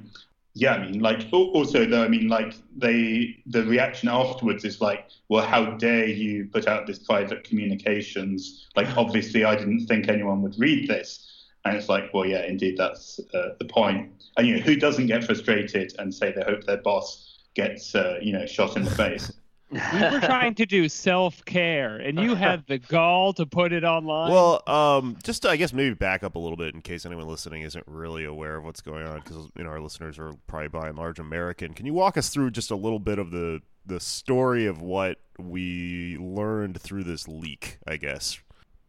yeah 0.54 0.74
i 0.74 0.86
mean 0.86 1.00
like 1.00 1.28
also 1.32 1.86
though 1.86 2.04
i 2.04 2.08
mean 2.08 2.28
like 2.28 2.54
they 2.76 3.38
the 3.46 3.64
reaction 3.66 4.10
afterwards 4.10 4.66
is 4.66 4.82
like 4.82 5.08
well 5.30 5.46
how 5.46 5.72
dare 5.72 6.08
you 6.08 6.46
put 6.52 6.68
out 6.68 6.86
this 6.86 7.00
private 7.00 7.44
communications? 7.46 8.68
Like 8.76 8.98
obviously 8.98 9.46
i 9.46 9.56
didn't 9.56 9.88
think 9.88 10.10
anyone 10.10 10.42
would 10.42 10.60
read 10.60 10.90
this. 10.90 11.28
And 11.64 11.78
it's 11.78 11.88
like 11.88 12.14
well 12.14 12.26
yeah 12.26 12.46
indeed 12.46 12.76
that's 12.78 13.20
uh, 13.34 13.50
the 13.60 13.66
point. 13.66 14.12
And 14.38 14.48
you 14.48 14.56
know 14.58 14.62
who 14.62 14.76
doesn't 14.76 15.08
get 15.08 15.24
frustrated 15.24 15.94
and 16.00 16.14
say 16.14 16.34
they 16.34 16.44
hope 16.44 16.66
their 16.66 16.82
boss 16.82 17.38
gets 17.54 17.96
uh, 17.96 18.18
you 18.22 18.34
know 18.34 18.46
shot 18.46 18.76
in 18.76 18.84
the 18.84 18.92
face 18.92 19.32
We 19.72 19.78
were 19.78 20.20
trying 20.24 20.56
to 20.56 20.66
do 20.66 20.90
self 20.90 21.44
care, 21.46 21.98
and 21.98 22.20
you 22.20 22.36
had 22.36 22.66
the 22.68 22.78
gall 22.78 23.34
to 23.34 23.46
put 23.46 23.72
it 23.72 23.84
online. 23.84 24.32
Well, 24.32 24.62
um, 24.68 25.18
just 25.24 25.44
to, 25.44 25.50
I 25.50 25.56
guess 25.56 25.72
maybe 25.72 25.94
back 25.94 26.24
up 26.24 26.36
a 26.36 26.40
little 26.40 26.58
bit 26.58 26.74
in 26.76 26.82
case 26.82 27.06
anyone 27.06 27.28
listening 27.28 27.62
isn't 27.62 27.86
really 27.88 28.26
aware 28.26 28.58
of 28.58 28.66
what's 28.66 28.82
going 28.82 29.06
on, 29.08 29.22
because 29.22 29.50
you 29.58 29.64
know 29.64 29.70
our 29.70 29.80
listeners 29.80 30.20
are 30.20 30.34
probably 30.48 30.68
by 30.68 30.90
and 30.90 30.98
large 30.98 31.20
American. 31.20 31.74
Can 31.74 31.86
you 31.86 31.94
walk 31.94 32.18
us 32.18 32.30
through 32.30 32.52
just 32.52 32.72
a 32.72 32.76
little 32.76 33.00
bit 33.00 33.18
of 33.18 33.32
the 33.32 33.62
the 33.86 34.00
story 34.00 34.66
of 34.66 34.82
what 34.82 35.20
we 35.40 36.18
learned 36.20 36.82
through 36.82 37.06
this 37.06 37.28
leak? 37.28 37.78
I 37.88 37.98
guess. 37.98 38.40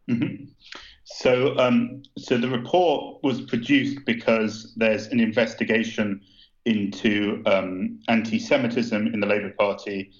Mhm. 0.09 0.49
So, 1.05 1.57
um, 1.57 2.03
so 2.17 2.37
the 2.37 2.49
report 2.49 3.23
was 3.23 3.41
produced 3.41 3.99
because 4.05 4.73
there's 4.75 5.07
an 5.07 5.19
investigation 5.19 6.21
into 6.65 7.41
um, 7.45 7.99
anti-Semitism 8.07 9.07
in 9.07 9.19
the 9.19 9.27
Labour 9.27 9.53
Party 9.57 10.11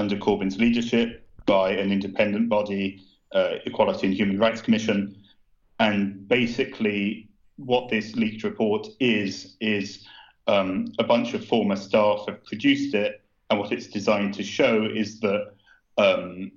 under 0.00 0.16
Corbyn's 0.16 0.58
leadership 0.58 1.26
by 1.46 1.70
an 1.70 1.92
independent 1.92 2.48
body, 2.48 3.02
uh, 3.32 3.56
Equality 3.66 4.08
and 4.08 4.16
Human 4.16 4.38
Rights 4.38 4.60
Commission, 4.60 5.16
and 5.78 6.26
basically 6.28 7.28
what 7.56 7.88
this 7.88 8.16
leaked 8.16 8.42
report 8.42 8.88
is 8.98 9.56
is 9.60 10.06
um, 10.46 10.92
a 10.98 11.04
bunch 11.04 11.34
of 11.34 11.44
former 11.46 11.76
staff 11.76 12.24
have 12.26 12.44
produced 12.44 12.94
it, 12.94 13.22
and 13.50 13.60
what 13.60 13.70
it's 13.72 13.86
designed 13.86 14.34
to 14.34 14.42
show 14.42 14.88
is 14.92 15.20
that 15.20 15.52
um, 15.98 16.50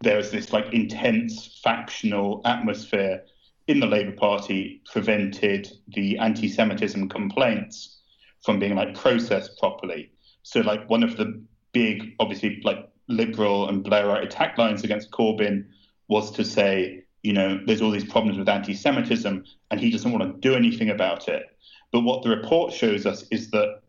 there 0.00 0.18
is 0.18 0.30
this 0.30 0.52
like 0.52 0.72
intense 0.72 1.60
factional 1.62 2.40
atmosphere 2.44 3.22
in 3.68 3.78
the 3.78 3.86
Labour 3.86 4.12
Party 4.12 4.82
prevented 4.90 5.70
the 5.88 6.18
anti-Semitism 6.18 7.08
complaints 7.08 8.00
from 8.42 8.58
being 8.58 8.74
like 8.74 8.94
processed 8.94 9.58
properly. 9.60 10.10
So 10.42 10.60
like 10.60 10.90
one 10.90 11.04
of 11.04 11.16
the 11.16 11.40
big, 11.72 12.14
obviously 12.20 12.60
like 12.64 12.88
liberal 13.08 13.68
and 13.68 13.84
Blairite 13.84 14.24
attack 14.24 14.58
lines 14.58 14.84
against 14.84 15.10
Corbyn 15.10 15.66
was 16.08 16.30
to 16.32 16.44
say, 16.44 17.04
you 17.22 17.32
know, 17.32 17.60
there's 17.66 17.82
all 17.82 17.90
these 17.90 18.04
problems 18.04 18.38
with 18.38 18.48
anti-Semitism, 18.48 19.44
and 19.70 19.80
he 19.80 19.90
doesn't 19.90 20.12
want 20.12 20.24
to 20.24 20.40
do 20.40 20.54
anything 20.56 20.90
about 20.90 21.28
it. 21.28 21.44
But 21.92 22.00
what 22.00 22.22
the 22.22 22.30
report 22.30 22.72
shows 22.72 23.06
us 23.06 23.24
is 23.30 23.50
that 23.50 23.80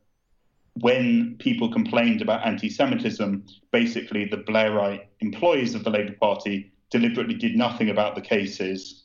when 0.75 1.36
people 1.39 1.71
complained 1.71 2.21
about 2.21 2.45
anti-Semitism, 2.45 3.45
basically 3.71 4.25
the 4.25 4.38
Blairite 4.38 5.05
employees 5.19 5.75
of 5.75 5.84
the 5.84 5.89
Labour 5.89 6.15
Party 6.19 6.71
deliberately 6.89 7.36
did 7.36 7.55
nothing 7.55 7.89
about 7.89 8.15
the 8.15 8.21
cases 8.21 9.03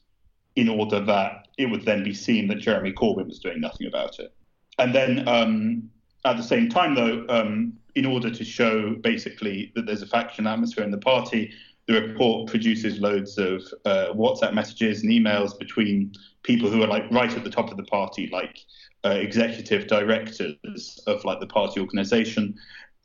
in 0.56 0.68
order 0.68 1.00
that 1.00 1.48
it 1.56 1.66
would 1.66 1.84
then 1.84 2.02
be 2.02 2.14
seen 2.14 2.48
that 2.48 2.58
Jeremy 2.58 2.92
Corbyn 2.92 3.28
was 3.28 3.38
doing 3.38 3.60
nothing 3.60 3.86
about 3.86 4.18
it. 4.18 4.34
And 4.78 4.94
then 4.94 5.26
um, 5.28 5.90
at 6.24 6.36
the 6.36 6.42
same 6.42 6.68
time, 6.68 6.94
though, 6.94 7.24
um, 7.28 7.74
in 7.98 8.06
order 8.06 8.30
to 8.30 8.44
show 8.44 8.94
basically 9.02 9.72
that 9.74 9.84
there's 9.84 10.02
a 10.02 10.06
faction 10.06 10.46
atmosphere 10.46 10.84
in 10.84 10.92
the 10.92 10.98
party, 10.98 11.52
the 11.88 12.00
report 12.00 12.48
produces 12.48 13.00
loads 13.00 13.38
of 13.38 13.60
uh, 13.84 14.12
WhatsApp 14.14 14.54
messages 14.54 15.02
and 15.02 15.10
emails 15.10 15.58
between 15.58 16.12
people 16.44 16.70
who 16.70 16.80
are 16.80 16.86
like 16.86 17.10
right 17.10 17.36
at 17.36 17.42
the 17.42 17.50
top 17.50 17.72
of 17.72 17.76
the 17.76 17.82
party, 17.84 18.28
like 18.32 18.56
uh, 19.04 19.10
executive 19.10 19.88
directors 19.88 21.00
of 21.08 21.24
like 21.24 21.40
the 21.40 21.46
party 21.48 21.80
organization, 21.80 22.54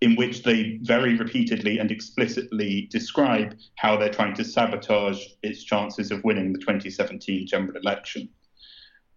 in 0.01 0.15
which 0.15 0.43
they 0.43 0.77
very 0.83 1.15
repeatedly 1.15 1.79
and 1.79 1.89
explicitly 1.89 2.87
describe 2.91 3.57
how 3.75 3.97
they're 3.97 4.13
trying 4.13 4.35
to 4.35 4.43
sabotage 4.43 5.25
its 5.41 5.63
chances 5.63 6.11
of 6.11 6.23
winning 6.23 6.53
the 6.53 6.59
2017 6.59 7.47
general 7.47 7.75
election. 7.77 8.29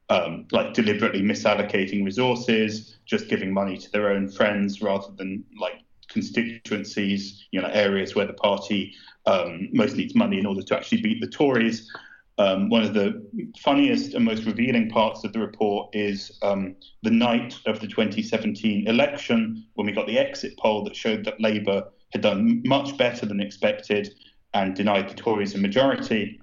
Um, 0.08 0.46
like 0.52 0.72
deliberately 0.72 1.20
misallocating 1.20 2.02
resources, 2.02 2.95
just 3.06 3.28
giving 3.28 3.52
money 3.52 3.78
to 3.78 3.90
their 3.90 4.10
own 4.10 4.28
friends 4.28 4.82
rather 4.82 5.08
than 5.16 5.44
like 5.58 5.80
constituencies, 6.08 7.46
you 7.50 7.60
know, 7.60 7.68
areas 7.68 8.14
where 8.14 8.26
the 8.26 8.34
party 8.34 8.94
um, 9.26 9.68
most 9.72 9.96
needs 9.96 10.14
money 10.14 10.38
in 10.38 10.46
order 10.46 10.62
to 10.62 10.76
actually 10.76 11.00
beat 11.00 11.20
the 11.20 11.26
Tories. 11.26 11.90
Um, 12.38 12.68
one 12.68 12.82
of 12.82 12.92
the 12.92 13.26
funniest 13.58 14.14
and 14.14 14.24
most 14.24 14.44
revealing 14.44 14.90
parts 14.90 15.24
of 15.24 15.32
the 15.32 15.40
report 15.40 15.94
is 15.94 16.38
um, 16.42 16.76
the 17.02 17.10
night 17.10 17.58
of 17.66 17.80
the 17.80 17.86
2017 17.86 18.86
election, 18.86 19.64
when 19.74 19.86
we 19.86 19.92
got 19.92 20.06
the 20.06 20.18
exit 20.18 20.56
poll 20.58 20.84
that 20.84 20.94
showed 20.94 21.24
that 21.24 21.40
Labour 21.40 21.84
had 22.10 22.22
done 22.22 22.62
much 22.66 22.96
better 22.98 23.24
than 23.24 23.40
expected 23.40 24.14
and 24.54 24.74
denied 24.74 25.08
the 25.08 25.14
Tories 25.14 25.54
a 25.54 25.58
majority. 25.58 26.40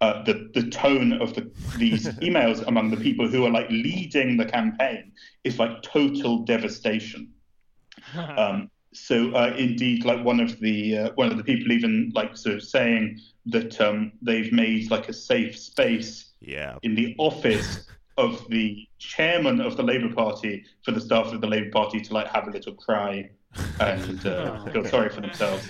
Uh, 0.00 0.22
the 0.24 0.50
the 0.54 0.70
tone 0.70 1.12
of 1.20 1.34
the, 1.34 1.50
these 1.76 2.06
emails 2.22 2.66
among 2.66 2.90
the 2.90 2.96
people 2.96 3.28
who 3.28 3.44
are 3.44 3.50
like 3.50 3.68
leading 3.68 4.38
the 4.38 4.46
campaign 4.46 5.12
is 5.44 5.58
like 5.58 5.82
total 5.82 6.38
devastation. 6.44 7.28
Um, 8.16 8.70
so 8.92 9.30
uh, 9.32 9.54
indeed, 9.56 10.04
like 10.04 10.24
one 10.24 10.40
of 10.40 10.58
the 10.58 10.96
uh, 10.98 11.10
one 11.14 11.30
of 11.30 11.36
the 11.36 11.44
people 11.44 11.70
even 11.70 12.10
like 12.14 12.36
sort 12.36 12.56
of 12.56 12.62
saying 12.62 13.20
that 13.46 13.80
um, 13.80 14.12
they've 14.22 14.52
made 14.52 14.90
like 14.90 15.08
a 15.08 15.12
safe 15.12 15.56
space 15.58 16.32
Yeah. 16.40 16.78
in 16.82 16.94
the 16.94 17.14
office 17.18 17.86
of 18.16 18.48
the 18.48 18.88
chairman 18.98 19.60
of 19.60 19.76
the 19.76 19.82
Labour 19.82 20.12
Party 20.14 20.64
for 20.84 20.92
the 20.92 21.00
staff 21.00 21.26
of 21.32 21.40
the 21.40 21.46
Labour 21.46 21.70
Party 21.70 22.00
to 22.00 22.14
like 22.14 22.26
have 22.28 22.48
a 22.48 22.50
little 22.50 22.74
cry 22.74 23.30
and 23.80 24.26
uh, 24.26 24.64
feel 24.66 24.84
sorry 24.84 25.08
for 25.08 25.20
themselves 25.20 25.68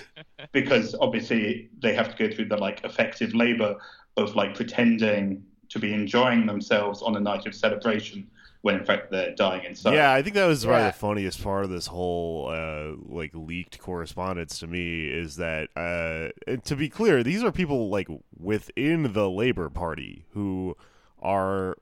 because 0.51 0.95
obviously 1.01 1.69
they 1.81 1.93
have 1.93 2.15
to 2.15 2.27
go 2.27 2.33
through 2.33 2.45
the 2.45 2.57
like 2.57 2.83
effective 2.83 3.33
labour 3.33 3.75
of 4.17 4.35
like 4.35 4.55
pretending 4.55 5.43
to 5.69 5.79
be 5.79 5.93
enjoying 5.93 6.45
themselves 6.45 7.01
on 7.01 7.15
a 7.15 7.19
night 7.19 7.45
of 7.45 7.55
celebration 7.55 8.29
when 8.61 8.75
in 8.75 8.85
fact 8.85 9.09
they're 9.09 9.33
dying 9.35 9.63
inside. 9.63 9.93
Yeah, 9.95 10.13
I 10.13 10.21
think 10.21 10.35
that 10.35 10.45
was 10.45 10.63
probably 10.65 10.81
Yeah. 10.83 10.87
the 10.91 10.97
funniest 10.97 11.43
part 11.43 11.63
of 11.63 11.71
this 11.71 11.87
whole 11.87 12.49
uh, 12.49 12.91
like 13.07 13.31
leaked 13.33 13.79
correspondence 13.79 14.59
to 14.59 14.67
me 14.67 15.07
is 15.07 15.37
that 15.37 15.69
uh, 15.75 16.29
and 16.45 16.63
to 16.65 16.75
be 16.75 16.87
clear, 16.89 17.23
these 17.23 17.43
are 17.43 17.51
people 17.51 17.89
like 17.89 18.07
within 18.37 19.13
the 19.13 19.29
Labor 19.29 19.69
Party 19.69 20.25
who 20.33 20.75
are 21.21 21.75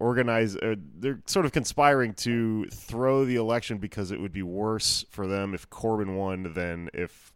organized. 0.00 0.58
Uh, 0.62 0.74
they're 0.98 1.20
sort 1.26 1.46
of 1.46 1.52
conspiring 1.52 2.14
to 2.14 2.64
throw 2.66 3.24
the 3.24 3.36
election 3.36 3.78
because 3.78 4.10
it 4.10 4.20
would 4.20 4.32
be 4.32 4.42
worse 4.42 5.04
for 5.10 5.26
them 5.28 5.54
if 5.54 5.70
Corbyn 5.70 6.16
won 6.16 6.52
than 6.54 6.88
if 6.92 7.32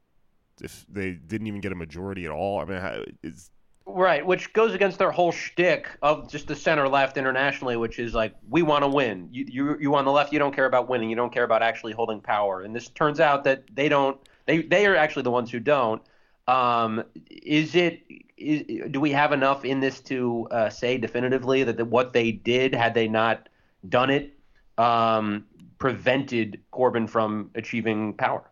if 0.61 0.85
they 0.89 1.13
didn't 1.13 1.47
even 1.47 1.61
get 1.61 1.71
a 1.71 1.77
majority 1.77 2.25
at 2.25 2.33
all. 2.33 2.59
I 2.61 2.65
mean, 2.65 3.05
it's 3.23 3.51
Right, 3.91 4.25
which 4.25 4.53
goes 4.53 4.75
against 4.75 4.99
their 4.99 5.11
whole 5.11 5.33
shtick 5.33 5.89
of 6.03 6.31
just 6.31 6.47
the 6.47 6.55
center 6.55 6.87
left 6.87 7.17
internationally, 7.17 7.77
which 7.77 7.99
is 7.99 8.13
like 8.13 8.35
we 8.51 8.61
want 8.61 8.85
to 8.85 8.89
win. 8.89 9.31
You, 9.33 9.47
you 9.49 9.79
you 9.81 9.95
on 9.95 10.05
the 10.05 10.13
left, 10.13 10.31
you 10.31 10.39
don't 10.39 10.55
care 10.55 10.67
about 10.67 10.91
winning. 10.91 11.09
You 11.09 11.17
don't 11.17 11.33
care 11.33 11.45
about 11.45 11.63
actually 11.63 11.95
holding 11.95 12.21
power. 12.21 12.61
And 12.61 12.77
this 12.77 12.91
turns 12.91 13.19
out 13.19 13.45
that 13.45 13.65
they 13.73 13.89
don't. 13.89 14.21
They 14.45 14.61
they 14.61 14.85
are 14.85 14.95
actually 14.95 15.23
the 15.23 15.31
ones 15.31 15.51
who 15.51 15.59
don't. 15.59 16.03
Um, 16.47 17.03
is 17.31 17.75
it? 17.75 18.03
Is, 18.37 18.91
do 18.91 19.01
we 19.01 19.11
have 19.13 19.33
enough 19.33 19.65
in 19.65 19.81
this 19.81 20.01
to 20.03 20.47
uh, 20.51 20.69
say 20.69 20.99
definitively 20.99 21.65
that 21.65 21.79
the, 21.79 21.87
what 21.87 22.13
they 22.13 22.31
did, 22.31 22.75
had 22.75 22.93
they 22.93 23.09
not 23.09 23.49
done 23.89 24.11
it, 24.11 24.39
um, 24.77 25.47
prevented 25.79 26.61
Corbyn 26.75 27.09
from 27.09 27.51
achieving 27.55 28.13
power? 28.13 28.51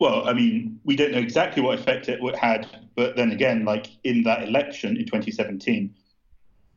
Well, 0.00 0.28
I 0.28 0.32
mean, 0.32 0.80
we 0.84 0.94
don't 0.94 1.12
know 1.12 1.18
exactly 1.18 1.62
what 1.62 1.78
effect 1.78 2.08
it 2.08 2.20
had, 2.36 2.68
but 2.94 3.16
then 3.16 3.32
again, 3.32 3.64
like 3.64 3.88
in 4.04 4.22
that 4.24 4.44
election 4.44 4.96
in 4.96 5.04
2017, 5.06 5.94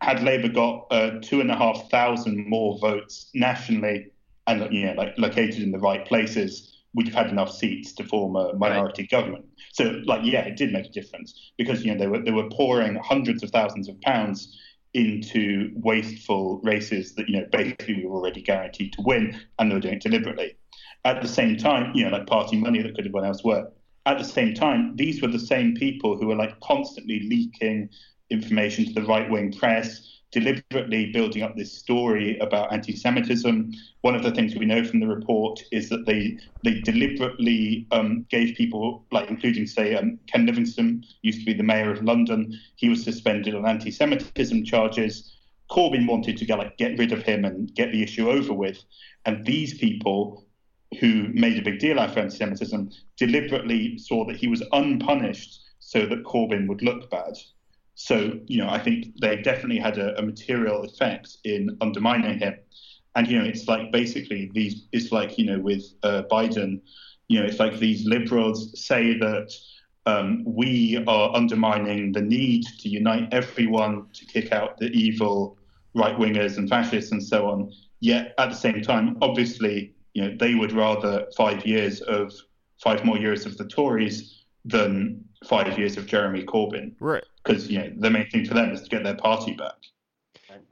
had 0.01 0.23
Labour 0.23 0.49
got 0.49 0.87
uh, 0.89 1.19
two 1.21 1.41
and 1.41 1.51
a 1.51 1.55
half 1.55 1.89
thousand 1.91 2.47
more 2.47 2.79
votes 2.79 3.29
nationally 3.35 4.11
and 4.47 4.73
you 4.73 4.85
know, 4.85 4.93
like 4.93 5.13
located 5.17 5.61
in 5.61 5.71
the 5.71 5.79
right 5.79 6.05
places, 6.05 6.83
we'd 6.93 7.07
have 7.07 7.25
had 7.25 7.29
enough 7.29 7.51
seats 7.51 7.93
to 7.93 8.03
form 8.03 8.35
a 8.35 8.53
minority 8.53 9.07
government. 9.07 9.45
So, 9.73 10.01
like, 10.05 10.21
yeah, 10.23 10.41
it 10.41 10.57
did 10.57 10.73
make 10.73 10.87
a 10.87 10.89
difference 10.89 11.51
because 11.57 11.83
you 11.85 11.93
know 11.93 11.99
they 11.99 12.07
were 12.07 12.19
they 12.19 12.31
were 12.31 12.49
pouring 12.49 12.95
hundreds 12.95 13.43
of 13.43 13.51
thousands 13.51 13.87
of 13.87 13.99
pounds 14.01 14.57
into 14.93 15.71
wasteful 15.75 16.59
races 16.63 17.15
that 17.15 17.29
you 17.29 17.39
know 17.39 17.47
basically 17.51 17.95
we 17.95 18.05
were 18.05 18.17
already 18.17 18.41
guaranteed 18.41 18.93
to 18.93 19.01
win, 19.03 19.39
and 19.59 19.69
they 19.69 19.75
were 19.75 19.81
doing 19.81 19.95
it 19.95 20.01
deliberately. 20.01 20.57
At 21.03 21.21
the 21.21 21.27
same 21.27 21.57
time, 21.57 21.91
you 21.95 22.05
know, 22.05 22.11
like 22.11 22.27
party 22.27 22.57
money 22.57 22.81
that 22.81 22.95
could 22.95 23.05
have 23.05 23.13
gone 23.13 23.25
elsewhere. 23.25 23.67
At 24.05 24.17
the 24.19 24.23
same 24.23 24.53
time, 24.53 24.95
these 24.95 25.21
were 25.21 25.27
the 25.27 25.39
same 25.39 25.75
people 25.75 26.17
who 26.17 26.27
were 26.27 26.35
like 26.35 26.59
constantly 26.59 27.21
leaking 27.27 27.89
information 28.29 28.85
to 28.85 28.93
the 28.93 29.03
right 29.03 29.29
wing 29.29 29.51
press, 29.51 30.21
deliberately 30.31 31.11
building 31.11 31.43
up 31.43 31.55
this 31.55 31.73
story 31.73 32.37
about 32.39 32.71
anti 32.71 32.95
Semitism. 32.95 33.71
One 34.01 34.15
of 34.15 34.23
the 34.23 34.31
things 34.31 34.55
we 34.55 34.65
know 34.65 34.83
from 34.83 34.99
the 34.99 35.07
report 35.07 35.61
is 35.71 35.89
that 35.89 36.05
they 36.05 36.37
they 36.63 36.81
deliberately 36.81 37.87
um, 37.91 38.25
gave 38.29 38.55
people, 38.55 39.05
like 39.11 39.29
including, 39.29 39.67
say, 39.67 39.95
um, 39.95 40.19
Ken 40.27 40.45
Livingstone, 40.45 41.03
used 41.21 41.39
to 41.39 41.45
be 41.45 41.53
the 41.53 41.63
mayor 41.63 41.91
of 41.91 42.03
London, 42.03 42.57
he 42.75 42.89
was 42.89 43.03
suspended 43.03 43.55
on 43.55 43.67
anti 43.67 43.91
Semitism 43.91 44.63
charges. 44.65 45.37
Corbyn 45.69 46.07
wanted 46.07 46.37
to 46.37 46.45
get, 46.45 46.57
like, 46.57 46.77
get 46.77 46.97
rid 46.99 47.11
of 47.11 47.23
him 47.23 47.45
and 47.45 47.73
get 47.73 47.91
the 47.91 48.03
issue 48.03 48.29
over 48.29 48.53
with. 48.53 48.83
And 49.25 49.45
these 49.45 49.77
people 49.77 50.45
who 50.99 51.29
made 51.33 51.57
a 51.57 51.61
big 51.61 51.79
deal 51.79 51.99
out 51.99 52.11
of 52.11 52.17
anti-Semitism 52.17 52.91
deliberately 53.17 53.97
saw 53.97 54.25
that 54.25 54.35
he 54.35 54.47
was 54.47 54.63
unpunished 54.73 55.61
so 55.79 56.05
that 56.05 56.23
Corbyn 56.23 56.67
would 56.67 56.81
look 56.81 57.09
bad. 57.09 57.33
So, 57.95 58.39
you 58.47 58.57
know, 58.57 58.69
I 58.69 58.79
think 58.79 59.19
they 59.21 59.41
definitely 59.41 59.79
had 59.79 59.97
a, 59.97 60.17
a 60.17 60.21
material 60.21 60.83
effect 60.83 61.37
in 61.43 61.77
undermining 61.81 62.39
him. 62.39 62.55
And, 63.15 63.27
you 63.27 63.37
know, 63.39 63.45
it's 63.45 63.67
like 63.67 63.91
basically 63.91 64.49
these, 64.53 64.87
it's 64.91 65.11
like, 65.11 65.37
you 65.37 65.45
know, 65.45 65.59
with 65.59 65.83
uh, 66.03 66.23
Biden, 66.31 66.81
you 67.27 67.39
know, 67.39 67.45
it's 67.45 67.59
like 67.59 67.77
these 67.77 68.05
liberals 68.05 68.79
say 68.79 69.17
that 69.17 69.51
um, 70.05 70.43
we 70.45 71.03
are 71.07 71.35
undermining 71.35 72.11
the 72.11 72.21
need 72.21 72.63
to 72.79 72.89
unite 72.89 73.29
everyone 73.31 74.07
to 74.13 74.25
kick 74.25 74.51
out 74.51 74.77
the 74.77 74.87
evil 74.87 75.57
right 75.93 76.17
wingers 76.17 76.57
and 76.57 76.69
fascists 76.69 77.11
and 77.11 77.23
so 77.23 77.49
on. 77.49 77.71
Yet 77.99 78.33
at 78.37 78.49
the 78.49 78.55
same 78.55 78.81
time, 78.81 79.17
obviously, 79.21 79.93
you 80.13 80.23
know, 80.23 80.35
they 80.37 80.55
would 80.55 80.71
rather 80.71 81.27
five 81.35 81.65
years 81.65 82.01
of 82.01 82.33
five 82.81 83.05
more 83.05 83.17
years 83.17 83.45
of 83.45 83.57
the 83.57 83.65
Tories 83.65 84.43
than 84.65 85.23
five 85.45 85.77
years 85.77 85.97
of 85.97 86.05
Jeremy 86.05 86.43
Corbyn, 86.43 86.93
right. 86.99 87.23
because 87.43 87.69
you 87.69 87.79
know 87.79 87.91
the 87.97 88.09
main 88.09 88.29
thing 88.29 88.45
for 88.45 88.53
them 88.53 88.71
is 88.71 88.81
to 88.81 88.89
get 88.89 89.03
their 89.03 89.15
party 89.15 89.53
back. 89.53 89.73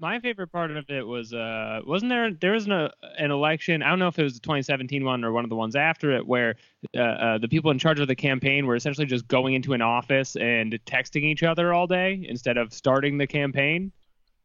My 0.02 0.20
favorite 0.20 0.48
part 0.48 0.72
of 0.72 0.90
it 0.90 1.06
was 1.06 1.34
uh 1.34 1.82
wasn't 1.86 2.10
there 2.10 2.32
there 2.34 2.52
was 2.54 2.66
an, 2.66 2.72
uh, 2.72 2.90
an 3.18 3.32
election 3.32 3.82
I 3.82 3.90
don't 3.90 4.00
know 4.00 4.08
if 4.08 4.20
it 4.20 4.24
was 4.24 4.34
the 4.34 4.40
2017 4.42 5.04
one 5.04 5.24
or 5.24 5.32
one 5.32 5.44
of 5.44 5.50
the 5.50 5.56
ones 5.56 5.76
after 5.76 6.12
it 6.16 6.26
where 6.26 6.56
uh, 6.96 7.02
uh, 7.02 7.38
the 7.38 7.48
people 7.48 7.72
in 7.72 7.80
charge 7.80 8.00
of 8.00 8.08
the 8.08 8.16
campaign 8.16 8.66
were 8.66 8.76
essentially 8.76 9.06
just 9.06 9.28
going 9.28 9.56
into 9.56 9.74
an 9.74 9.82
office 9.82 10.36
and 10.38 10.74
texting 10.86 11.24
each 11.24 11.44
other 11.44 11.74
all 11.74 11.88
day 11.88 12.26
instead 12.30 12.58
of 12.58 12.74
starting 12.74 13.18
the 13.18 13.28
campaign. 13.28 13.92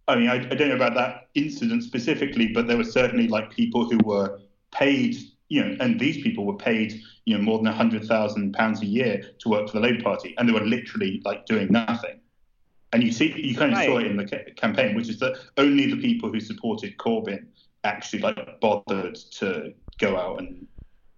I 0.06 0.16
mean, 0.16 0.28
I, 0.28 0.34
I 0.34 0.54
don't 0.54 0.68
know 0.68 0.76
about 0.76 0.94
that 0.94 1.28
incident 1.34 1.82
specifically, 1.82 2.48
but 2.48 2.66
there 2.66 2.76
were 2.76 2.84
certainly 2.84 3.28
like 3.28 3.50
people 3.50 3.88
who 3.88 3.98
were 4.04 4.38
paid, 4.74 5.16
you 5.48 5.64
know, 5.64 5.76
and 5.80 5.98
these 5.98 6.22
people 6.22 6.44
were 6.44 6.56
paid, 6.56 7.00
you 7.24 7.36
know, 7.36 7.42
more 7.42 7.58
than 7.58 7.66
hundred 7.72 8.04
thousand 8.04 8.52
pounds 8.52 8.82
a 8.82 8.86
year 8.86 9.22
to 9.38 9.48
work 9.48 9.68
for 9.68 9.74
the 9.74 9.80
Labour 9.80 10.02
Party, 10.02 10.34
and 10.36 10.48
they 10.48 10.52
were 10.52 10.66
literally 10.66 11.22
like 11.24 11.46
doing 11.46 11.68
nothing. 11.70 12.20
And 12.92 13.02
you 13.02 13.10
see, 13.10 13.32
you 13.36 13.56
kind 13.56 13.72
of 13.72 13.78
saw 13.82 13.98
it 13.98 14.06
in 14.06 14.16
the 14.16 14.24
ca- 14.24 14.52
campaign, 14.56 14.94
which 14.94 15.08
is 15.08 15.18
that 15.18 15.36
only 15.56 15.90
the 15.90 16.00
people 16.00 16.30
who 16.30 16.38
supported 16.38 16.96
Corbyn 16.96 17.46
actually 17.82 18.20
like 18.20 18.60
bothered 18.60 19.16
to 19.38 19.72
go 19.98 20.16
out 20.16 20.38
and 20.40 20.66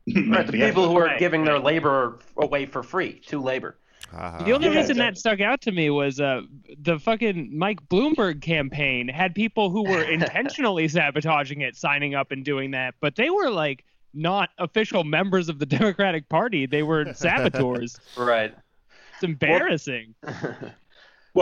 Right, 0.29 0.47
the 0.47 0.53
the 0.53 0.59
people 0.59 0.85
effort. 0.85 0.89
who 0.93 0.97
are 0.99 1.19
giving 1.19 1.45
their 1.45 1.59
labor 1.59 2.21
away 2.37 2.65
for 2.67 2.83
free 2.85 3.21
to 3.27 3.41
labor. 3.43 3.77
Ha, 4.11 4.39
The 4.39 4.53
only. 4.53 4.69
Yeah, 4.69 4.77
reason 4.77 4.97
that 4.99 5.19
stuck 5.19 5.41
out 5.41 5.61
to 5.63 5.73
me 5.73 5.91
was 5.91 6.21
uh, 6.21 6.43
the 6.81 6.99
fucking 6.99 7.57
Mike 7.57 7.87
Bloomberg 7.89 8.41
campaign 8.43 9.09
had 9.09 9.35
people 9.35 9.71
who 9.71 9.83
were 9.85 10.03
intentionally 10.11 10.89
sabotaging 10.89 11.61
it, 11.61 11.77
signing 11.77 12.15
up 12.15 12.31
and 12.33 12.45
doing 12.45 12.71
that, 12.73 12.95
but 13.01 13.17
they 13.17 13.31
were 13.31 13.51
like 13.51 13.85
not 14.15 14.51
official 14.59 15.05
members 15.05 15.49
of 15.49 15.59
the 15.59 15.67
Democratic 15.79 16.29
Party. 16.29 16.67
They 16.67 16.83
were 16.83 17.13
saboteurs. 17.15 17.99
Right. 18.17 18.55
it's 19.15 19.23
embarrassing. 19.23 20.15
Well, 20.23 20.57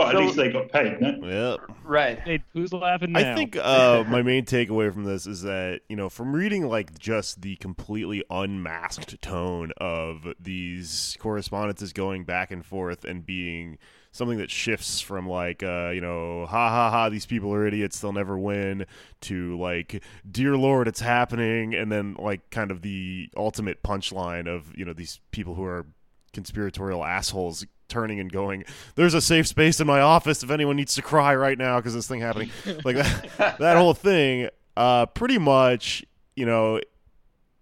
at 0.03 0.11
So- 0.13 0.19
least 0.19 0.35
they 0.35 0.51
got 0.51 0.69
paid, 0.71 0.99
no? 1.01 1.57
Yep. 1.59 1.77
right. 1.83 2.19
Hey, 2.19 2.43
who's 2.53 2.73
laughing 2.73 3.11
now? 3.13 3.31
I 3.31 3.35
think 3.35 3.55
uh, 3.57 4.03
my 4.07 4.21
main 4.21 4.45
takeaway 4.45 4.91
from 4.93 5.03
this 5.05 5.25
is 5.27 5.41
that 5.43 5.81
you 5.89 5.95
know, 5.95 6.09
from 6.09 6.33
reading 6.35 6.67
like 6.67 6.97
just 6.99 7.41
the 7.41 7.55
completely 7.57 8.23
unmasked 8.29 9.21
tone 9.21 9.71
of 9.77 10.27
these 10.39 11.15
correspondences 11.19 11.93
going 11.93 12.23
back 12.25 12.51
and 12.51 12.65
forth 12.65 13.05
and 13.05 13.25
being 13.25 13.77
something 14.11 14.37
that 14.37 14.49
shifts 14.49 15.01
from 15.01 15.27
like 15.27 15.61
uh, 15.61 15.89
you 15.93 15.99
know, 16.01 16.45
ha 16.45 16.69
ha 16.69 16.89
ha, 16.89 17.09
these 17.09 17.25
people 17.25 17.53
are 17.53 17.67
idiots, 17.67 17.99
they'll 17.99 18.13
never 18.13 18.37
win, 18.37 18.85
to 19.21 19.57
like, 19.59 20.01
dear 20.29 20.55
lord, 20.55 20.87
it's 20.87 21.01
happening, 21.01 21.73
and 21.75 21.91
then 21.91 22.15
like 22.17 22.49
kind 22.49 22.71
of 22.71 22.81
the 22.81 23.29
ultimate 23.35 23.83
punchline 23.83 24.47
of 24.47 24.71
you 24.77 24.85
know 24.85 24.93
these 24.93 25.19
people 25.31 25.55
who 25.55 25.63
are 25.65 25.85
conspiratorial 26.33 27.03
assholes 27.03 27.65
turning 27.87 28.19
and 28.19 28.31
going. 28.31 28.65
There's 28.95 29.13
a 29.13 29.21
safe 29.21 29.47
space 29.47 29.79
in 29.79 29.87
my 29.87 30.01
office 30.01 30.43
if 30.43 30.49
anyone 30.49 30.75
needs 30.75 30.95
to 30.95 31.01
cry 31.01 31.35
right 31.35 31.57
now 31.57 31.79
because 31.79 31.93
this 31.93 32.07
thing 32.07 32.21
happening. 32.21 32.49
Like 32.83 32.95
that, 32.95 33.55
that 33.59 33.77
whole 33.77 33.93
thing 33.93 34.49
uh 34.77 35.05
pretty 35.05 35.37
much 35.37 36.03
you 36.35 36.45
know 36.45 36.79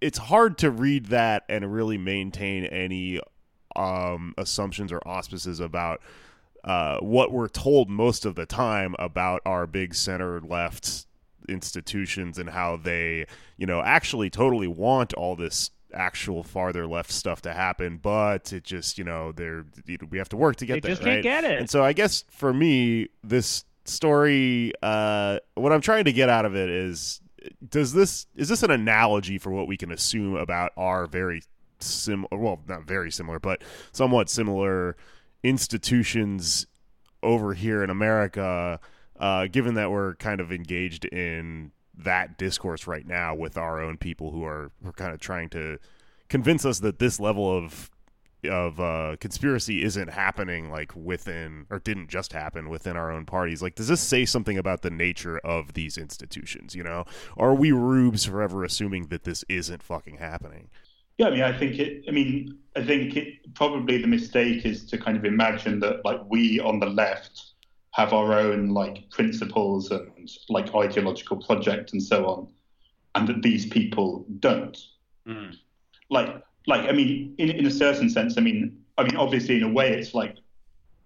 it's 0.01 0.17
hard 0.17 0.57
to 0.57 0.71
read 0.71 1.07
that 1.07 1.43
and 1.47 1.71
really 1.71 1.97
maintain 1.97 2.65
any 2.65 3.19
um 3.75 4.33
assumptions 4.37 4.91
or 4.91 4.99
auspices 5.07 5.59
about 5.59 6.01
uh 6.63 6.97
what 6.99 7.31
we're 7.31 7.47
told 7.47 7.89
most 7.89 8.25
of 8.25 8.35
the 8.35 8.45
time 8.45 8.95
about 8.99 9.41
our 9.45 9.67
big 9.67 9.93
center 9.93 10.41
left 10.41 11.05
institutions 11.49 12.39
and 12.39 12.49
how 12.49 12.77
they 12.77 13.25
you 13.57 13.65
know 13.65 13.81
actually 13.81 14.29
totally 14.29 14.67
want 14.67 15.13
all 15.13 15.35
this 15.35 15.71
actual 15.93 16.43
farther 16.43 16.87
left 16.87 17.11
stuff 17.11 17.41
to 17.41 17.53
happen 17.53 17.97
but 17.97 18.51
it 18.51 18.63
just 18.63 18.97
you 18.97 19.03
know 19.03 19.31
they're 19.31 19.65
we 20.09 20.17
have 20.17 20.29
to 20.29 20.37
work 20.37 20.55
to 20.57 20.65
get 20.65 20.75
they 20.75 20.79
there 20.81 20.91
just 20.91 21.03
right? 21.03 21.23
can't 21.23 21.23
get 21.23 21.43
it. 21.43 21.59
And 21.59 21.69
so 21.69 21.83
I 21.83 21.93
guess 21.93 22.23
for 22.29 22.53
me, 22.53 23.09
this 23.23 23.65
story, 23.85 24.73
uh, 24.81 25.39
what 25.55 25.71
I'm 25.71 25.81
trying 25.81 26.05
to 26.05 26.13
get 26.13 26.29
out 26.29 26.45
of 26.45 26.55
it 26.55 26.69
is, 26.69 27.21
does 27.67 27.93
this 27.93 28.27
is 28.35 28.49
this 28.49 28.63
an 28.63 28.71
analogy 28.71 29.37
for 29.37 29.51
what 29.51 29.67
we 29.67 29.77
can 29.77 29.91
assume 29.91 30.35
about 30.35 30.71
our 30.77 31.07
very 31.07 31.41
similar, 31.79 32.27
well 32.31 32.61
not 32.67 32.83
very 32.83 33.11
similar 33.11 33.39
but 33.39 33.61
somewhat 33.91 34.29
similar 34.29 34.95
institutions 35.43 36.65
over 37.21 37.53
here 37.53 37.83
in 37.83 37.89
America, 37.89 38.79
uh, 39.19 39.47
given 39.47 39.75
that 39.75 39.91
we're 39.91 40.15
kind 40.15 40.39
of 40.39 40.51
engaged 40.51 41.05
in 41.05 41.71
that 41.97 42.37
discourse 42.37 42.87
right 42.87 43.05
now 43.05 43.35
with 43.35 43.57
our 43.57 43.81
own 43.81 43.97
people 43.97 44.31
who 44.31 44.43
are, 44.43 44.71
are 44.85 44.93
kind 44.93 45.13
of 45.13 45.19
trying 45.19 45.49
to 45.49 45.77
convince 46.29 46.65
us 46.65 46.79
that 46.79 46.99
this 46.99 47.19
level 47.19 47.55
of 47.55 47.91
of 48.45 48.79
uh, 48.79 49.15
conspiracy 49.21 49.83
isn't 49.83 50.09
happening 50.09 50.69
like 50.69 50.93
within 50.95 51.65
or 51.69 51.79
didn't 51.79 52.09
just 52.09 52.33
happen 52.33 52.69
within 52.69 52.97
our 52.97 53.11
own 53.11 53.25
parties. 53.25 53.61
Like, 53.61 53.75
does 53.75 53.87
this 53.87 54.01
say 54.01 54.25
something 54.25 54.57
about 54.57 54.81
the 54.81 54.89
nature 54.89 55.37
of 55.39 55.73
these 55.73 55.97
institutions? 55.97 56.75
You 56.75 56.83
know, 56.83 57.05
are 57.37 57.55
we 57.55 57.71
rubes 57.71 58.25
forever 58.25 58.63
assuming 58.63 59.07
that 59.07 59.23
this 59.23 59.45
isn't 59.47 59.81
fucking 59.81 60.17
happening? 60.17 60.69
Yeah, 61.17 61.27
I 61.27 61.31
mean, 61.31 61.41
I 61.43 61.57
think 61.57 61.79
it. 61.79 62.03
I 62.07 62.11
mean, 62.11 62.57
I 62.75 62.83
think 62.83 63.15
it 63.15 63.53
probably 63.53 64.01
the 64.01 64.07
mistake 64.07 64.65
is 64.65 64.85
to 64.85 64.97
kind 64.97 65.15
of 65.15 65.25
imagine 65.25 65.79
that 65.81 66.03
like 66.03 66.19
we 66.27 66.59
on 66.59 66.79
the 66.79 66.87
left 66.87 67.52
have 67.93 68.11
our 68.11 68.33
own 68.33 68.69
like 68.69 69.09
principles 69.09 69.91
and 69.91 70.29
like 70.49 70.73
ideological 70.75 71.37
project 71.37 71.93
and 71.93 72.01
so 72.01 72.25
on, 72.25 72.47
and 73.15 73.27
that 73.27 73.41
these 73.41 73.65
people 73.65 74.25
don't. 74.39 74.77
Mm. 75.27 75.55
Like, 76.09 76.43
like 76.67 76.89
I 76.89 76.91
mean, 76.91 77.35
in 77.37 77.49
in 77.49 77.65
a 77.65 77.71
certain 77.71 78.09
sense, 78.09 78.37
I 78.37 78.41
mean, 78.41 78.83
I 78.97 79.03
mean, 79.03 79.15
obviously, 79.15 79.57
in 79.57 79.63
a 79.63 79.71
way, 79.71 79.93
it's 79.93 80.13
like, 80.13 80.37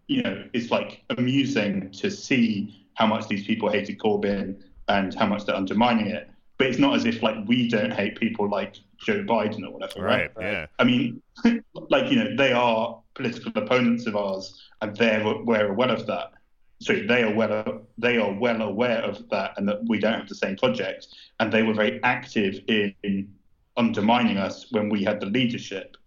you 0.08 0.24
know, 0.24 0.46
it's 0.54 0.72
like 0.72 1.04
amusing 1.18 1.92
to 1.92 2.10
see 2.10 2.86
how 2.96 3.06
much 3.06 3.28
these 3.28 3.46
people 3.46 3.70
hated 3.70 4.00
Corbyn 4.00 4.62
and 4.88 5.14
how 5.14 5.28
much 5.28 5.46
they're 5.46 5.56
undermining 5.56 6.08
it. 6.08 6.30
But 6.58 6.68
it's 6.68 6.80
not 6.80 6.96
as 6.96 7.06
if 7.06 7.22
like 7.22 7.36
we 7.48 7.68
don't 7.68 7.92
hate 7.92 8.18
people 8.18 8.50
like 8.50 8.78
Joe 8.98 9.24
Biden 9.24 9.64
or 9.64 9.72
whatever. 9.72 10.02
Right. 10.04 10.32
right? 10.36 10.46
Yeah. 10.46 10.66
I 10.80 10.86
mean, 10.86 11.22
like 11.74 12.10
you 12.10 12.24
know, 12.24 12.36
they 12.36 12.54
are 12.54 13.02
political 13.14 13.52
opponents 13.56 14.08
of 14.08 14.16
ours, 14.16 14.70
and 14.82 14.96
they're 14.96 15.22
we're 15.44 15.74
well 15.74 15.92
of 15.92 16.08
that. 16.08 16.32
So 16.80 16.94
they 16.94 17.24
are 17.24 17.34
well 17.34 17.82
they 17.98 18.18
are 18.18 18.32
well 18.32 18.62
aware 18.62 19.02
of 19.02 19.28
that, 19.30 19.54
and 19.58 19.68
that 19.68 19.80
we 19.88 20.00
don't 20.00 20.14
have 20.14 20.30
the 20.30 20.36
same 20.36 20.56
project. 20.56 21.08
And 21.40 21.52
they 21.52 21.64
were 21.64 21.74
very 21.74 22.02
active 22.04 22.60
in, 22.68 22.94
in 23.04 23.34
undermining 23.78 24.38
us 24.38 24.72
when 24.72 24.90
we 24.90 25.04
had 25.04 25.20
the 25.20 25.26
leadership. 25.26 25.98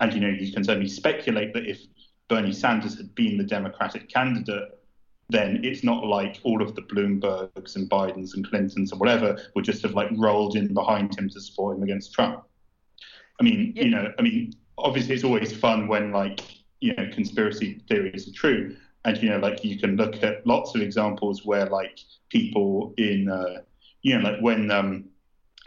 And 0.00 0.12
you 0.12 0.20
know, 0.20 0.28
you 0.28 0.52
can 0.52 0.64
certainly 0.64 0.88
speculate 0.88 1.52
that 1.54 1.66
if 1.66 1.78
Bernie 2.28 2.52
Sanders 2.52 2.96
had 2.96 3.14
been 3.14 3.36
the 3.36 3.44
Democratic 3.44 4.08
candidate, 4.08 4.70
then 5.28 5.60
it's 5.62 5.84
not 5.84 6.04
like 6.06 6.40
all 6.42 6.62
of 6.62 6.74
the 6.74 6.82
Bloombergs 6.82 7.76
and 7.76 7.88
Bidens 7.88 8.34
and 8.34 8.48
Clintons 8.48 8.92
and 8.92 9.00
whatever 9.00 9.38
would 9.54 9.64
just 9.64 9.82
have 9.82 9.92
like 9.92 10.10
rolled 10.16 10.56
in 10.56 10.72
behind 10.72 11.18
him 11.18 11.28
to 11.30 11.40
support 11.40 11.76
him 11.76 11.82
against 11.82 12.12
Trump. 12.14 12.42
I 13.40 13.42
mean, 13.42 13.72
Yeah. 13.76 13.84
you 13.84 13.90
know, 13.90 14.12
I 14.18 14.22
mean, 14.22 14.52
obviously 14.78 15.14
it's 15.14 15.24
always 15.24 15.54
fun 15.54 15.86
when 15.88 16.12
like 16.12 16.40
you 16.80 16.94
know 16.94 17.08
conspiracy 17.12 17.80
theories 17.88 18.28
are 18.28 18.32
true, 18.32 18.76
and 19.04 19.22
you 19.22 19.30
know, 19.30 19.38
like 19.38 19.64
you 19.64 19.78
can 19.78 19.96
look 19.96 20.22
at 20.22 20.46
lots 20.46 20.74
of 20.74 20.80
examples 20.80 21.44
where 21.44 21.66
like 21.66 21.98
people 22.30 22.94
in, 22.96 23.28
uh, 23.28 23.62
you 24.02 24.18
know, 24.18 24.30
like 24.30 24.40
when 24.40 24.70
um, 24.70 25.04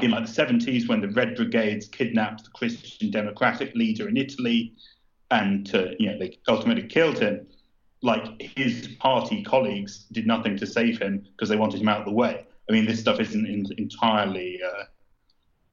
in 0.01 0.11
like 0.11 0.25
the 0.25 0.31
70s 0.31 0.87
when 0.87 1.01
the 1.01 1.09
Red 1.09 1.35
Brigades 1.35 1.87
kidnapped 1.87 2.45
the 2.45 2.51
Christian 2.51 3.11
Democratic 3.11 3.73
leader 3.75 4.07
in 4.07 4.17
Italy, 4.17 4.73
and 5.31 5.73
uh, 5.75 5.87
you 5.99 6.11
know 6.11 6.19
they 6.19 6.37
ultimately 6.47 6.83
killed 6.83 7.19
him. 7.19 7.47
Like 8.03 8.41
his 8.55 8.89
party 8.99 9.43
colleagues 9.43 10.05
did 10.11 10.27
nothing 10.27 10.55
to 10.57 10.67
save 10.67 10.99
him 10.99 11.25
because 11.31 11.49
they 11.49 11.57
wanted 11.57 11.81
him 11.81 11.89
out 11.89 11.99
of 11.99 12.05
the 12.05 12.11
way. 12.11 12.45
I 12.69 12.73
mean, 12.73 12.85
this 12.85 12.99
stuff 12.99 13.19
isn't 13.19 13.45
in, 13.45 13.65
entirely 13.77 14.59
uh, 14.63 14.83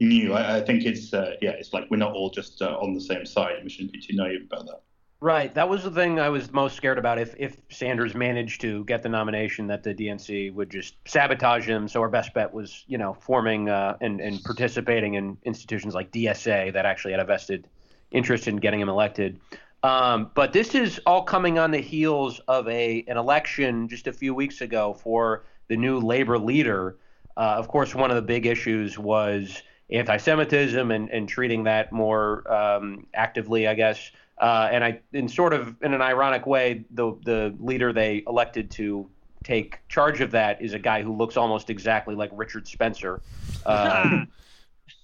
new. 0.00 0.32
I, 0.32 0.56
I 0.56 0.60
think 0.62 0.84
it's 0.84 1.12
uh, 1.12 1.36
yeah, 1.42 1.50
it's 1.50 1.72
like 1.72 1.84
we're 1.90 1.98
not 1.98 2.12
all 2.12 2.30
just 2.30 2.62
uh, 2.62 2.78
on 2.80 2.94
the 2.94 3.00
same 3.00 3.26
side. 3.26 3.56
We 3.62 3.70
shouldn't 3.70 3.92
be 3.92 4.00
too 4.00 4.16
naive 4.16 4.42
about 4.50 4.66
that. 4.66 4.80
Right. 5.24 5.54
That 5.54 5.70
was 5.70 5.82
the 5.82 5.90
thing 5.90 6.20
I 6.20 6.28
was 6.28 6.52
most 6.52 6.76
scared 6.76 6.98
about. 6.98 7.18
If 7.18 7.34
if 7.38 7.56
Sanders 7.70 8.14
managed 8.14 8.60
to 8.60 8.84
get 8.84 9.02
the 9.02 9.08
nomination, 9.08 9.66
that 9.68 9.82
the 9.82 9.94
DNC 9.94 10.52
would 10.52 10.68
just 10.68 10.96
sabotage 11.06 11.66
him. 11.66 11.88
So 11.88 12.02
our 12.02 12.10
best 12.10 12.34
bet 12.34 12.52
was, 12.52 12.84
you 12.88 12.98
know, 12.98 13.14
forming 13.14 13.70
uh, 13.70 13.96
and 14.02 14.20
and 14.20 14.44
participating 14.44 15.14
in 15.14 15.38
institutions 15.44 15.94
like 15.94 16.12
DSA 16.12 16.74
that 16.74 16.84
actually 16.84 17.12
had 17.12 17.20
a 17.20 17.24
vested 17.24 17.66
interest 18.10 18.48
in 18.48 18.56
getting 18.56 18.80
him 18.80 18.90
elected. 18.90 19.40
Um, 19.82 20.30
but 20.34 20.52
this 20.52 20.74
is 20.74 21.00
all 21.06 21.22
coming 21.22 21.58
on 21.58 21.70
the 21.70 21.80
heels 21.80 22.38
of 22.46 22.68
a 22.68 23.02
an 23.08 23.16
election 23.16 23.88
just 23.88 24.06
a 24.06 24.12
few 24.12 24.34
weeks 24.34 24.60
ago 24.60 24.92
for 24.92 25.46
the 25.68 25.76
new 25.78 26.00
labor 26.00 26.38
leader. 26.38 26.98
Uh, 27.34 27.54
of 27.56 27.68
course, 27.68 27.94
one 27.94 28.10
of 28.10 28.16
the 28.16 28.22
big 28.22 28.44
issues 28.44 28.98
was 28.98 29.62
anti-Semitism 29.90 30.90
and, 30.90 31.08
and 31.08 31.28
treating 31.28 31.64
that 31.64 31.92
more 31.92 32.50
um, 32.52 33.06
actively, 33.14 33.66
I 33.66 33.74
guess. 33.74 34.10
Uh, 34.38 34.68
and 34.70 34.82
I, 34.84 35.00
in 35.12 35.28
sort 35.28 35.52
of 35.52 35.76
in 35.82 35.94
an 35.94 36.02
ironic 36.02 36.46
way, 36.46 36.84
the 36.90 37.16
the 37.24 37.54
leader 37.58 37.92
they 37.92 38.24
elected 38.26 38.70
to 38.72 39.08
take 39.44 39.78
charge 39.88 40.20
of 40.20 40.30
that 40.32 40.60
is 40.60 40.72
a 40.72 40.78
guy 40.78 41.02
who 41.02 41.14
looks 41.14 41.36
almost 41.36 41.70
exactly 41.70 42.14
like 42.14 42.30
Richard 42.32 42.66
Spencer, 42.66 43.20
uh, 43.66 44.24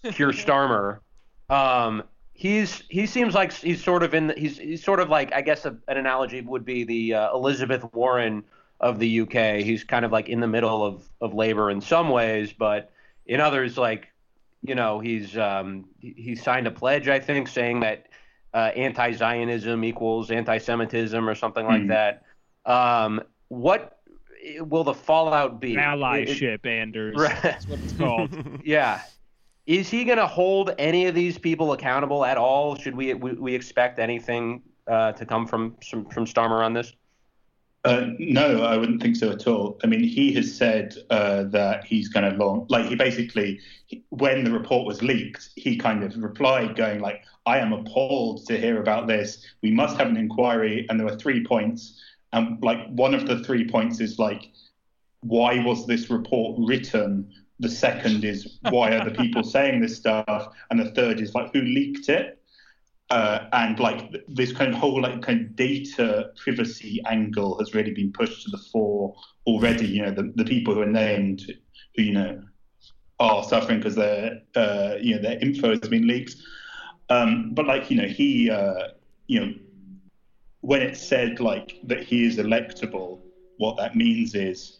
Keir 0.03 0.31
Starmer. 0.31 0.99
Um, 1.49 2.03
he's 2.33 2.83
he 2.89 3.07
seems 3.07 3.35
like 3.35 3.53
he's 3.53 3.83
sort 3.83 4.03
of 4.03 4.14
in 4.14 4.28
the, 4.28 4.35
he's 4.35 4.59
he's 4.59 4.83
sort 4.83 4.99
of 4.99 5.09
like 5.09 5.33
I 5.33 5.43
guess 5.43 5.64
a, 5.64 5.76
an 5.87 5.97
analogy 5.97 6.41
would 6.41 6.64
be 6.64 6.85
the 6.85 7.14
uh, 7.14 7.35
Elizabeth 7.35 7.85
Warren 7.93 8.43
of 8.81 8.99
the 8.99 9.20
UK. 9.20 9.62
He's 9.62 9.85
kind 9.85 10.05
of 10.05 10.11
like 10.11 10.28
in 10.28 10.41
the 10.41 10.49
middle 10.49 10.85
of 10.85 11.09
of 11.20 11.35
labor 11.35 11.70
in 11.70 11.81
some 11.81 12.09
ways, 12.09 12.53
but 12.53 12.91
in 13.26 13.41
others 13.41 13.78
like 13.78 14.09
you 14.62 14.74
know 14.74 15.01
he's 15.01 15.37
um, 15.39 15.85
he, 15.99 16.14
he 16.16 16.35
signed 16.35 16.66
a 16.66 16.70
pledge 16.70 17.09
I 17.09 17.20
think 17.20 17.47
saying 17.47 17.81
that 17.81 18.07
uh, 18.55 18.70
anti-Zionism 18.76 19.84
equals 19.84 20.30
anti-Semitism 20.30 21.28
or 21.28 21.34
something 21.34 21.66
like 21.66 21.82
Hmm. 21.82 21.88
that. 21.88 22.22
Um, 22.64 23.22
what 23.48 23.98
will 24.61 24.84
the 24.84 24.94
fallout 24.94 25.61
be? 25.61 25.74
It- 25.74 25.78
Allyship, 25.78 26.66
Anders. 26.66 27.16
Right. 27.16 27.42
That's 27.42 27.68
what 27.68 27.78
it's 27.80 27.92
called. 27.92 28.30
yeah. 28.64 29.01
Is 29.66 29.88
he 29.88 30.05
going 30.05 30.18
to 30.18 30.26
hold 30.26 30.74
any 30.78 31.07
of 31.07 31.14
these 31.14 31.38
people 31.38 31.72
accountable 31.72 32.24
at 32.24 32.36
all? 32.36 32.74
Should 32.76 32.94
we 32.96 33.14
we, 33.14 33.32
we 33.32 33.55
expect 33.55 33.98
anything 33.98 34.62
uh, 34.88 35.12
to 35.12 35.24
come 35.24 35.46
from 35.46 35.76
from, 35.88 36.07
from 36.07 36.24
Starmer 36.26 36.64
on 36.64 36.72
this? 36.72 36.92
Uh, 37.84 38.09
no, 38.18 38.62
I 38.62 38.76
wouldn't 38.76 39.01
think 39.01 39.16
so 39.16 39.30
at 39.30 39.46
all. 39.46 39.78
I 39.82 39.86
mean, 39.86 40.03
he 40.03 40.34
has 40.34 40.55
said 40.55 40.94
uh, 41.09 41.44
that 41.44 41.84
he's 41.84 42.09
going 42.09 42.30
to 42.30 42.36
launch, 42.36 42.68
like, 42.68 42.84
he 42.84 42.94
basically, 42.94 43.59
when 44.11 44.44
the 44.44 44.51
report 44.51 44.86
was 44.86 45.03
leaked, 45.03 45.48
he 45.57 45.78
kind 45.78 46.03
of 46.05 46.14
replied, 46.22 46.76
going, 46.76 47.01
like, 47.01 47.22
I 47.47 47.59
am 47.59 47.72
appalled 47.72 48.47
to 48.47 48.59
hear 48.59 48.80
about 48.80 49.07
this. 49.07 49.45
We 49.62 49.70
must 49.70 49.97
have 49.97 50.09
an 50.09 50.16
inquiry. 50.16 50.86
And 50.88 50.99
there 50.99 51.07
were 51.07 51.16
three 51.16 51.45
points. 51.45 52.01
And, 52.32 52.62
like, 52.62 52.86
one 52.88 53.14
of 53.14 53.26
the 53.26 53.43
three 53.45 53.68
points 53.68 54.01
is, 54.01 54.18
like, 54.18 54.51
why 55.20 55.62
was 55.64 55.86
this 55.86 56.11
report 56.11 56.57
written? 56.59 57.32
The 57.59 57.68
second 57.68 58.24
is, 58.24 58.59
why 58.70 58.93
are 58.93 59.05
the 59.05 59.16
people 59.16 59.43
saying 59.57 59.80
this 59.80 59.97
stuff? 59.97 60.53
And 60.70 60.78
the 60.78 60.93
third 60.93 61.20
is, 61.20 61.34
like, 61.34 61.53
who 61.53 61.62
leaked 61.62 62.09
it? 62.09 62.41
uh, 63.11 63.49
and 63.53 63.78
like 63.80 64.14
this 64.28 64.53
kind 64.53 64.72
of 64.72 64.78
whole 64.78 65.03
like 65.03 65.20
kind 65.20 65.41
of 65.41 65.57
data 65.57 66.30
privacy 66.36 67.01
angle 67.07 67.59
has 67.59 67.74
really 67.74 67.93
been 67.93 68.12
pushed 68.12 68.45
to 68.45 68.51
the 68.51 68.59
fore 68.72 69.14
already. 69.47 69.86
You 69.86 70.03
know, 70.03 70.12
the, 70.12 70.32
the 70.36 70.45
people 70.45 70.74
who 70.74 70.82
are 70.82 70.86
named, 70.86 71.43
who 71.97 72.03
you 72.03 72.12
know, 72.12 72.43
are 73.18 73.43
suffering 73.45 73.78
because 73.78 73.97
their 73.97 74.41
uh, 74.55 74.95
you 75.01 75.16
know 75.16 75.22
their 75.22 75.38
info 75.41 75.70
has 75.70 75.88
been 75.88 76.07
leaked. 76.07 76.36
Um, 77.11 77.52
but 77.54 77.66
like 77.66 77.90
you 77.90 77.96
know, 77.96 78.08
he 78.08 78.50
uh, 78.50 78.88
you 79.26 79.40
know, 79.40 79.52
when 80.61 80.80
it 80.80 80.96
said 80.96 81.40
like 81.40 81.78
that 81.84 82.02
he 82.02 82.24
is 82.24 82.38
electable, 82.38 83.20
what 83.58 83.76
that 83.76 83.96
means 83.96 84.34
is 84.34 84.78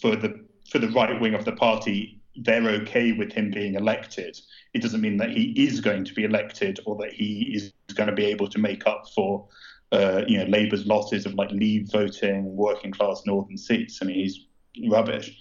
for 0.00 0.16
the 0.16 0.44
for 0.70 0.78
the 0.78 0.88
right 0.88 1.20
wing 1.20 1.34
of 1.34 1.44
the 1.44 1.52
party, 1.52 2.20
they're 2.36 2.68
okay 2.68 3.12
with 3.12 3.32
him 3.32 3.50
being 3.50 3.74
elected. 3.74 4.38
It 4.72 4.82
doesn't 4.82 5.00
mean 5.00 5.16
that 5.18 5.30
he 5.30 5.52
is 5.56 5.80
going 5.80 6.04
to 6.04 6.14
be 6.14 6.24
elected 6.24 6.80
or 6.86 6.96
that 6.96 7.12
he 7.12 7.52
is 7.54 7.72
going 7.94 8.08
to 8.08 8.14
be 8.14 8.24
able 8.26 8.48
to 8.48 8.58
make 8.58 8.86
up 8.86 9.04
for, 9.14 9.48
uh, 9.92 10.22
you 10.28 10.38
know, 10.38 10.44
Labour's 10.44 10.86
losses 10.86 11.26
of 11.26 11.34
like 11.34 11.50
Leave 11.50 11.90
voting, 11.90 12.54
working 12.54 12.92
class 12.92 13.22
northern 13.26 13.58
seats. 13.58 13.98
I 14.00 14.06
mean, 14.06 14.16
he's 14.16 14.46
rubbish. 14.88 15.36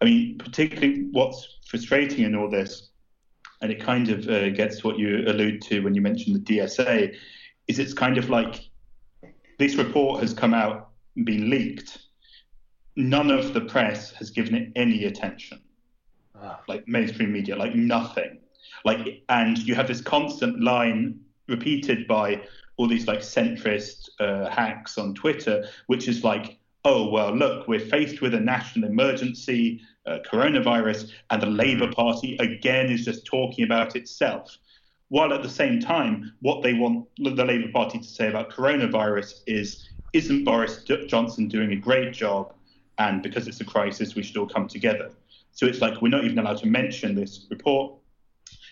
I 0.00 0.04
mean, 0.04 0.38
particularly 0.38 1.08
what's 1.10 1.58
frustrating 1.66 2.24
in 2.24 2.36
all 2.36 2.48
this, 2.48 2.89
and 3.60 3.70
it 3.70 3.80
kind 3.80 4.08
of 4.08 4.28
uh, 4.28 4.50
gets 4.50 4.82
what 4.82 4.98
you 4.98 5.24
allude 5.26 5.62
to 5.62 5.80
when 5.80 5.94
you 5.94 6.00
mentioned 6.00 6.34
the 6.34 6.58
DSA, 6.58 7.14
is 7.68 7.78
it's 7.78 7.94
kind 7.94 8.18
of 8.18 8.30
like 8.30 8.70
this 9.58 9.74
report 9.74 10.20
has 10.20 10.32
come 10.32 10.54
out 10.54 10.90
and 11.16 11.26
been 11.26 11.50
leaked. 11.50 11.98
None 12.96 13.30
of 13.30 13.54
the 13.54 13.60
press 13.62 14.12
has 14.12 14.30
given 14.30 14.54
it 14.54 14.72
any 14.76 15.04
attention 15.04 15.60
like 16.68 16.86
mainstream 16.86 17.32
media, 17.32 17.56
like 17.56 17.74
nothing. 17.74 18.38
Like, 18.84 19.22
and 19.28 19.58
you 19.58 19.74
have 19.74 19.88
this 19.88 20.00
constant 20.00 20.62
line 20.62 21.20
repeated 21.48 22.06
by 22.06 22.42
all 22.76 22.88
these 22.88 23.06
like 23.06 23.20
centrist 23.20 24.08
uh, 24.20 24.48
hacks 24.48 24.96
on 24.96 25.14
Twitter, 25.14 25.68
which 25.86 26.08
is 26.08 26.24
like, 26.24 26.58
oh 26.84 27.08
well, 27.08 27.34
look, 27.34 27.68
we're 27.68 27.80
faced 27.80 28.20
with 28.20 28.34
a 28.34 28.40
national 28.40 28.88
emergency, 28.88 29.80
uh, 30.06 30.18
coronavirus, 30.30 31.10
and 31.30 31.42
the 31.42 31.46
Labour 31.46 31.92
Party 31.92 32.36
again 32.38 32.90
is 32.90 33.04
just 33.04 33.26
talking 33.26 33.64
about 33.64 33.96
itself. 33.96 34.56
While 35.08 35.32
at 35.32 35.42
the 35.42 35.50
same 35.50 35.80
time, 35.80 36.32
what 36.40 36.62
they 36.62 36.74
want 36.74 37.08
the 37.18 37.44
Labour 37.44 37.70
Party 37.72 37.98
to 37.98 38.04
say 38.04 38.28
about 38.28 38.50
coronavirus 38.50 39.40
is, 39.46 39.88
isn't 40.12 40.44
Boris 40.44 40.84
Johnson 40.84 41.48
doing 41.48 41.72
a 41.72 41.76
great 41.76 42.12
job? 42.12 42.54
And 42.98 43.22
because 43.22 43.48
it's 43.48 43.60
a 43.60 43.64
crisis, 43.64 44.14
we 44.14 44.22
should 44.22 44.36
all 44.36 44.46
come 44.46 44.68
together. 44.68 45.10
So 45.52 45.66
it's 45.66 45.80
like 45.80 46.00
we're 46.00 46.10
not 46.10 46.24
even 46.24 46.38
allowed 46.38 46.58
to 46.58 46.66
mention 46.66 47.14
this 47.14 47.46
report. 47.50 47.94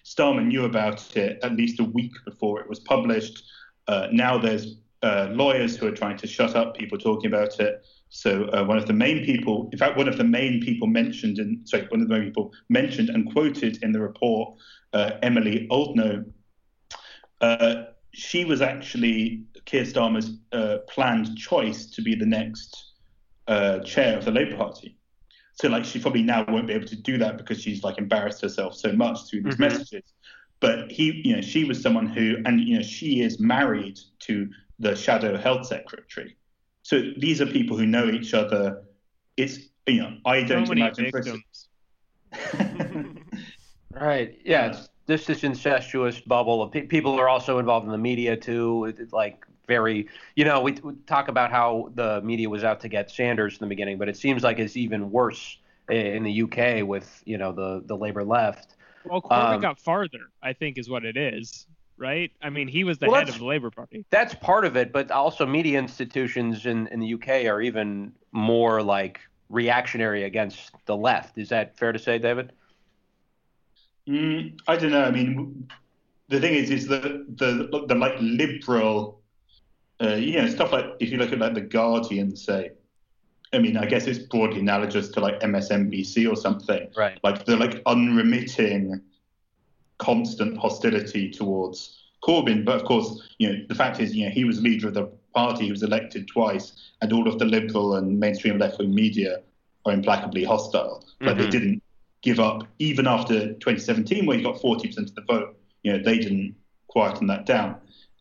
Starmer 0.05 0.47
knew 0.47 0.65
about 0.65 1.17
it 1.17 1.39
at 1.43 1.53
least 1.55 1.81
a 1.81 1.85
week 1.85 2.13
before 2.25 2.61
it 2.61 2.69
was 2.69 2.79
published. 2.81 3.43
Uh, 3.89 4.07
now 4.13 4.39
there's 4.39 4.77
uh, 5.03 5.29
lawyers 5.33 5.77
who 5.77 5.87
are 5.87 5.93
trying 5.93 6.17
to 6.19 6.27
shut 6.27 6.57
up 6.57 6.77
people 6.77 6.99
talking 6.99 7.27
about 7.27 7.59
it. 7.61 7.85
So 8.11 8.45
uh, 8.47 8.65
one 8.65 8.79
of 8.79 8.87
the 8.87 8.93
main 8.93 9.25
people, 9.25 9.69
in 9.73 9.79
fact, 9.79 9.97
one 9.97 10.09
of 10.09 10.17
the 10.17 10.25
main 10.25 10.61
people 10.61 10.87
mentioned 10.87 11.39
in 11.39 11.61
sorry, 11.65 11.87
one 11.89 12.01
of 12.01 12.09
the 12.09 12.15
main 12.15 12.25
people 12.25 12.53
mentioned 12.69 13.11
and 13.11 13.31
quoted 13.33 13.83
in 13.83 13.93
the 13.93 14.01
report, 14.01 14.59
uh, 14.93 15.13
Emilie 15.23 15.69
Oldknow. 15.71 16.25
Uh, 17.41 17.85
she 18.13 18.45
was 18.45 18.63
actually 18.63 19.45
Keir 19.67 19.85
Starmer's 19.85 20.39
uh, 20.53 20.79
planned 20.89 21.37
choice 21.37 21.87
to 21.87 22.03
be 22.03 22.15
the 22.15 22.27
next 22.27 22.93
uh, 23.47 23.81
chair 23.81 24.17
of 24.17 24.25
the 24.25 24.31
Labour 24.31 24.57
Party. 24.57 24.97
So 25.55 25.69
like 25.69 25.85
she 25.85 25.99
probably 25.99 26.23
now 26.23 26.45
won't 26.49 26.67
be 26.67 26.73
able 26.73 26.87
to 26.87 26.97
do 26.97 27.19
that 27.19 27.37
because 27.37 27.61
she's 27.61 27.83
like 27.83 27.99
embarrassed 27.99 28.41
herself 28.43 28.75
so 28.75 28.93
much 28.93 29.19
through 29.29 29.43
these 29.43 29.57
Mhm. 29.57 29.61
messages. 29.61 30.15
But 30.61 30.91
he, 30.91 31.21
you 31.25 31.37
know, 31.37 31.43
she 31.43 31.65
was 31.65 31.81
someone 31.81 32.07
who, 32.07 32.37
and 32.45 32.61
you 32.61 32.77
know, 32.77 32.83
she 32.83 33.21
is 33.21 33.39
married 33.39 33.99
to 34.21 34.49
the 34.79 34.95
shadow 34.97 35.37
health 35.37 35.67
secretary. 35.67 36.37
So 36.89 37.03
these 37.19 37.43
are 37.43 37.47
people 37.47 37.77
who 37.77 37.85
know 37.85 38.09
each 38.09 38.33
other. 38.33 38.83
It's 39.37 39.59
you 39.87 40.01
know, 40.01 40.17
I 40.25 40.41
don't 40.43 40.67
many 40.67 40.81
imagine. 40.81 41.11
Victims. 41.13 41.69
Right. 43.91 44.39
Yeah. 44.45 44.67
It's 44.67 44.89
this 45.07 45.27
this 45.27 45.45
incestuous 45.45 46.21
bubble 46.21 46.63
of 46.63 46.71
pe- 46.71 46.87
people 46.87 47.19
are 47.19 47.29
also 47.29 47.59
involved 47.59 47.85
in 47.87 47.93
the 47.93 47.99
media 47.99 48.37
too. 48.37 48.85
It's 48.85 49.13
like 49.13 49.45
very, 49.67 50.09
you 50.37 50.45
know, 50.45 50.61
we, 50.61 50.73
we 50.83 50.95
talk 51.07 51.29
about 51.29 51.51
how 51.51 51.91
the 51.95 52.23
media 52.23 52.49
was 52.49 52.65
out 52.65 52.81
to 52.81 52.89
get 52.89 53.11
Sanders 53.11 53.55
in 53.55 53.61
the 53.61 53.67
beginning, 53.67 53.99
but 53.99 54.09
it 54.09 54.17
seems 54.17 54.43
like 54.43 54.59
it's 54.59 54.77
even 54.77 55.11
worse 55.11 55.59
in 55.89 56.23
the 56.23 56.43
UK 56.43 56.87
with 56.87 57.23
you 57.27 57.39
know 57.39 57.53
the 57.53 57.83
the 57.87 57.97
Labour 57.97 58.25
left. 58.25 58.77
Well, 59.05 59.21
Corbyn 59.21 59.55
Um, 59.55 59.61
got 59.61 59.81
farther, 59.81 60.31
I 60.43 60.53
think, 60.53 60.79
is 60.79 60.89
what 60.89 61.05
it 61.05 61.17
is, 61.17 61.67
right? 61.99 62.31
I 62.41 62.51
mean, 62.51 62.69
he 62.69 62.85
was 62.85 62.99
the 62.99 63.07
Well, 63.09 63.17
head 63.17 63.29
of 63.29 63.39
the 63.39 63.45
Labour 63.45 63.71
Party. 63.71 64.05
That's 64.11 64.35
part 64.35 64.65
of 64.65 64.77
it, 64.77 64.93
but 64.93 65.11
also 65.11 65.45
media 65.47 65.79
institutions 65.79 66.67
in 66.67 66.87
in 66.89 67.01
the 67.01 67.15
UK 67.15 67.47
are 67.47 67.61
even 67.61 68.13
more 68.33 68.83
like 68.83 69.21
reactionary 69.49 70.25
against 70.25 70.73
the 70.87 70.97
left. 70.97 71.39
Is 71.39 71.49
that 71.51 71.77
fair 71.77 71.93
to 71.93 71.99
say, 71.99 72.19
David? 72.19 72.53
Mm, 74.09 74.59
I 74.67 74.77
don't 74.77 74.91
know. 74.91 75.05
I 75.05 75.11
mean, 75.11 75.69
the 76.29 76.41
thing 76.41 76.55
is, 76.55 76.71
is 76.71 76.87
that 76.89 77.03
the 77.03 77.85
the 77.87 77.95
like 77.95 78.15
liberal, 78.21 79.21
uh, 80.03 80.15
you 80.15 80.41
know, 80.41 80.49
stuff 80.49 80.73
like 80.73 80.87
if 81.01 81.11
you 81.11 81.19
look 81.19 81.33
at 81.33 81.39
like 81.39 81.55
the 81.55 81.61
Guardian, 81.61 82.37
say, 82.37 82.73
I 83.53 83.59
mean, 83.59 83.77
I 83.77 83.87
guess 83.87 84.07
it's 84.07 84.19
broadly 84.19 84.61
analogous 84.61 85.09
to 85.11 85.21
like 85.21 85.41
MSNBC 85.41 86.31
or 86.31 86.37
something. 86.37 86.89
Right. 86.97 87.19
Like 87.23 87.45
the 87.45 87.57
like 87.57 87.83
unremitting, 87.87 89.01
constant 89.99 90.57
hostility 90.57 91.31
towards 91.31 92.03
Corbyn. 92.23 92.65
But 92.65 92.77
of 92.77 92.85
course, 92.85 93.29
you 93.39 93.49
know, 93.51 93.65
the 93.69 93.75
fact 93.75 94.01
is, 94.01 94.15
you 94.15 94.27
know, 94.27 94.31
he 94.33 94.45
was 94.45 94.61
leader 94.61 94.89
of 94.89 94.95
the 94.95 95.11
party. 95.35 95.67
He 95.67 95.71
was 95.71 95.83
elected 95.83 96.29
twice, 96.29 96.73
and 97.01 97.13
all 97.13 97.29
of 97.29 97.39
the 97.39 97.45
liberal 97.45 97.97
and 97.97 98.19
mainstream 98.19 98.59
left-wing 98.59 98.95
media 98.95 99.43
are 99.87 99.93
implacably 99.93 100.45
hostile. 100.45 101.05
Like 101.21 101.39
they 101.39 101.47
Mhm. 101.47 101.51
didn't 101.51 101.83
give 102.23 102.41
up 102.41 102.67
even 102.79 103.07
after 103.07 103.55
2017, 103.55 104.27
where 104.27 104.37
he 104.37 104.43
got 104.43 104.61
40% 104.61 105.09
of 105.11 105.15
the 105.15 105.23
vote. 105.23 105.57
You 105.83 105.93
know, 105.93 106.03
they 106.03 106.19
didn't 106.19 106.57
quieten 106.89 107.27
that 107.29 107.47
down. 107.47 107.77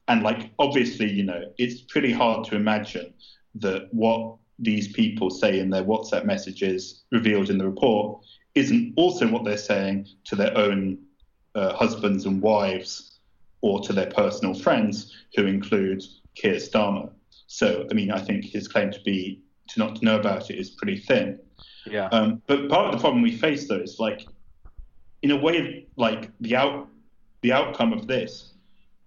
And 0.07 0.23
like, 0.23 0.51
obviously, 0.59 1.11
you 1.11 1.23
know, 1.23 1.51
it's 1.57 1.81
pretty 1.81 2.11
hard 2.11 2.45
to 2.47 2.55
imagine 2.55 3.13
that 3.55 3.91
what 3.91 4.35
these 4.59 4.87
people 4.93 5.29
say 5.29 5.59
in 5.59 5.69
their 5.69 5.83
WhatsApp 5.83 6.25
messages 6.25 7.03
revealed 7.11 7.49
in 7.49 7.57
the 7.57 7.65
report 7.65 8.23
isn't 8.55 8.93
also 8.95 9.27
what 9.27 9.43
they're 9.43 9.57
saying 9.57 10.07
to 10.25 10.35
their 10.35 10.55
own 10.57 10.97
uh, 11.57 11.73
husbands 11.75 12.25
and 12.25 12.41
wives 12.41 13.19
or 13.61 13.81
to 13.81 13.91
their 13.91 14.11
personal 14.11 14.53
friends, 14.53 15.15
who 15.35 15.45
include 15.47 16.03
Keir 16.35 16.55
Starmer. 16.55 17.09
So, 17.47 17.87
I 17.89 17.93
mean, 17.93 18.11
I 18.11 18.19
think 18.19 18.45
his 18.45 18.67
claim 18.67 18.91
to 18.91 18.99
be 19.01 19.41
to 19.69 19.79
not 19.79 19.95
to 19.97 20.05
know 20.05 20.19
about 20.19 20.49
it 20.49 20.55
is 20.57 20.69
pretty 20.69 20.97
thin. 20.97 21.39
Yeah. 21.85 22.07
Um, 22.11 22.41
but 22.47 22.69
part 22.69 22.85
of 22.87 22.91
the 22.93 22.99
problem 22.99 23.21
we 23.21 23.35
face, 23.35 23.67
though, 23.67 23.79
is 23.79 23.99
like, 23.99 24.27
in 25.23 25.31
a 25.31 25.35
way, 25.35 25.87
like 25.95 26.29
the 26.41 26.55
out 26.55 26.87
the 27.41 27.51
outcome 27.51 27.93
of 27.93 28.07
this 28.07 28.53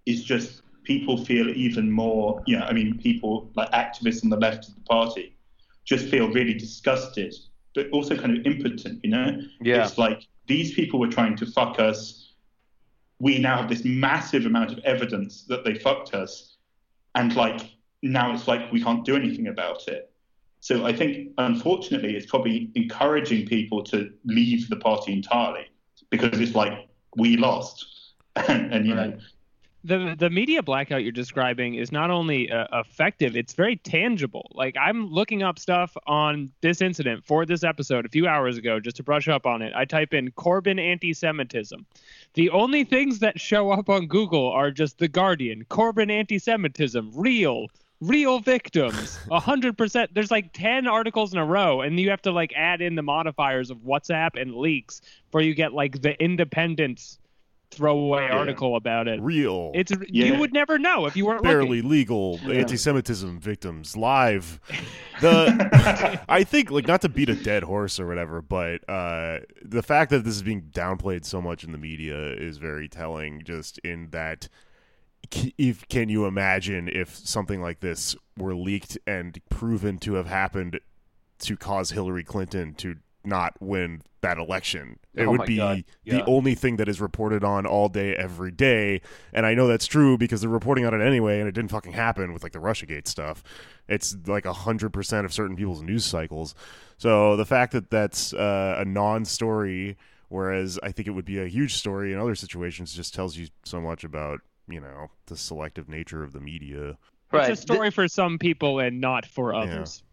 is 0.06 0.24
just 0.24 0.62
people 0.82 1.24
feel 1.24 1.48
even 1.50 1.90
more. 1.90 2.42
You 2.46 2.58
know, 2.58 2.64
I 2.64 2.72
mean, 2.72 2.98
people 2.98 3.50
like 3.54 3.70
activists 3.70 4.24
on 4.24 4.30
the 4.30 4.36
left 4.36 4.68
of 4.68 4.74
the 4.74 4.80
party 4.82 5.36
just 5.84 6.08
feel 6.08 6.28
really 6.28 6.54
disgusted, 6.54 7.34
but 7.74 7.88
also 7.90 8.16
kind 8.16 8.36
of 8.36 8.44
impotent. 8.46 9.00
You 9.04 9.10
know, 9.10 9.40
Yeah. 9.62 9.84
it's 9.84 9.98
like 9.98 10.26
these 10.46 10.74
people 10.74 10.98
were 10.98 11.08
trying 11.08 11.36
to 11.36 11.46
fuck 11.46 11.78
us. 11.78 12.29
We 13.20 13.38
now 13.38 13.58
have 13.58 13.68
this 13.68 13.84
massive 13.84 14.46
amount 14.46 14.72
of 14.72 14.78
evidence 14.80 15.44
that 15.44 15.64
they 15.64 15.74
fucked 15.74 16.14
us, 16.14 16.56
and 17.14 17.34
like 17.36 17.60
now 18.02 18.32
it's 18.32 18.48
like 18.48 18.72
we 18.72 18.82
can't 18.82 19.04
do 19.04 19.14
anything 19.14 19.48
about 19.48 19.86
it. 19.88 20.10
So 20.60 20.84
I 20.84 20.92
think, 20.92 21.30
unfortunately, 21.38 22.16
it's 22.16 22.26
probably 22.26 22.70
encouraging 22.74 23.46
people 23.46 23.82
to 23.84 24.10
leave 24.24 24.68
the 24.68 24.76
party 24.76 25.12
entirely 25.12 25.66
because 26.10 26.38
it's 26.38 26.54
like 26.54 26.88
we 27.16 27.36
lost, 27.36 27.86
and, 28.48 28.72
and 28.72 28.86
you 28.86 28.94
know, 28.94 29.08
Right. 29.08 29.20
The 29.82 30.14
the 30.18 30.28
media 30.28 30.62
blackout 30.62 31.02
you're 31.02 31.12
describing 31.12 31.76
is 31.76 31.90
not 31.90 32.10
only 32.10 32.50
uh, 32.50 32.66
effective 32.72 33.34
it's 33.34 33.54
very 33.54 33.76
tangible. 33.76 34.50
Like 34.54 34.76
i'm 34.78 35.06
looking 35.06 35.42
up 35.42 35.58
stuff 35.58 35.96
on 36.06 36.50
this 36.60 36.82
incident 36.82 37.24
for 37.24 37.46
this 37.46 37.64
episode 37.64 38.04
a 38.04 38.08
few 38.08 38.26
hours 38.26 38.58
ago 38.58 38.78
just 38.78 38.96
to 38.96 39.02
brush 39.02 39.28
up 39.28 39.46
on 39.46 39.62
it. 39.62 39.72
I 39.74 39.86
type 39.86 40.12
in 40.12 40.32
corbyn 40.32 40.78
anti-semitism. 40.78 41.86
The 42.34 42.50
only 42.50 42.84
things 42.84 43.20
that 43.20 43.40
show 43.40 43.70
up 43.70 43.88
on 43.88 44.06
google 44.06 44.50
are 44.50 44.70
just 44.70 44.98
the 44.98 45.08
guardian 45.08 45.64
corbyn 45.70 46.10
anti-semitism 46.10 47.12
real 47.14 47.68
real 48.00 48.38
victims 48.40 49.18
100% 49.30 50.08
there's 50.12 50.30
like 50.30 50.52
10 50.52 50.86
articles 50.86 51.32
in 51.32 51.38
a 51.38 51.44
row 51.44 51.82
and 51.82 52.00
you 52.00 52.10
have 52.10 52.22
to 52.22 52.32
like 52.32 52.52
add 52.56 52.80
in 52.80 52.94
the 52.94 53.02
modifiers 53.02 53.70
of 53.70 53.78
whatsapp 53.78 54.40
and 54.40 54.54
leaks 54.54 55.00
before 55.26 55.42
you 55.42 55.54
get 55.54 55.72
like 55.72 56.00
the 56.02 56.20
Independent's 56.22 57.18
throwaway 57.70 58.24
Yeah. 58.24 58.36
article 58.36 58.76
about 58.76 59.06
it 59.08 59.20
Real. 59.20 59.70
it's 59.74 59.92
Yeah. 60.08 60.26
you 60.26 60.34
would 60.38 60.52
never 60.52 60.78
know 60.78 61.06
if 61.06 61.16
you 61.16 61.26
weren't 61.26 61.42
barely 61.42 61.78
looking. 61.82 61.90
legal 61.90 62.40
anti-Semitism 62.50 63.38
victims 63.40 63.96
live. 63.96 64.60
The 65.20 66.18
I 66.30 66.44
think 66.44 66.70
like 66.70 66.86
not 66.86 67.02
to 67.02 67.10
beat 67.10 67.28
a 67.28 67.34
dead 67.34 67.62
horse 67.62 68.00
or 68.00 68.06
whatever, 68.06 68.40
but 68.40 68.88
uh, 68.88 69.40
the 69.62 69.82
fact 69.82 70.10
that 70.12 70.24
this 70.24 70.34
is 70.34 70.42
being 70.42 70.70
downplayed 70.72 71.26
so 71.26 71.42
much 71.42 71.62
in 71.62 71.72
the 71.72 71.78
media 71.78 72.16
is 72.32 72.56
very 72.56 72.88
telling. 72.88 73.42
Just 73.44 73.76
in 73.80 74.08
that, 74.12 74.48
if 75.58 75.86
can 75.88 76.08
you 76.08 76.24
imagine 76.24 76.88
if 76.88 77.14
something 77.14 77.60
like 77.60 77.80
this 77.80 78.16
were 78.38 78.54
leaked 78.54 78.96
and 79.06 79.38
proven 79.50 79.98
to 79.98 80.14
have 80.14 80.26
happened 80.26 80.80
to 81.40 81.56
cause 81.56 81.90
Hillary 81.90 82.24
Clinton 82.24 82.72
to 82.76 82.96
not 83.24 83.54
win 83.60 84.02
that 84.22 84.38
election. 84.38 84.98
It 85.14 85.24
Oh 85.26 85.30
would 85.32 85.46
be 85.46 85.54
Yeah. 85.56 85.76
the 86.04 86.24
only 86.26 86.54
thing 86.54 86.76
that 86.76 86.88
is 86.88 87.00
reported 87.00 87.42
on 87.42 87.66
all 87.66 87.88
day, 87.88 88.14
every 88.14 88.50
day. 88.50 89.00
And 89.32 89.46
I 89.46 89.54
know 89.54 89.66
that's 89.66 89.86
true 89.86 90.18
because 90.18 90.40
they're 90.40 90.50
reporting 90.50 90.84
on 90.84 90.92
it 90.98 91.04
anyway, 91.04 91.38
and 91.40 91.48
it 91.48 91.52
didn't 91.52 91.70
fucking 91.70 91.92
happen 91.92 92.32
with 92.32 92.42
like 92.42 92.52
the 92.52 92.58
Russiagate 92.58 93.08
stuff. 93.08 93.42
It's 93.88 94.16
like 94.26 94.44
a 94.44 94.52
hundred 94.52 94.92
percent 94.92 95.24
of 95.24 95.32
certain 95.32 95.56
people's 95.56 95.82
news 95.82 96.04
cycles. 96.04 96.54
So 96.98 97.36
the 97.36 97.46
fact 97.46 97.72
that 97.72 97.90
that's 97.90 98.32
uh, 98.34 98.76
a 98.78 98.84
non-story, 98.84 99.96
whereas 100.28 100.78
I 100.82 100.92
think 100.92 101.08
it 101.08 101.12
would 101.12 101.24
be 101.24 101.38
a 101.40 101.46
huge 101.46 101.74
story 101.74 102.12
in 102.12 102.18
other 102.18 102.34
situations, 102.34 102.94
just 102.94 103.14
tells 103.14 103.36
you 103.36 103.48
so 103.64 103.80
much 103.80 104.04
about 104.04 104.40
you 104.68 104.80
know 104.80 105.10
the 105.26 105.36
selective 105.36 105.88
nature 105.88 106.22
of 106.22 106.32
the 106.32 106.40
media. 106.40 106.96
Right. 107.32 107.50
It's 107.50 107.60
a 107.60 107.62
story 107.62 107.90
for 107.90 108.06
some 108.08 108.38
people 108.38 108.80
and 108.80 109.00
not 109.00 109.24
for 109.24 109.54
others. 109.54 110.02
Yeah. 110.02 110.09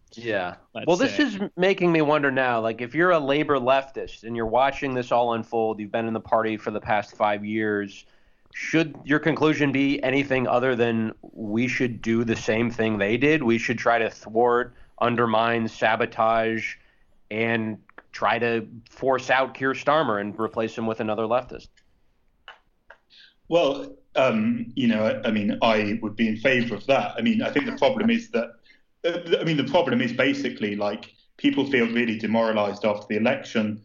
Let's 0.74 0.88
well, 0.88 0.98
this 0.98 1.16
say. 1.16 1.24
is 1.24 1.40
making 1.56 1.92
me 1.92 2.02
wonder 2.02 2.32
now. 2.32 2.60
Like, 2.62 2.82
if 2.82 2.96
you're 2.96 3.12
a 3.12 3.20
labor 3.20 3.58
leftist 3.58 4.24
and 4.24 4.36
you're 4.36 4.46
watching 4.46 4.94
this 4.94 5.12
all 5.12 5.34
unfold, 5.34 5.80
you've 5.80 5.92
been 5.92 6.08
in 6.08 6.14
the 6.14 6.20
party 6.20 6.58
for 6.58 6.72
the 6.72 6.80
past 6.80 7.16
five 7.16 7.44
years. 7.46 8.06
Should 8.54 8.96
your 9.04 9.20
conclusion 9.20 9.72
be 9.72 10.02
anything 10.02 10.48
other 10.48 10.76
than 10.76 11.14
we 11.22 11.68
should 11.68 12.02
do 12.02 12.24
the 12.24 12.36
same 12.36 12.72
thing 12.72 12.98
they 12.98 13.18
did? 13.18 13.44
We 13.44 13.58
should 13.58 13.78
try 13.78 14.00
to 14.00 14.10
thwart, 14.10 14.74
undermine, 15.00 15.68
sabotage, 15.68 16.76
and 17.30 17.78
try 18.12 18.40
to 18.40 18.68
force 18.90 19.30
out 19.30 19.54
Keir 19.54 19.74
Starmer 19.74 20.20
and 20.20 20.40
replace 20.40 20.76
him 20.76 20.88
with 20.88 21.02
another 21.02 21.24
leftist. 21.24 21.68
Well, 23.48 23.96
um, 24.16 24.72
you 24.76 24.88
know, 24.88 25.06
I, 25.06 25.28
I 25.28 25.32
mean, 25.32 25.58
I 25.62 26.00
would 26.02 26.16
be 26.16 26.28
in 26.28 26.38
favour 26.38 26.76
of 26.76 26.86
that. 26.88 27.14
I 27.18 27.22
mean, 27.22 27.42
I 27.42 27.52
think 27.52 27.66
the 27.66 27.78
problem 27.78 28.10
is 28.10 28.30
that, 28.32 28.56
I 29.08 29.44
mean, 29.44 29.58
the 29.58 29.64
problem 29.70 30.02
is 30.02 30.14
basically 30.14 30.76
like 30.76 31.14
people 31.38 31.66
feel 31.66 31.88
really 31.88 32.18
demoralised 32.18 32.86
after 32.86 33.06
the 33.10 33.18
election. 33.18 33.84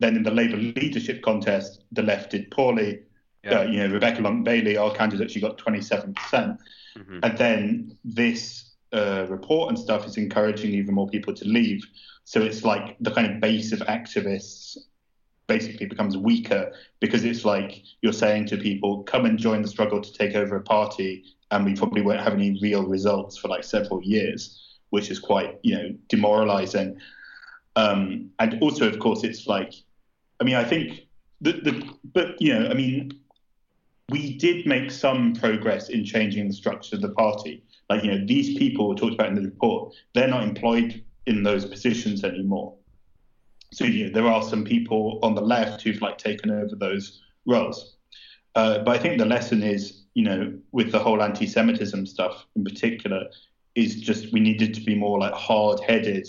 Then 0.00 0.16
in 0.16 0.22
the 0.22 0.30
Labour 0.30 0.56
leadership 0.56 1.22
contest, 1.22 1.84
the 1.92 2.02
left 2.02 2.30
did 2.30 2.50
poorly. 2.50 3.00
Yeah. 3.44 3.60
Uh, 3.60 3.62
you 3.64 3.78
know, 3.78 3.92
Rebecca 3.92 4.20
Long 4.20 4.44
Bailey, 4.44 4.76
our 4.76 4.94
candidate, 4.94 5.30
she 5.30 5.40
got 5.40 5.58
27%. 5.58 6.58
Mhm. 6.96 7.20
And 7.22 7.38
then 7.38 7.98
this 8.04 8.74
uh, 8.92 9.26
report 9.28 9.68
and 9.68 9.78
stuff 9.78 10.06
is 10.06 10.16
encouraging 10.16 10.72
even 10.72 10.94
more 10.94 11.08
people 11.08 11.34
to 11.34 11.44
leave. 11.44 11.84
So 12.24 12.42
it's 12.42 12.64
like 12.64 12.96
the 13.00 13.10
kind 13.10 13.32
of 13.32 13.40
base 13.40 13.72
of 13.72 13.80
activists 13.80 14.76
basically 15.46 15.86
becomes 15.86 16.16
weaker 16.16 16.72
because 17.00 17.24
it's 17.24 17.44
like 17.44 17.82
you're 18.02 18.12
saying 18.12 18.46
to 18.46 18.56
people, 18.56 19.02
come 19.04 19.24
and 19.24 19.38
join 19.38 19.62
the 19.62 19.68
struggle 19.68 20.00
to 20.00 20.12
take 20.12 20.34
over 20.34 20.56
a 20.56 20.62
party, 20.62 21.24
and 21.50 21.64
we 21.64 21.74
probably 21.74 22.02
won't 22.02 22.20
have 22.20 22.34
any 22.34 22.58
real 22.60 22.84
results 22.84 23.38
for 23.38 23.48
like 23.48 23.64
several 23.64 24.02
years, 24.02 24.78
which 24.90 25.10
is 25.10 25.18
quite 25.18 25.58
you 25.62 25.74
know 25.74 25.94
demoralizing. 26.08 26.98
Um, 27.76 28.30
and 28.38 28.60
also, 28.60 28.88
of 28.88 28.98
course, 28.98 29.22
it's 29.22 29.46
like, 29.46 29.72
I 30.40 30.44
mean, 30.44 30.56
I 30.56 30.64
think 30.64 31.06
the, 31.40 31.52
the 31.52 31.94
but 32.12 32.40
you 32.40 32.58
know, 32.58 32.68
I 32.68 32.74
mean, 32.74 33.12
we 34.08 34.36
did 34.36 34.66
make 34.66 34.90
some 34.90 35.34
progress 35.34 35.88
in 35.88 36.04
changing 36.04 36.48
the 36.48 36.54
structure 36.54 36.96
of 36.96 37.02
the 37.02 37.10
party. 37.10 37.62
Like 37.88 38.04
you 38.04 38.10
know, 38.10 38.26
these 38.26 38.58
people 38.58 38.88
were 38.88 38.94
talked 38.94 39.14
about 39.14 39.28
in 39.28 39.34
the 39.34 39.42
report, 39.42 39.94
they're 40.14 40.28
not 40.28 40.42
employed 40.42 41.02
in 41.26 41.42
those 41.42 41.64
positions 41.64 42.24
anymore. 42.24 42.74
So 43.72 43.84
you 43.84 44.06
know, 44.06 44.12
there 44.12 44.26
are 44.26 44.42
some 44.42 44.64
people 44.64 45.20
on 45.22 45.34
the 45.34 45.42
left 45.42 45.82
who've 45.82 46.00
like 46.00 46.18
taken 46.18 46.50
over 46.50 46.74
those 46.74 47.20
roles. 47.46 47.96
Uh, 48.54 48.78
but 48.78 48.96
I 48.96 48.98
think 48.98 49.18
the 49.18 49.26
lesson 49.26 49.62
is, 49.62 50.04
you 50.18 50.24
know, 50.24 50.52
with 50.72 50.90
the 50.90 50.98
whole 50.98 51.22
anti-Semitism 51.22 52.04
stuff 52.04 52.44
in 52.56 52.64
particular, 52.64 53.22
is 53.76 54.00
just 54.00 54.32
we 54.32 54.40
needed 54.40 54.74
to 54.74 54.80
be 54.80 54.96
more 54.96 55.16
like 55.20 55.32
hard-headed 55.32 56.26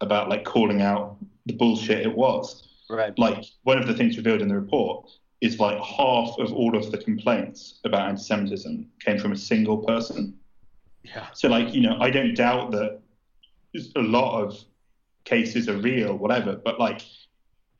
about 0.00 0.28
like 0.28 0.44
calling 0.44 0.80
out 0.80 1.16
the 1.46 1.52
bullshit 1.52 2.06
it 2.06 2.14
was. 2.14 2.68
Right. 2.88 3.12
Like 3.18 3.44
one 3.64 3.78
of 3.78 3.88
the 3.88 3.94
things 3.94 4.16
revealed 4.16 4.42
in 4.42 4.48
the 4.48 4.54
report 4.54 5.10
is 5.40 5.58
like 5.58 5.76
half 5.82 6.38
of 6.38 6.52
all 6.52 6.76
of 6.76 6.92
the 6.92 6.98
complaints 6.98 7.80
about 7.82 8.08
anti-Semitism 8.10 8.86
came 9.04 9.18
from 9.18 9.32
a 9.32 9.36
single 9.36 9.78
person. 9.78 10.38
Yeah. 11.02 11.26
So 11.34 11.48
like 11.48 11.74
you 11.74 11.82
know, 11.82 11.96
I 12.00 12.10
don't 12.10 12.34
doubt 12.34 12.70
that 12.70 13.00
a 13.96 14.02
lot 14.18 14.40
of 14.40 14.56
cases 15.24 15.68
are 15.68 15.78
real, 15.78 16.16
whatever. 16.16 16.52
But 16.54 16.78
like, 16.78 17.02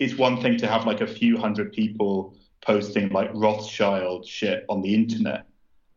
it's 0.01 0.17
one 0.17 0.43
thing 0.43 0.57
to 0.59 0.67
have 0.67 0.87
like 0.87 1.03
a 1.03 1.07
few 1.07 1.39
hundred 1.39 1.73
people 1.73 2.35
posting 2.63 3.11
like 3.11 3.31
Rothschild 3.33 4.27
shit 4.27 4.65
on 4.69 4.83
the 4.83 4.93
internet, 4.93 5.47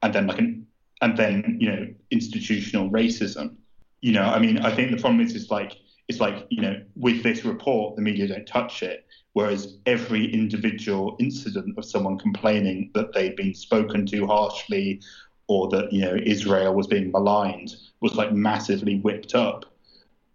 and 0.05 0.13
then 0.13 0.27
like 0.27 0.39
an 0.39 0.65
and 1.01 1.17
then 1.17 1.57
you 1.59 1.69
know 1.69 1.87
institutional 2.11 2.89
racism. 2.89 3.55
You 4.01 4.13
know, 4.13 4.23
I 4.23 4.39
mean, 4.39 4.59
I 4.59 4.73
think 4.73 4.91
the 4.91 4.97
problem 4.97 5.19
is 5.19 5.35
it's 5.35 5.51
like 5.51 5.73
it's 6.07 6.19
like 6.19 6.45
you 6.49 6.61
know 6.61 6.81
with 6.95 7.23
this 7.23 7.43
report 7.43 7.95
the 7.95 8.01
media 8.01 8.27
don't 8.27 8.45
touch 8.45 8.83
it, 8.83 9.05
whereas 9.33 9.77
every 9.85 10.31
individual 10.31 11.17
incident 11.19 11.77
of 11.77 11.85
someone 11.85 12.17
complaining 12.17 12.91
that 12.93 13.13
they'd 13.13 13.35
been 13.35 13.53
spoken 13.53 14.05
to 14.07 14.27
harshly 14.27 15.01
or 15.47 15.67
that 15.69 15.91
you 15.91 16.01
know 16.01 16.15
Israel 16.23 16.73
was 16.73 16.87
being 16.87 17.11
maligned 17.11 17.75
was 17.99 18.15
like 18.15 18.31
massively 18.31 18.99
whipped 18.99 19.35
up 19.35 19.65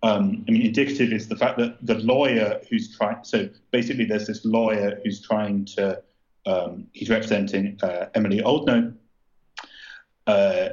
um, 0.03 0.45
I 0.49 0.53
mean, 0.53 0.63
indicative 0.63 1.13
is 1.13 1.29
the 1.29 1.37
fact 1.37 1.59
that 1.59 1.77
the 1.85 1.97
lawyer 1.97 2.61
who's 2.71 2.97
trying. 2.97 3.23
So 3.23 3.49
basically, 3.71 4.07
there's 4.07 4.27
this 4.27 4.45
lawyer 4.45 5.01
who's 5.05 5.21
trying 5.21 5.67
to. 5.77 6.03
Um, 6.47 6.87
he's 6.93 7.11
representing 7.11 7.79
uh, 7.83 8.07
Emilie 8.15 8.41
Oldknow. 8.41 8.95
Uh, 10.27 10.71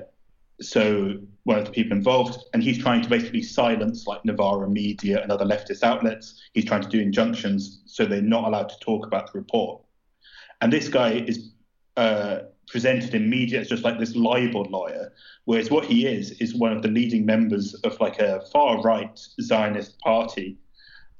so 0.59 1.17
one 1.43 1.59
of 1.59 1.65
the 1.65 1.71
people 1.71 1.95
involved, 1.95 2.43
and 2.53 2.63
he's 2.63 2.77
trying 2.77 3.01
to 3.01 3.09
basically 3.09 3.43
silence 3.43 4.07
like 4.07 4.23
Novara 4.25 4.69
Media 4.69 5.21
and 5.21 5.31
other 5.31 5.45
leftist 5.45 5.83
outlets. 5.83 6.41
He's 6.53 6.65
trying 6.65 6.81
to 6.81 6.89
do 6.89 6.99
injunctions 6.99 7.81
so 7.85 8.05
they're 8.05 8.21
not 8.21 8.45
allowed 8.45 8.69
to 8.69 8.79
talk 8.79 9.05
about 9.05 9.31
the 9.31 9.39
report. 9.39 9.81
And 10.61 10.73
this 10.73 10.89
guy 10.89 11.11
is 11.13 11.51
uh, 11.95 12.39
presented 12.67 13.13
in 13.13 13.29
media 13.29 13.61
as 13.61 13.69
just 13.69 13.83
like 13.83 13.99
this 13.99 14.15
libel 14.15 14.63
lawyer, 14.63 15.13
whereas 15.45 15.71
what 15.71 15.85
he 15.85 16.05
is 16.05 16.31
is 16.41 16.55
one 16.55 16.73
of 16.73 16.81
the 16.81 16.89
leading 16.89 17.25
members 17.25 17.73
of 17.75 17.99
like 17.99 18.19
a 18.19 18.41
far 18.51 18.81
right 18.81 19.17
Zionist 19.41 19.99
party. 19.99 20.57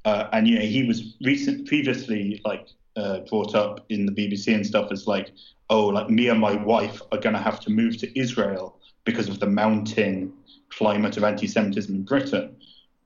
Uh, 0.05 0.29
and 0.33 0.47
you 0.47 0.55
know 0.55 0.65
he 0.65 0.83
was 0.83 1.15
recent 1.21 1.67
previously 1.67 2.41
like 2.45 2.67
uh, 2.97 3.19
brought 3.29 3.55
up 3.55 3.85
in 3.89 4.05
the 4.05 4.11
BBC 4.11 4.53
and 4.53 4.65
stuff 4.65 4.91
as 4.91 5.07
like 5.07 5.31
oh 5.69 5.87
like 5.87 6.09
me 6.09 6.29
and 6.29 6.39
my 6.39 6.55
wife 6.55 7.01
are 7.11 7.17
going 7.17 7.35
to 7.35 7.41
have 7.41 7.59
to 7.61 7.69
move 7.69 7.97
to 7.97 8.19
Israel 8.19 8.77
because 9.05 9.29
of 9.29 9.39
the 9.39 9.45
mounting 9.45 10.33
climate 10.69 11.15
of 11.15 11.23
anti-Semitism 11.23 11.93
in 11.93 12.03
Britain. 12.03 12.55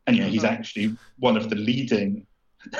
And 0.08 0.16
you 0.16 0.24
know 0.24 0.30
he's 0.30 0.44
actually 0.44 0.98
one 1.20 1.38
of 1.38 1.50
the 1.50 1.56
leading 1.56 2.26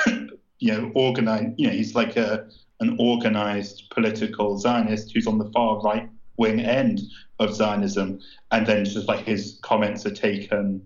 you 0.08 0.72
know 0.72 0.92
organized 0.96 1.54
you 1.58 1.68
know 1.68 1.74
he's 1.74 1.94
like 1.96 2.18
a 2.18 2.48
an 2.80 2.98
organized 3.00 3.90
political 3.92 4.58
Zionist 4.58 5.12
who's 5.14 5.28
on 5.28 5.38
the 5.38 5.50
far 5.52 5.80
right 5.82 6.10
wing 6.38 6.60
end 6.60 7.02
of 7.40 7.54
Zionism, 7.54 8.20
and 8.52 8.66
then 8.66 8.84
just 8.84 9.08
like 9.08 9.26
his 9.26 9.60
comments 9.62 10.06
are 10.06 10.14
taken, 10.14 10.82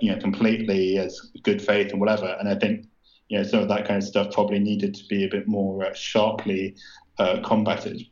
you 0.00 0.12
know, 0.12 0.20
completely 0.20 0.98
as 0.98 1.20
good 1.42 1.60
faith 1.60 1.90
and 1.90 2.00
whatever. 2.00 2.36
And 2.38 2.48
I 2.48 2.54
think, 2.54 2.86
you 3.28 3.38
know, 3.38 3.44
some 3.44 3.60
of 3.60 3.68
that 3.68 3.86
kind 3.86 3.98
of 4.02 4.04
stuff 4.04 4.32
probably 4.32 4.58
needed 4.58 4.94
to 4.94 5.04
be 5.08 5.24
a 5.24 5.28
bit 5.28 5.46
more 5.48 5.84
uh, 5.84 5.94
sharply 5.94 6.76
uh, 7.18 7.40
combated. 7.42 8.02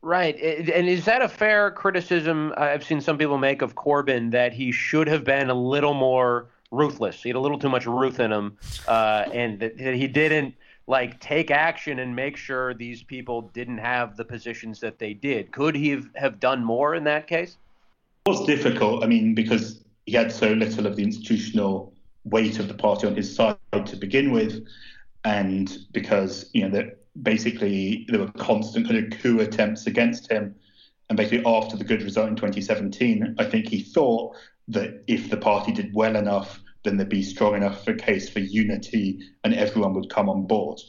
Right. 0.00 0.36
And 0.36 0.88
is 0.88 1.04
that 1.04 1.22
a 1.22 1.28
fair 1.28 1.70
criticism 1.70 2.52
I've 2.56 2.82
seen 2.82 3.00
some 3.00 3.18
people 3.18 3.38
make 3.38 3.62
of 3.62 3.76
Corbyn 3.76 4.32
that 4.32 4.52
he 4.52 4.72
should 4.72 5.06
have 5.06 5.22
been 5.22 5.48
a 5.48 5.54
little 5.54 5.94
more 5.94 6.48
ruthless? 6.72 7.22
He 7.22 7.28
had 7.28 7.36
a 7.36 7.40
little 7.40 7.58
too 7.58 7.68
much 7.68 7.86
ruth 7.86 8.18
in 8.18 8.32
him, 8.32 8.56
uh, 8.88 9.28
and 9.32 9.60
that 9.60 9.94
he 9.94 10.08
didn't 10.08 10.56
like 10.88 11.20
take 11.20 11.52
action 11.52 12.00
and 12.00 12.16
make 12.16 12.36
sure 12.36 12.74
these 12.74 13.04
people 13.04 13.42
didn't 13.54 13.78
have 13.78 14.16
the 14.16 14.24
positions 14.24 14.80
that 14.80 14.98
they 14.98 15.14
did. 15.14 15.52
Could 15.52 15.76
he 15.76 15.90
have, 15.90 16.08
have 16.16 16.40
done 16.40 16.64
more 16.64 16.96
in 16.96 17.04
that 17.04 17.28
case? 17.28 17.56
It 18.26 18.30
was 18.30 18.44
difficult. 18.44 19.04
I 19.04 19.06
mean, 19.06 19.36
because 19.36 19.84
he 20.06 20.12
had 20.12 20.32
so 20.32 20.52
little 20.52 20.86
of 20.86 20.96
the 20.96 21.04
institutional 21.04 21.91
weight 22.24 22.58
of 22.58 22.68
the 22.68 22.74
party 22.74 23.06
on 23.06 23.14
his 23.14 23.34
side 23.34 23.56
to 23.86 23.96
begin 23.96 24.32
with, 24.32 24.64
and 25.24 25.78
because 25.92 26.50
you 26.52 26.62
know 26.62 26.70
that 26.76 26.98
basically 27.22 28.06
there 28.08 28.20
were 28.20 28.32
constant 28.32 28.88
kind 28.88 29.12
of 29.12 29.20
coup 29.20 29.40
attempts 29.40 29.86
against 29.86 30.30
him, 30.30 30.54
and 31.08 31.16
basically 31.16 31.44
after 31.46 31.76
the 31.76 31.84
good 31.84 32.02
result 32.02 32.28
in 32.28 32.36
2017, 32.36 33.36
I 33.38 33.44
think 33.44 33.68
he 33.68 33.82
thought 33.82 34.36
that 34.68 35.02
if 35.06 35.30
the 35.30 35.36
party 35.36 35.72
did 35.72 35.92
well 35.94 36.16
enough 36.16 36.60
then 36.82 36.96
there'd 36.96 37.08
be 37.08 37.22
strong 37.22 37.54
enough 37.54 37.86
a 37.86 37.94
case 37.94 38.28
for 38.28 38.40
unity 38.40 39.20
and 39.44 39.54
everyone 39.54 39.94
would 39.94 40.10
come 40.10 40.28
on 40.28 40.46
board. 40.46 40.80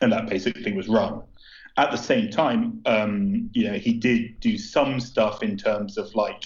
And 0.00 0.12
that 0.12 0.28
basically 0.28 0.72
was 0.72 0.88
wrong. 0.88 1.24
At 1.76 1.90
the 1.90 1.98
same 1.98 2.30
time, 2.30 2.80
um, 2.86 3.50
you 3.52 3.64
know, 3.64 3.78
he 3.78 3.92
did 3.92 4.40
do 4.40 4.56
some 4.58 4.98
stuff 4.98 5.42
in 5.42 5.56
terms 5.56 5.98
of 5.98 6.14
like 6.14 6.44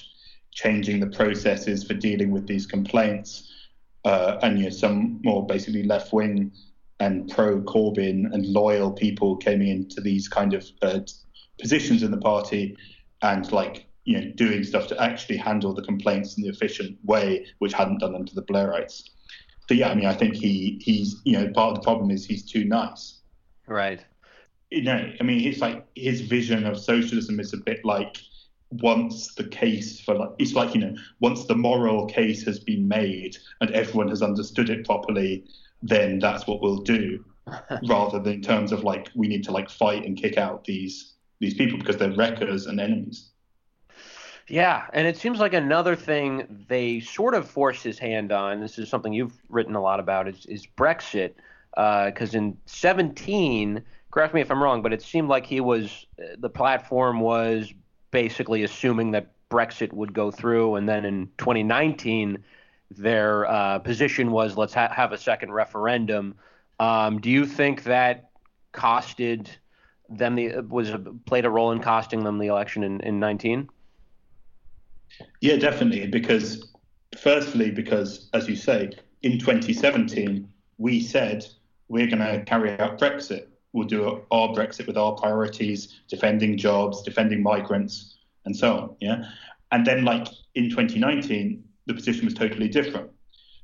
changing 0.52 1.00
the 1.00 1.06
processes 1.06 1.84
for 1.84 1.94
dealing 1.94 2.30
with 2.30 2.46
these 2.46 2.66
complaints, 2.66 3.52
uh, 4.04 4.38
and 4.42 4.58
you 4.58 4.64
know, 4.64 4.70
some 4.70 5.20
more 5.22 5.46
basically 5.46 5.82
left 5.82 6.12
wing 6.12 6.52
and 7.00 7.30
pro 7.30 7.60
Corbyn 7.62 8.32
and 8.32 8.46
loyal 8.46 8.92
people 8.92 9.36
came 9.36 9.62
into 9.62 10.00
these 10.00 10.28
kind 10.28 10.54
of 10.54 10.66
uh, 10.82 11.00
positions 11.58 12.02
in 12.02 12.10
the 12.10 12.18
party, 12.18 12.76
and 13.22 13.50
like 13.52 13.86
you 14.04 14.20
know, 14.20 14.30
doing 14.34 14.62
stuff 14.62 14.86
to 14.88 15.02
actually 15.02 15.36
handle 15.36 15.74
the 15.74 15.82
complaints 15.82 16.36
in 16.36 16.42
the 16.42 16.50
efficient 16.50 16.98
way, 17.04 17.46
which 17.58 17.72
hadn't 17.72 17.98
done 17.98 18.14
under 18.14 18.34
the 18.34 18.42
Blairites. 18.42 19.10
So 19.68 19.74
yeah, 19.74 19.88
I 19.88 19.94
mean, 19.94 20.06
I 20.06 20.14
think 20.14 20.34
he 20.34 20.78
he's 20.82 21.20
you 21.24 21.38
know 21.38 21.50
part 21.52 21.70
of 21.70 21.76
the 21.76 21.82
problem 21.82 22.10
is 22.10 22.26
he's 22.26 22.44
too 22.44 22.64
nice. 22.64 23.20
Right. 23.66 24.04
You 24.70 24.82
know, 24.82 25.12
I 25.20 25.22
mean, 25.22 25.46
it's 25.46 25.60
like 25.60 25.86
his 25.94 26.20
vision 26.20 26.66
of 26.66 26.78
socialism 26.78 27.40
is 27.40 27.54
a 27.54 27.58
bit 27.58 27.84
like 27.84 28.18
once 28.80 29.34
the 29.34 29.44
case 29.44 30.00
for 30.00 30.14
like 30.14 30.30
it's 30.38 30.54
like 30.54 30.74
you 30.74 30.80
know 30.80 30.94
once 31.20 31.44
the 31.44 31.54
moral 31.54 32.06
case 32.06 32.44
has 32.44 32.58
been 32.58 32.88
made 32.88 33.36
and 33.60 33.70
everyone 33.70 34.08
has 34.08 34.22
understood 34.22 34.70
it 34.70 34.84
properly, 34.84 35.44
then 35.82 36.18
that's 36.18 36.46
what 36.46 36.60
we'll 36.60 36.78
do, 36.82 37.24
rather 37.88 38.18
than 38.18 38.34
in 38.34 38.42
terms 38.42 38.72
of 38.72 38.84
like 38.84 39.10
we 39.14 39.28
need 39.28 39.44
to 39.44 39.52
like 39.52 39.70
fight 39.70 40.04
and 40.04 40.16
kick 40.16 40.38
out 40.38 40.64
these 40.64 41.14
these 41.40 41.54
people 41.54 41.78
because 41.78 41.96
they're 41.96 42.12
wreckers 42.12 42.66
and 42.66 42.80
enemies. 42.80 43.30
Yeah, 44.46 44.86
and 44.92 45.06
it 45.06 45.16
seems 45.16 45.38
like 45.38 45.54
another 45.54 45.96
thing 45.96 46.66
they 46.68 47.00
sort 47.00 47.34
of 47.34 47.48
forced 47.48 47.82
his 47.82 47.98
hand 47.98 48.30
on. 48.30 48.60
This 48.60 48.78
is 48.78 48.90
something 48.90 49.12
you've 49.12 49.40
written 49.48 49.74
a 49.74 49.80
lot 49.80 50.00
about. 50.00 50.28
Is, 50.28 50.44
is 50.46 50.66
Brexit? 50.66 51.32
Because 51.70 52.34
uh, 52.34 52.38
in 52.38 52.58
17, 52.66 53.82
correct 54.10 54.34
me 54.34 54.42
if 54.42 54.50
I'm 54.50 54.62
wrong, 54.62 54.82
but 54.82 54.92
it 54.92 55.02
seemed 55.02 55.28
like 55.28 55.46
he 55.46 55.60
was 55.60 56.06
the 56.38 56.50
platform 56.50 57.20
was 57.20 57.72
basically 58.14 58.62
assuming 58.62 59.10
that 59.10 59.26
Brexit 59.50 59.92
would 59.92 60.14
go 60.14 60.30
through, 60.30 60.76
and 60.76 60.88
then 60.88 61.04
in 61.04 61.26
2019, 61.36 62.38
their 62.92 63.44
uh, 63.50 63.80
position 63.80 64.30
was 64.30 64.56
let's 64.56 64.72
ha- 64.72 64.92
have 64.94 65.10
a 65.12 65.18
second 65.18 65.52
referendum. 65.52 66.36
Um, 66.78 67.20
do 67.20 67.28
you 67.28 67.44
think 67.44 67.82
that 67.82 68.30
costed 68.72 69.48
them 70.08 70.36
the 70.36 70.60
was 70.60 70.92
played 71.26 71.44
a 71.44 71.50
role 71.50 71.72
in 71.72 71.80
costing 71.80 72.22
them 72.22 72.38
the 72.38 72.46
election 72.46 72.84
in, 72.84 73.00
in 73.00 73.18
19? 73.18 73.68
Yeah, 75.40 75.56
definitely. 75.56 76.06
Because, 76.06 76.72
firstly, 77.18 77.72
because 77.72 78.28
as 78.32 78.48
you 78.48 78.54
say, 78.56 78.90
in 79.22 79.40
2017, 79.40 80.48
we 80.78 81.00
said 81.00 81.46
we're 81.88 82.06
going 82.06 82.18
to 82.18 82.44
carry 82.44 82.78
out 82.78 82.98
Brexit. 82.98 83.46
We'll 83.74 83.88
do 83.88 84.22
our 84.30 84.48
Brexit 84.50 84.86
with 84.86 84.96
our 84.96 85.12
priorities, 85.12 86.00
defending 86.08 86.56
jobs, 86.56 87.02
defending 87.02 87.42
migrants, 87.42 88.18
and 88.44 88.56
so 88.56 88.76
on. 88.76 88.96
Yeah. 89.00 89.24
And 89.72 89.84
then, 89.84 90.04
like 90.04 90.28
in 90.54 90.70
2019, 90.70 91.62
the 91.86 91.94
position 91.94 92.24
was 92.24 92.34
totally 92.34 92.68
different. 92.68 93.10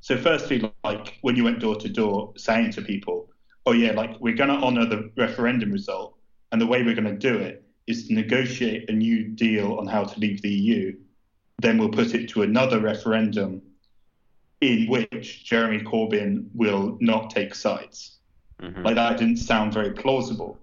So, 0.00 0.16
firstly, 0.18 0.68
like 0.82 1.18
when 1.22 1.36
you 1.36 1.44
went 1.44 1.60
door 1.60 1.76
to 1.76 1.88
door 1.88 2.32
saying 2.36 2.72
to 2.72 2.82
people, 2.82 3.30
oh 3.66 3.72
yeah, 3.72 3.92
like 3.92 4.18
we're 4.18 4.34
going 4.34 4.50
to 4.50 4.56
honor 4.56 4.84
the 4.84 5.12
referendum 5.16 5.70
result, 5.70 6.16
and 6.50 6.60
the 6.60 6.66
way 6.66 6.82
we're 6.82 6.96
going 6.96 7.04
to 7.04 7.16
do 7.16 7.38
it 7.38 7.64
is 7.86 8.08
to 8.08 8.14
negotiate 8.14 8.90
a 8.90 8.92
new 8.92 9.28
deal 9.28 9.74
on 9.74 9.86
how 9.86 10.02
to 10.02 10.18
leave 10.18 10.42
the 10.42 10.50
EU. 10.50 10.96
Then 11.60 11.78
we'll 11.78 11.88
put 11.88 12.14
it 12.14 12.28
to 12.30 12.42
another 12.42 12.80
referendum 12.80 13.62
in 14.60 14.88
which 14.88 15.44
Jeremy 15.44 15.84
Corbyn 15.84 16.48
will 16.52 16.98
not 17.00 17.30
take 17.30 17.54
sides. 17.54 18.19
Mm-hmm. 18.60 18.82
Like 18.82 18.94
that 18.96 19.18
didn't 19.18 19.38
sound 19.38 19.72
very 19.72 19.92
plausible. 19.92 20.58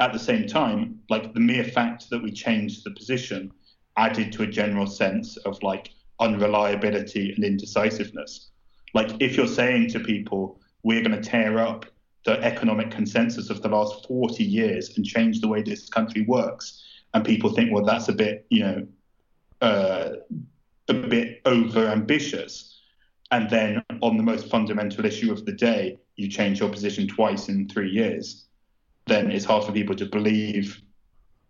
At 0.00 0.12
the 0.12 0.18
same 0.18 0.46
time, 0.46 1.00
like 1.10 1.34
the 1.34 1.40
mere 1.40 1.64
fact 1.64 2.08
that 2.10 2.22
we 2.22 2.30
changed 2.30 2.84
the 2.84 2.92
position 2.92 3.52
added 3.96 4.32
to 4.32 4.44
a 4.44 4.46
general 4.46 4.86
sense 4.86 5.36
of 5.38 5.60
like 5.62 5.90
unreliability 6.20 7.32
and 7.32 7.44
indecisiveness. 7.44 8.50
Like 8.94 9.10
if 9.20 9.36
you're 9.36 9.48
saying 9.48 9.90
to 9.90 10.00
people, 10.00 10.60
we're 10.82 11.02
going 11.02 11.20
to 11.20 11.28
tear 11.28 11.58
up 11.58 11.84
the 12.24 12.40
economic 12.42 12.90
consensus 12.90 13.50
of 13.50 13.62
the 13.62 13.68
last 13.68 14.06
40 14.06 14.44
years 14.44 14.96
and 14.96 15.04
change 15.04 15.40
the 15.40 15.48
way 15.48 15.62
this 15.62 15.88
country 15.88 16.22
works, 16.22 16.84
and 17.14 17.24
people 17.24 17.50
think, 17.50 17.72
well, 17.72 17.84
that's 17.84 18.08
a 18.08 18.12
bit, 18.12 18.46
you 18.50 18.62
know, 18.62 18.86
uh, 19.60 20.10
a 20.88 20.94
bit 20.94 21.40
over 21.44 21.86
ambitious. 21.86 22.80
And 23.30 23.48
then 23.50 23.82
on 24.02 24.16
the 24.16 24.22
most 24.22 24.48
fundamental 24.48 25.04
issue 25.04 25.32
of 25.32 25.44
the 25.44 25.52
day, 25.52 25.98
you 26.18 26.28
change 26.28 26.58
your 26.58 26.68
position 26.68 27.06
twice 27.06 27.48
in 27.48 27.68
three 27.68 27.90
years, 27.90 28.44
then 29.06 29.30
it's 29.30 29.44
hard 29.44 29.64
for 29.64 29.70
people 29.70 29.94
to 29.94 30.04
believe, 30.04 30.82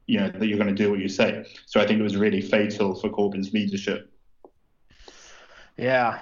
you 0.06 0.20
know, 0.20 0.28
that 0.28 0.46
you're 0.46 0.58
going 0.58 0.68
to 0.68 0.82
do 0.82 0.90
what 0.90 1.00
you 1.00 1.08
say. 1.08 1.46
So 1.64 1.80
I 1.80 1.86
think 1.86 1.98
it 1.98 2.02
was 2.02 2.16
really 2.16 2.42
fatal 2.42 2.94
for 2.94 3.08
Corbyn's 3.08 3.52
leadership. 3.54 4.12
Yeah. 5.78 6.20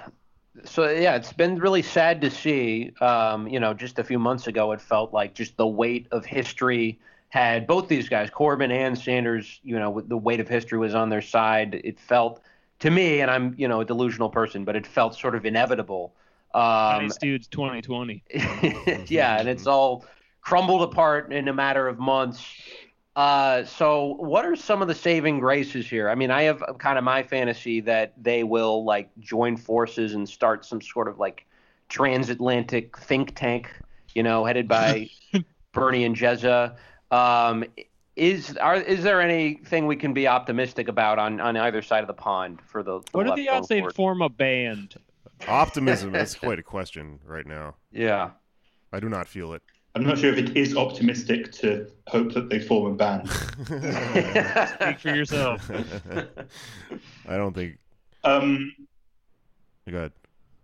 So 0.65 0.89
yeah, 0.89 1.17
it's 1.17 1.33
been 1.33 1.59
really 1.59 1.83
sad 1.83 2.21
to 2.21 2.31
see. 2.31 2.93
Um, 3.01 3.49
you 3.49 3.59
know, 3.59 3.75
just 3.75 3.99
a 3.99 4.05
few 4.05 4.21
months 4.21 4.47
ago, 4.47 4.71
it 4.73 4.81
felt 4.81 5.13
like 5.13 5.35
just 5.35 5.57
the 5.57 5.67
weight 5.67 6.07
of 6.13 6.25
history 6.25 7.01
had 7.31 7.67
both 7.67 7.89
these 7.89 8.09
guys, 8.09 8.31
Corbyn 8.31 8.71
and 8.71 8.97
Sanders. 8.97 9.61
You 9.65 9.79
know, 9.79 10.01
the 10.01 10.17
weight 10.17 10.39
of 10.39 10.49
history 10.49 10.79
was 10.79 10.95
on 10.95 11.11
their 11.11 11.21
side. 11.21 11.81
It 11.83 11.99
felt 11.99 12.43
to 12.79 12.91
me, 12.93 13.21
and 13.21 13.31
I'm 13.31 13.55
you 13.59 13.67
know 13.67 13.81
a 13.81 13.85
delusional 13.85 14.31
person, 14.31 14.65
but 14.65 14.77
it 14.77 14.87
felt 14.87 15.19
sort 15.19 15.35
of 15.35 15.45
inevitable 15.45 16.15
um, 16.55 17.05
nice 17.05 17.17
dudes 17.19 17.47
2020. 17.49 18.23
yeah, 19.09 19.39
and 19.39 19.49
it's 19.49 19.67
all 19.67 20.05
crumbled 20.41 20.83
apart 20.83 21.33
in 21.33 21.49
a 21.49 21.53
matter 21.53 21.89
of 21.89 21.99
months. 21.99 22.45
Uh, 23.17 23.65
so, 23.65 24.15
what 24.19 24.45
are 24.45 24.55
some 24.55 24.83
of 24.83 24.89
the 24.89 24.95
saving 24.95 25.41
graces 25.41 25.89
here? 25.89 26.09
I 26.09 26.15
mean, 26.15 26.31
I 26.31 26.43
have 26.43 26.63
kind 26.79 26.99
of 26.99 27.05
my 27.05 27.23
fantasy 27.23 27.81
that 27.81 28.13
they 28.23 28.45
will 28.45 28.85
like 28.85 29.11
join 29.19 29.57
forces 29.57 30.15
and 30.15 30.29
start 30.29 30.65
some 30.65 30.83
sort 30.83 31.09
of 31.09 31.19
like 31.19 31.47
transatlantic 31.89 32.97
think 32.99 33.35
tank, 33.35 33.71
you 34.15 34.23
know, 34.23 34.45
headed 34.45 34.69
by 34.69 35.09
Bernie 35.73 36.05
and 36.05 36.15
Jezza. 36.15 36.77
Um, 37.11 37.65
is 38.17 38.57
are 38.57 38.77
is 38.77 39.03
there 39.03 39.21
anything 39.21 39.87
we 39.87 39.97
can 39.97 40.15
be 40.15 40.27
optimistic 40.27 40.89
about 40.89 41.19
on, 41.19 41.41
on 41.41 41.57
either 41.57 41.83
side 41.83 42.03
of 42.03 42.07
the 42.07 42.15
pond 42.15 42.61
for 42.67 42.83
the? 42.83 43.01
the 43.01 43.07
what 43.13 43.27
are 43.27 43.37
the 43.37 43.49
odds 43.49 43.69
they 43.69 43.83
form 43.95 44.23
a 44.23 44.29
band? 44.29 44.97
Optimism 45.49 46.15
is 46.15 46.35
quite 46.47 46.59
a 46.59 46.63
question 46.63 47.21
right 47.25 47.47
now. 47.47 47.77
Yeah. 47.91 48.31
I 48.93 49.01
do 49.01 49.09
not 49.09 49.29
feel 49.29 49.53
it. 49.53 49.63
I'm 49.95 50.05
not 50.05 50.19
sure 50.19 50.31
if 50.31 50.39
it 50.39 50.57
is 50.57 50.77
optimistic 50.77 51.53
to 51.53 51.91
hope 52.07 52.33
that 52.35 52.51
they 52.51 52.61
form 52.61 52.93
a 52.93 52.95
band. 52.95 53.29
Speak 54.75 55.01
for 55.01 55.15
yourself. 55.15 55.71
I 57.27 57.37
don't 57.37 57.55
think. 57.55 57.79
Um, 58.23 58.75
Go 59.89 59.97
ahead. 59.97 60.13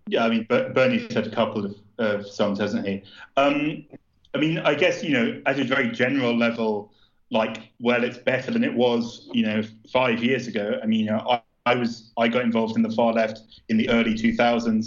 Yeah, 0.08 0.24
I 0.24 0.28
mean, 0.28 0.46
Bernie's 0.48 1.12
said 1.12 1.26
a 1.26 1.30
couple 1.30 1.64
of 1.64 1.76
uh, 1.98 2.22
songs, 2.24 2.58
hasn't 2.58 2.86
he? 2.86 3.04
Um, 3.36 3.86
I 4.34 4.38
mean, 4.38 4.58
I 4.58 4.74
guess, 4.74 5.02
you 5.02 5.10
know, 5.10 5.40
at 5.46 5.58
a 5.60 5.64
very 5.64 5.90
general 5.90 6.36
level, 6.36 6.92
like, 7.30 7.72
well, 7.78 8.02
it's 8.02 8.18
better 8.18 8.50
than 8.50 8.64
it 8.64 8.74
was, 8.74 9.28
you 9.32 9.44
know, 9.46 9.62
five 9.90 10.22
years 10.22 10.46
ago. 10.48 10.78
I 10.82 10.86
mean, 10.86 11.00
you 11.00 11.06
know, 11.06 11.18
I, 11.18 11.40
I 11.66 11.74
was 11.74 12.12
I 12.18 12.28
got 12.28 12.42
involved 12.42 12.76
in 12.76 12.82
the 12.82 12.90
far 12.90 13.12
left 13.12 13.40
in 13.68 13.76
the 13.76 13.88
early 13.88 14.14
2000s. 14.14 14.86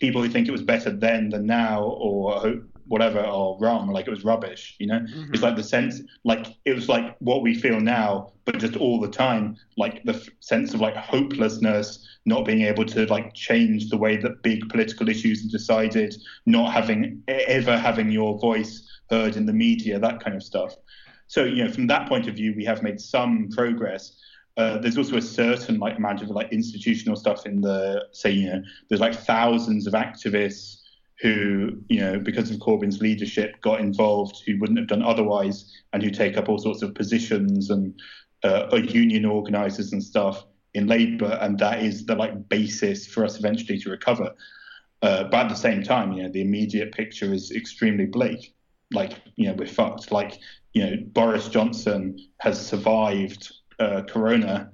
People 0.00 0.22
who 0.22 0.28
think 0.28 0.48
it 0.48 0.52
was 0.52 0.62
better 0.62 0.90
then 0.90 1.28
than 1.28 1.46
now, 1.46 1.82
or 1.82 2.54
whatever, 2.86 3.20
are 3.20 3.56
wrong. 3.60 3.88
Like 3.88 4.06
it 4.06 4.10
was 4.10 4.24
rubbish. 4.24 4.76
You 4.80 4.88
know, 4.88 5.00
mm-hmm. 5.00 5.32
it's 5.32 5.42
like 5.42 5.56
the 5.56 5.62
sense, 5.62 6.00
like 6.24 6.46
it 6.64 6.74
was 6.74 6.88
like 6.88 7.16
what 7.20 7.42
we 7.42 7.54
feel 7.54 7.80
now, 7.80 8.32
but 8.44 8.58
just 8.58 8.76
all 8.76 8.98
the 8.98 9.10
time, 9.10 9.56
like 9.76 10.02
the 10.04 10.14
f- 10.14 10.28
sense 10.40 10.74
of 10.74 10.80
like 10.80 10.96
hopelessness, 10.96 12.06
not 12.24 12.44
being 12.44 12.62
able 12.62 12.86
to 12.86 13.06
like 13.06 13.34
change 13.34 13.90
the 13.90 13.96
way 13.96 14.16
that 14.16 14.42
big 14.42 14.68
political 14.68 15.08
issues 15.08 15.44
are 15.44 15.50
decided, 15.50 16.14
not 16.46 16.72
having 16.72 17.22
ever 17.28 17.78
having 17.78 18.10
your 18.10 18.38
voice 18.38 18.88
heard 19.10 19.36
in 19.36 19.46
the 19.46 19.52
media, 19.52 19.98
that 19.98 20.18
kind 20.18 20.34
of 20.34 20.42
stuff. 20.42 20.74
So 21.28 21.44
you 21.44 21.64
know, 21.64 21.70
from 21.70 21.86
that 21.88 22.08
point 22.08 22.26
of 22.26 22.34
view, 22.34 22.54
we 22.56 22.64
have 22.64 22.82
made 22.82 23.00
some 23.00 23.48
progress 23.50 24.16
uh, 24.56 24.78
there's 24.78 24.98
also 24.98 25.16
a 25.16 25.22
certain 25.22 25.78
like 25.78 25.96
amount 25.96 26.22
of 26.22 26.28
like 26.28 26.52
institutional 26.52 27.16
stuff 27.16 27.46
in 27.46 27.60
the 27.60 28.04
say 28.12 28.30
you 28.30 28.50
know 28.50 28.62
there's 28.88 29.00
like 29.00 29.14
thousands 29.14 29.86
of 29.86 29.94
activists 29.94 30.80
who 31.20 31.78
you 31.88 32.00
know 32.00 32.18
because 32.18 32.50
of 32.50 32.56
Corbyn's 32.58 33.00
leadership 33.00 33.60
got 33.60 33.80
involved 33.80 34.42
who 34.46 34.58
wouldn't 34.58 34.78
have 34.78 34.88
done 34.88 35.02
otherwise 35.02 35.72
and 35.92 36.02
who 36.02 36.10
take 36.10 36.36
up 36.36 36.48
all 36.48 36.58
sorts 36.58 36.82
of 36.82 36.94
positions 36.94 37.70
and 37.70 37.98
uh, 38.42 38.68
are 38.72 38.78
union 38.78 39.24
organisers 39.24 39.92
and 39.92 40.02
stuff 40.02 40.44
in 40.74 40.86
Labour 40.86 41.38
and 41.40 41.58
that 41.58 41.82
is 41.82 42.06
the 42.06 42.14
like 42.14 42.48
basis 42.48 43.06
for 43.06 43.24
us 43.24 43.38
eventually 43.38 43.78
to 43.78 43.90
recover. 43.90 44.34
Uh, 45.02 45.24
but 45.24 45.46
at 45.46 45.48
the 45.48 45.54
same 45.54 45.82
time, 45.82 46.12
you 46.12 46.22
know, 46.22 46.28
the 46.28 46.42
immediate 46.42 46.92
picture 46.92 47.32
is 47.32 47.50
extremely 47.52 48.06
bleak. 48.06 48.54
Like, 48.92 49.12
you 49.36 49.46
know, 49.46 49.54
we're 49.54 49.66
fucked. 49.66 50.12
Like, 50.12 50.38
you 50.74 50.84
know, 50.84 50.96
Boris 51.06 51.48
Johnson 51.48 52.18
has 52.38 52.64
survived 52.64 53.50
uh, 53.80 54.02
corona, 54.02 54.70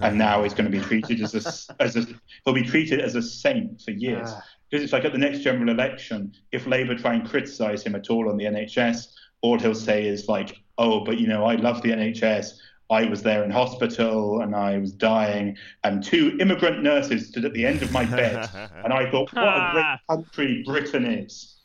and 0.00 0.18
now 0.26 0.42
he's 0.42 0.54
going 0.54 0.70
to 0.70 0.76
be 0.76 0.84
treated 0.84 1.20
as 1.22 1.34
a 1.34 1.82
as 1.82 1.96
a 1.96 2.06
he'll 2.44 2.54
be 2.54 2.64
treated 2.64 3.00
as 3.00 3.14
a 3.14 3.22
saint 3.22 3.80
for 3.80 3.92
years. 3.92 4.28
Ah. 4.30 4.42
Because 4.70 4.84
it's 4.84 4.92
like 4.92 5.06
at 5.06 5.12
the 5.12 5.18
next 5.18 5.38
general 5.40 5.70
election, 5.70 6.32
if 6.52 6.66
Labour 6.66 6.94
try 6.94 7.14
and 7.14 7.26
criticise 7.26 7.82
him 7.82 7.94
at 7.94 8.10
all 8.10 8.28
on 8.28 8.36
the 8.36 8.44
NHS, 8.44 9.14
all 9.40 9.58
he'll 9.58 9.74
say 9.74 10.06
is 10.06 10.28
like, 10.28 10.60
"Oh, 10.76 11.04
but 11.04 11.18
you 11.18 11.26
know, 11.26 11.44
I 11.44 11.54
love 11.54 11.80
the 11.82 11.90
NHS. 11.90 12.52
I 12.90 13.04
was 13.04 13.22
there 13.22 13.44
in 13.44 13.50
hospital 13.50 14.40
and 14.40 14.56
I 14.56 14.78
was 14.78 14.92
dying, 14.92 15.56
and 15.84 16.02
two 16.02 16.36
immigrant 16.40 16.82
nurses 16.82 17.28
stood 17.28 17.44
at 17.44 17.52
the 17.52 17.66
end 17.66 17.82
of 17.82 17.92
my 17.92 18.04
bed, 18.04 18.48
and 18.84 18.92
I 18.92 19.10
thought, 19.10 19.32
what 19.32 19.44
a 19.44 19.70
great 19.72 19.98
country 20.08 20.62
Britain 20.66 21.04
is." 21.06 21.57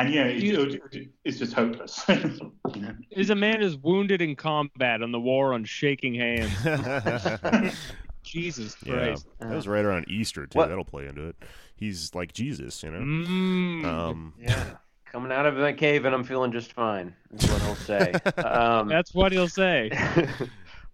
And 0.00 0.14
yeah, 0.14 0.26
you, 0.28 0.80
it's 1.24 1.38
just 1.38 1.52
hopeless. 1.52 2.04
Is 3.10 3.30
a 3.30 3.34
man 3.34 3.62
is 3.62 3.76
wounded 3.76 4.22
in 4.22 4.36
combat 4.36 5.02
on 5.02 5.12
the 5.12 5.20
war 5.20 5.52
on 5.52 5.64
shaking 5.64 6.14
hands. 6.14 6.52
Jesus 8.22 8.74
Christ! 8.74 9.26
Yeah, 9.40 9.48
that 9.48 9.54
was 9.56 9.66
right 9.66 9.84
around 9.84 10.06
Easter 10.08 10.46
too. 10.46 10.58
What? 10.58 10.68
That'll 10.68 10.84
play 10.84 11.06
into 11.06 11.28
it. 11.28 11.36
He's 11.74 12.14
like 12.14 12.32
Jesus, 12.32 12.82
you 12.82 12.90
know. 12.90 13.00
Mm. 13.00 13.84
Um, 13.84 14.34
yeah, 14.38 14.76
coming 15.10 15.32
out 15.32 15.46
of 15.46 15.56
that 15.56 15.76
cave 15.76 16.04
and 16.04 16.14
I'm 16.14 16.24
feeling 16.24 16.52
just 16.52 16.72
fine. 16.72 17.14
Is 17.34 17.50
what 17.50 17.62
he'll 17.62 17.74
say. 17.74 18.12
Um, 18.44 18.88
That's 18.88 19.14
what 19.14 19.32
he'll 19.32 19.48
say. 19.48 19.90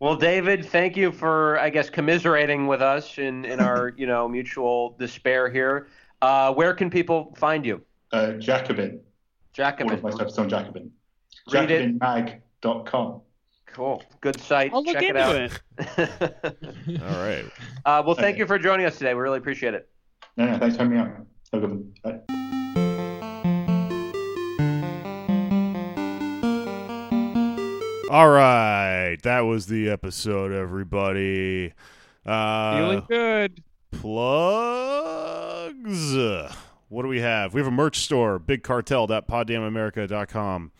well, 0.00 0.16
David, 0.16 0.64
thank 0.64 0.96
you 0.96 1.12
for 1.12 1.58
I 1.58 1.70
guess 1.70 1.90
commiserating 1.90 2.66
with 2.66 2.80
us 2.80 3.18
in 3.18 3.44
in 3.44 3.60
our 3.60 3.92
you 3.96 4.06
know 4.06 4.28
mutual 4.28 4.96
despair 4.98 5.50
here. 5.50 5.88
Uh, 6.22 6.52
where 6.54 6.72
can 6.72 6.88
people 6.88 7.34
find 7.36 7.66
you? 7.66 7.82
Uh, 8.12 8.32
Jacobin. 8.32 9.00
Jacobin. 9.52 9.90
All 9.90 9.96
of 9.96 10.02
my 10.02 10.10
stuff's 10.10 10.38
on 10.38 10.48
Jacobin. 10.48 10.90
JacobinMag.com. 11.50 13.20
Cool. 13.66 14.02
Good 14.20 14.40
site. 14.40 14.72
I'll 14.72 14.84
Check 14.84 15.02
it 15.02 15.16
out. 15.16 15.36
It. 15.36 15.52
All 17.02 17.22
right. 17.22 17.44
Uh, 17.84 18.02
well, 18.06 18.14
thank 18.14 18.34
okay. 18.34 18.38
you 18.38 18.46
for 18.46 18.58
joining 18.58 18.86
us 18.86 18.96
today. 18.96 19.12
We 19.14 19.20
really 19.20 19.38
appreciate 19.38 19.74
it. 19.74 19.88
No, 20.36 20.46
no, 20.46 20.58
thanks 20.58 20.76
for 20.76 20.84
having 20.84 20.96
me 20.98 21.02
on. 21.02 21.26
Have 21.52 21.62
a 21.62 21.66
good 21.66 21.70
one. 21.70 21.92
Bye. 22.02 22.20
All 28.08 28.28
right, 28.30 29.16
that 29.24 29.40
was 29.40 29.66
the 29.66 29.90
episode, 29.90 30.52
everybody. 30.52 31.72
Uh, 32.24 32.76
Feeling 32.76 33.04
good. 33.08 33.64
Plugs 33.90 34.76
what 36.88 37.02
do 37.02 37.08
we 37.08 37.20
have? 37.20 37.52
We 37.54 37.60
have 37.60 37.68
a 37.68 37.72
merch 37.72 37.98
store, 37.98 38.38
bigcartel.poddamnamerica.com. 38.38 40.72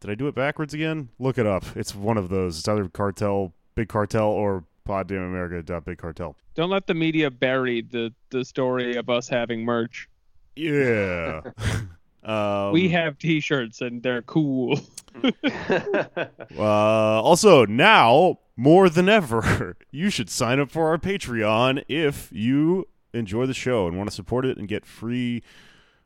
Did 0.00 0.10
I 0.10 0.14
do 0.14 0.28
it 0.28 0.34
backwards 0.34 0.72
again? 0.72 1.10
Look 1.18 1.36
it 1.38 1.46
up. 1.46 1.64
It's 1.76 1.94
one 1.94 2.16
of 2.16 2.30
those. 2.30 2.58
It's 2.58 2.68
either 2.68 2.88
cartel, 2.88 3.52
big 3.74 3.88
cartel, 3.88 4.28
or 4.28 4.64
poddamnamerica.bigcartel. 4.88 6.34
Don't 6.54 6.70
let 6.70 6.86
the 6.86 6.94
media 6.94 7.30
bury 7.30 7.82
the, 7.82 8.14
the 8.30 8.42
story 8.44 8.96
of 8.96 9.10
us 9.10 9.28
having 9.28 9.64
merch. 9.64 10.08
Yeah. 10.56 11.42
um, 12.24 12.72
we 12.72 12.88
have 12.88 13.18
t-shirts 13.18 13.82
and 13.82 14.02
they're 14.02 14.22
cool. 14.22 14.80
uh, 15.24 16.26
also, 16.58 17.66
now 17.66 18.38
more 18.56 18.88
than 18.88 19.08
ever, 19.08 19.76
you 19.90 20.10
should 20.10 20.30
sign 20.30 20.60
up 20.60 20.70
for 20.70 20.88
our 20.88 20.98
Patreon 20.98 21.82
if 21.88 22.30
you 22.32 22.86
enjoy 23.12 23.46
the 23.46 23.54
show 23.54 23.86
and 23.86 23.96
want 23.96 24.08
to 24.08 24.14
support 24.14 24.44
it 24.46 24.56
and 24.58 24.68
get 24.68 24.84
free 24.86 25.42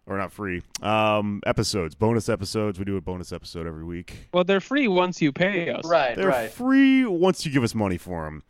or 0.07 0.19
not 0.19 0.33
free 0.33 0.63
um, 0.83 1.41
episodes, 1.47 1.95
bonus 1.95 2.29
episodes. 2.29 2.79
We 2.79 2.85
do 2.85 2.97
a 2.97 3.01
bonus 3.01 3.33
episode 3.33 3.67
every 3.67 3.85
week. 3.85 4.29
Well, 4.35 4.45
they're 4.45 4.61
free 4.61 4.87
once 4.89 5.23
you 5.23 5.33
pay 5.33 5.71
us. 5.71 5.85
Right, 5.87 6.15
They're 6.15 6.29
right. 6.29 6.51
free 6.51 7.05
once 7.07 7.47
you 7.47 7.53
give 7.53 7.65
us 7.65 7.75
money 7.75 7.97
for 7.97 8.25
them. 8.25 8.43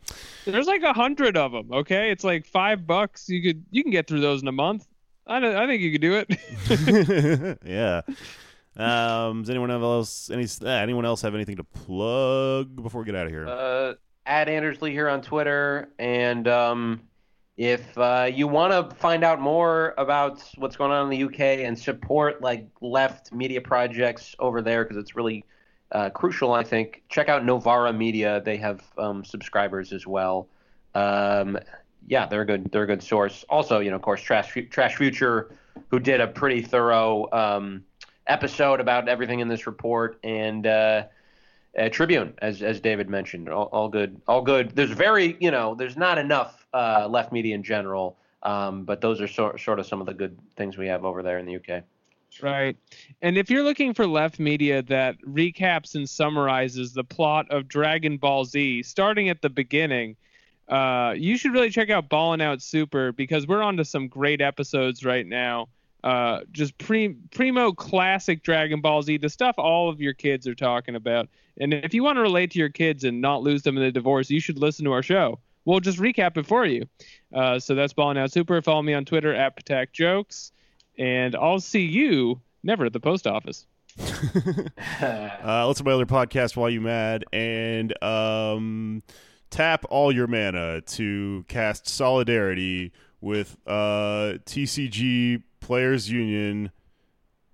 There's 0.45 0.67
like 0.67 0.83
a 0.83 0.93
hundred 0.93 1.37
of 1.37 1.51
them. 1.51 1.71
Okay, 1.71 2.11
it's 2.11 2.23
like 2.23 2.45
five 2.45 2.85
bucks. 2.85 3.29
You 3.29 3.41
could 3.41 3.65
you 3.71 3.83
can 3.83 3.91
get 3.91 4.07
through 4.07 4.21
those 4.21 4.41
in 4.41 4.47
a 4.47 4.53
month. 4.53 4.85
I 5.27 5.39
don't, 5.39 5.55
I 5.55 5.65
think 5.65 5.81
you 5.81 5.91
could 5.91 6.01
do 6.01 6.23
it. 6.27 7.59
yeah. 7.65 8.01
Um, 8.77 9.41
does 9.41 9.49
anyone 9.49 9.71
else 9.71 10.29
any 10.29 10.45
uh, 10.61 10.67
anyone 10.67 11.05
else 11.05 11.21
have 11.21 11.33
anything 11.33 11.55
to 11.55 11.63
plug 11.63 12.75
before 12.83 13.01
we 13.01 13.05
get 13.05 13.15
out 13.15 13.25
of 13.25 13.31
here? 13.31 13.47
Uh, 13.47 13.93
at 14.25 14.47
Andersley 14.49 14.91
here 14.91 15.07
on 15.07 15.21
Twitter, 15.21 15.89
and 15.97 16.47
um, 16.47 17.01
if 17.57 17.97
uh, 17.97 18.29
you 18.31 18.47
want 18.47 18.73
to 18.73 18.95
find 18.97 19.23
out 19.23 19.39
more 19.39 19.93
about 19.97 20.43
what's 20.57 20.75
going 20.75 20.91
on 20.91 21.11
in 21.11 21.17
the 21.17 21.23
UK 21.25 21.65
and 21.65 21.77
support 21.77 22.41
like 22.41 22.67
left 22.81 23.31
media 23.31 23.61
projects 23.61 24.35
over 24.39 24.61
there, 24.61 24.83
because 24.83 24.97
it's 24.97 25.15
really 25.15 25.45
uh, 25.91 26.09
crucial, 26.09 26.53
I 26.53 26.63
think. 26.63 27.03
Check 27.07 27.29
out 27.29 27.45
Novara 27.45 27.93
Media; 27.93 28.41
they 28.43 28.57
have 28.57 28.83
um, 28.97 29.23
subscribers 29.23 29.93
as 29.93 30.05
well. 30.05 30.47
Um, 30.95 31.57
yeah, 32.07 32.25
they're 32.25 32.41
a 32.41 32.45
good. 32.45 32.71
They're 32.71 32.83
a 32.83 32.87
good 32.87 33.03
source. 33.03 33.45
Also, 33.49 33.79
you 33.79 33.89
know, 33.89 33.95
of 33.95 34.01
course, 34.01 34.21
Trash 34.21 34.57
Trash 34.69 34.95
Future, 34.95 35.55
who 35.89 35.99
did 35.99 36.19
a 36.19 36.27
pretty 36.27 36.61
thorough 36.61 37.29
um, 37.31 37.85
episode 38.27 38.81
about 38.81 39.07
everything 39.07 39.39
in 39.39 39.47
this 39.47 39.65
report, 39.65 40.19
and 40.23 40.67
uh, 40.67 41.03
uh, 41.77 41.89
Tribune, 41.89 42.33
as 42.41 42.61
as 42.61 42.81
David 42.81 43.09
mentioned, 43.09 43.47
all, 43.47 43.69
all 43.71 43.87
good, 43.87 44.21
all 44.27 44.41
good. 44.41 44.71
There's 44.75 44.91
very, 44.91 45.37
you 45.39 45.51
know, 45.51 45.75
there's 45.75 45.97
not 45.97 46.17
enough 46.17 46.64
uh, 46.75 47.07
left 47.09 47.31
media 47.31 47.55
in 47.55 47.63
general, 47.63 48.17
um, 48.43 48.83
but 48.83 49.01
those 49.01 49.21
are 49.21 49.27
sort 49.27 49.59
sort 49.59 49.79
of 49.79 49.85
some 49.85 50.01
of 50.01 50.07
the 50.07 50.13
good 50.13 50.37
things 50.55 50.77
we 50.77 50.87
have 50.87 51.05
over 51.05 51.23
there 51.23 51.39
in 51.39 51.45
the 51.45 51.55
UK. 51.55 51.83
Right. 52.41 52.75
And 53.21 53.37
if 53.37 53.49
you're 53.49 53.63
looking 53.63 53.93
for 53.93 54.05
left 54.05 54.39
media 54.39 54.81
that 54.83 55.15
recaps 55.21 55.95
and 55.95 56.09
summarizes 56.09 56.91
the 56.91 57.03
plot 57.03 57.49
of 57.49 57.69
Dragon 57.69 58.17
Ball 58.17 58.43
Z, 58.43 58.83
starting 58.83 59.29
at 59.29 59.41
the 59.41 59.49
beginning, 59.49 60.17
uh, 60.67 61.13
you 61.15 61.37
should 61.37 61.53
really 61.53 61.69
check 61.69 61.89
out 61.89 62.09
Ballin' 62.09 62.41
Out 62.41 62.61
Super 62.61 63.13
because 63.13 63.47
we're 63.47 63.61
on 63.61 63.77
to 63.77 63.85
some 63.85 64.09
great 64.09 64.41
episodes 64.41 65.05
right 65.05 65.25
now. 65.25 65.69
Uh, 66.03 66.41
just 66.51 66.77
pre- 66.77 67.15
primo 67.31 67.71
classic 67.71 68.43
Dragon 68.43 68.81
Ball 68.81 69.01
Z, 69.01 69.17
the 69.17 69.29
stuff 69.29 69.55
all 69.57 69.89
of 69.89 70.01
your 70.01 70.13
kids 70.13 70.45
are 70.45 70.55
talking 70.55 70.95
about. 70.95 71.29
And 71.57 71.73
if 71.73 71.93
you 71.93 72.03
want 72.03 72.17
to 72.17 72.21
relate 72.21 72.51
to 72.51 72.59
your 72.59 72.69
kids 72.69 73.05
and 73.05 73.21
not 73.21 73.43
lose 73.43 73.63
them 73.63 73.77
in 73.77 73.83
a 73.83 73.91
divorce, 73.91 74.29
you 74.29 74.39
should 74.39 74.59
listen 74.59 74.85
to 74.85 74.91
our 74.91 75.01
show. 75.01 75.39
We'll 75.65 75.79
just 75.79 75.97
recap 75.99 76.37
it 76.37 76.45
for 76.45 76.65
you. 76.65 76.87
Uh, 77.33 77.59
so 77.59 77.75
that's 77.75 77.93
Balling 77.93 78.17
Out 78.17 78.31
Super. 78.31 78.61
Follow 78.61 78.81
me 78.81 78.93
on 78.93 79.03
Twitter 79.05 79.33
at 79.33 79.57
Patak 79.57 79.91
Jokes 79.91 80.51
and 80.97 81.35
I'll 81.35 81.59
see 81.59 81.81
you 81.85 82.39
never 82.63 82.85
at 82.85 82.93
the 82.93 82.99
post 82.99 83.27
office. 83.27 83.65
Uh, 85.01 85.67
listen 85.67 85.85
to 85.85 85.89
my 85.89 85.93
other 85.93 86.05
podcast 86.05 86.55
while 86.55 86.69
you 86.69 86.81
mad 86.81 87.23
and 87.31 88.01
um, 88.03 89.03
tap 89.51 89.85
all 89.89 90.11
your 90.11 90.25
mana 90.27 90.81
to 90.81 91.45
cast 91.47 91.87
solidarity 91.87 92.91
with 93.21 93.57
uh, 93.67 94.33
TCG 94.45 95.43
Players 95.59 96.09
Union, 96.09 96.71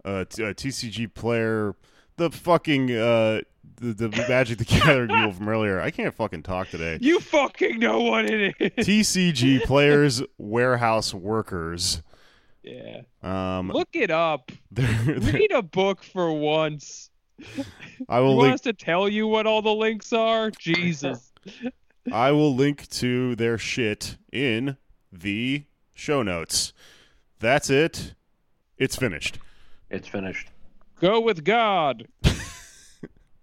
uh, 0.06 0.26
t- 0.26 0.44
uh, 0.44 0.54
TCG 0.54 1.14
player, 1.14 1.76
the 2.18 2.30
fucking 2.30 2.92
uh, 2.92 3.42
the, 3.82 4.08
the 4.08 4.10
Magic 4.30 4.58
the 4.60 4.66
Gathering 4.66 5.10
people 5.10 5.32
from 5.34 5.50
earlier. 5.50 5.82
I 5.82 5.92
can't 5.92 6.14
fucking 6.14 6.44
talk 6.44 6.70
today. 6.70 6.98
You 7.02 7.20
fucking 7.20 7.80
know 7.80 8.02
what 8.02 8.26
it 8.26 8.56
is. 8.60 8.86
TCG 8.86 9.64
Players 9.64 10.22
Warehouse 10.38 11.14
Workers. 11.14 12.02
yeah. 12.64 13.02
Um, 13.24 13.70
Look 13.72 13.90
it 13.94 14.12
up. 14.12 14.52
they're- 14.72 14.88
they're- 15.20 15.34
Read 15.34 15.52
a 15.52 15.62
book 15.62 16.04
for 16.04 16.32
once. 16.32 17.10
I 18.08 18.20
You 18.20 18.26
will 18.26 18.36
want 18.38 18.44
link. 18.50 18.54
us 18.56 18.62
to 18.62 18.74
tell 18.74 19.10
you 19.10 19.28
what 19.28 19.48
all 19.48 19.62
the 19.64 19.74
links 19.74 20.14
are? 20.14 20.52
Jesus. 20.52 21.32
I 22.12 22.32
will 22.32 22.56
link 22.56 22.88
to 22.90 23.36
their 23.36 23.58
shit 23.58 24.18
in 24.32 24.78
the 25.12 25.66
show 25.96 26.22
notes. 26.24 26.72
That's 27.40 27.70
it. 27.72 28.14
It's 28.78 28.96
finished. 28.96 29.40
It's 29.90 30.08
finished. 30.08 30.50
Go 31.00 31.20
with 31.20 31.44
God. 31.44 32.08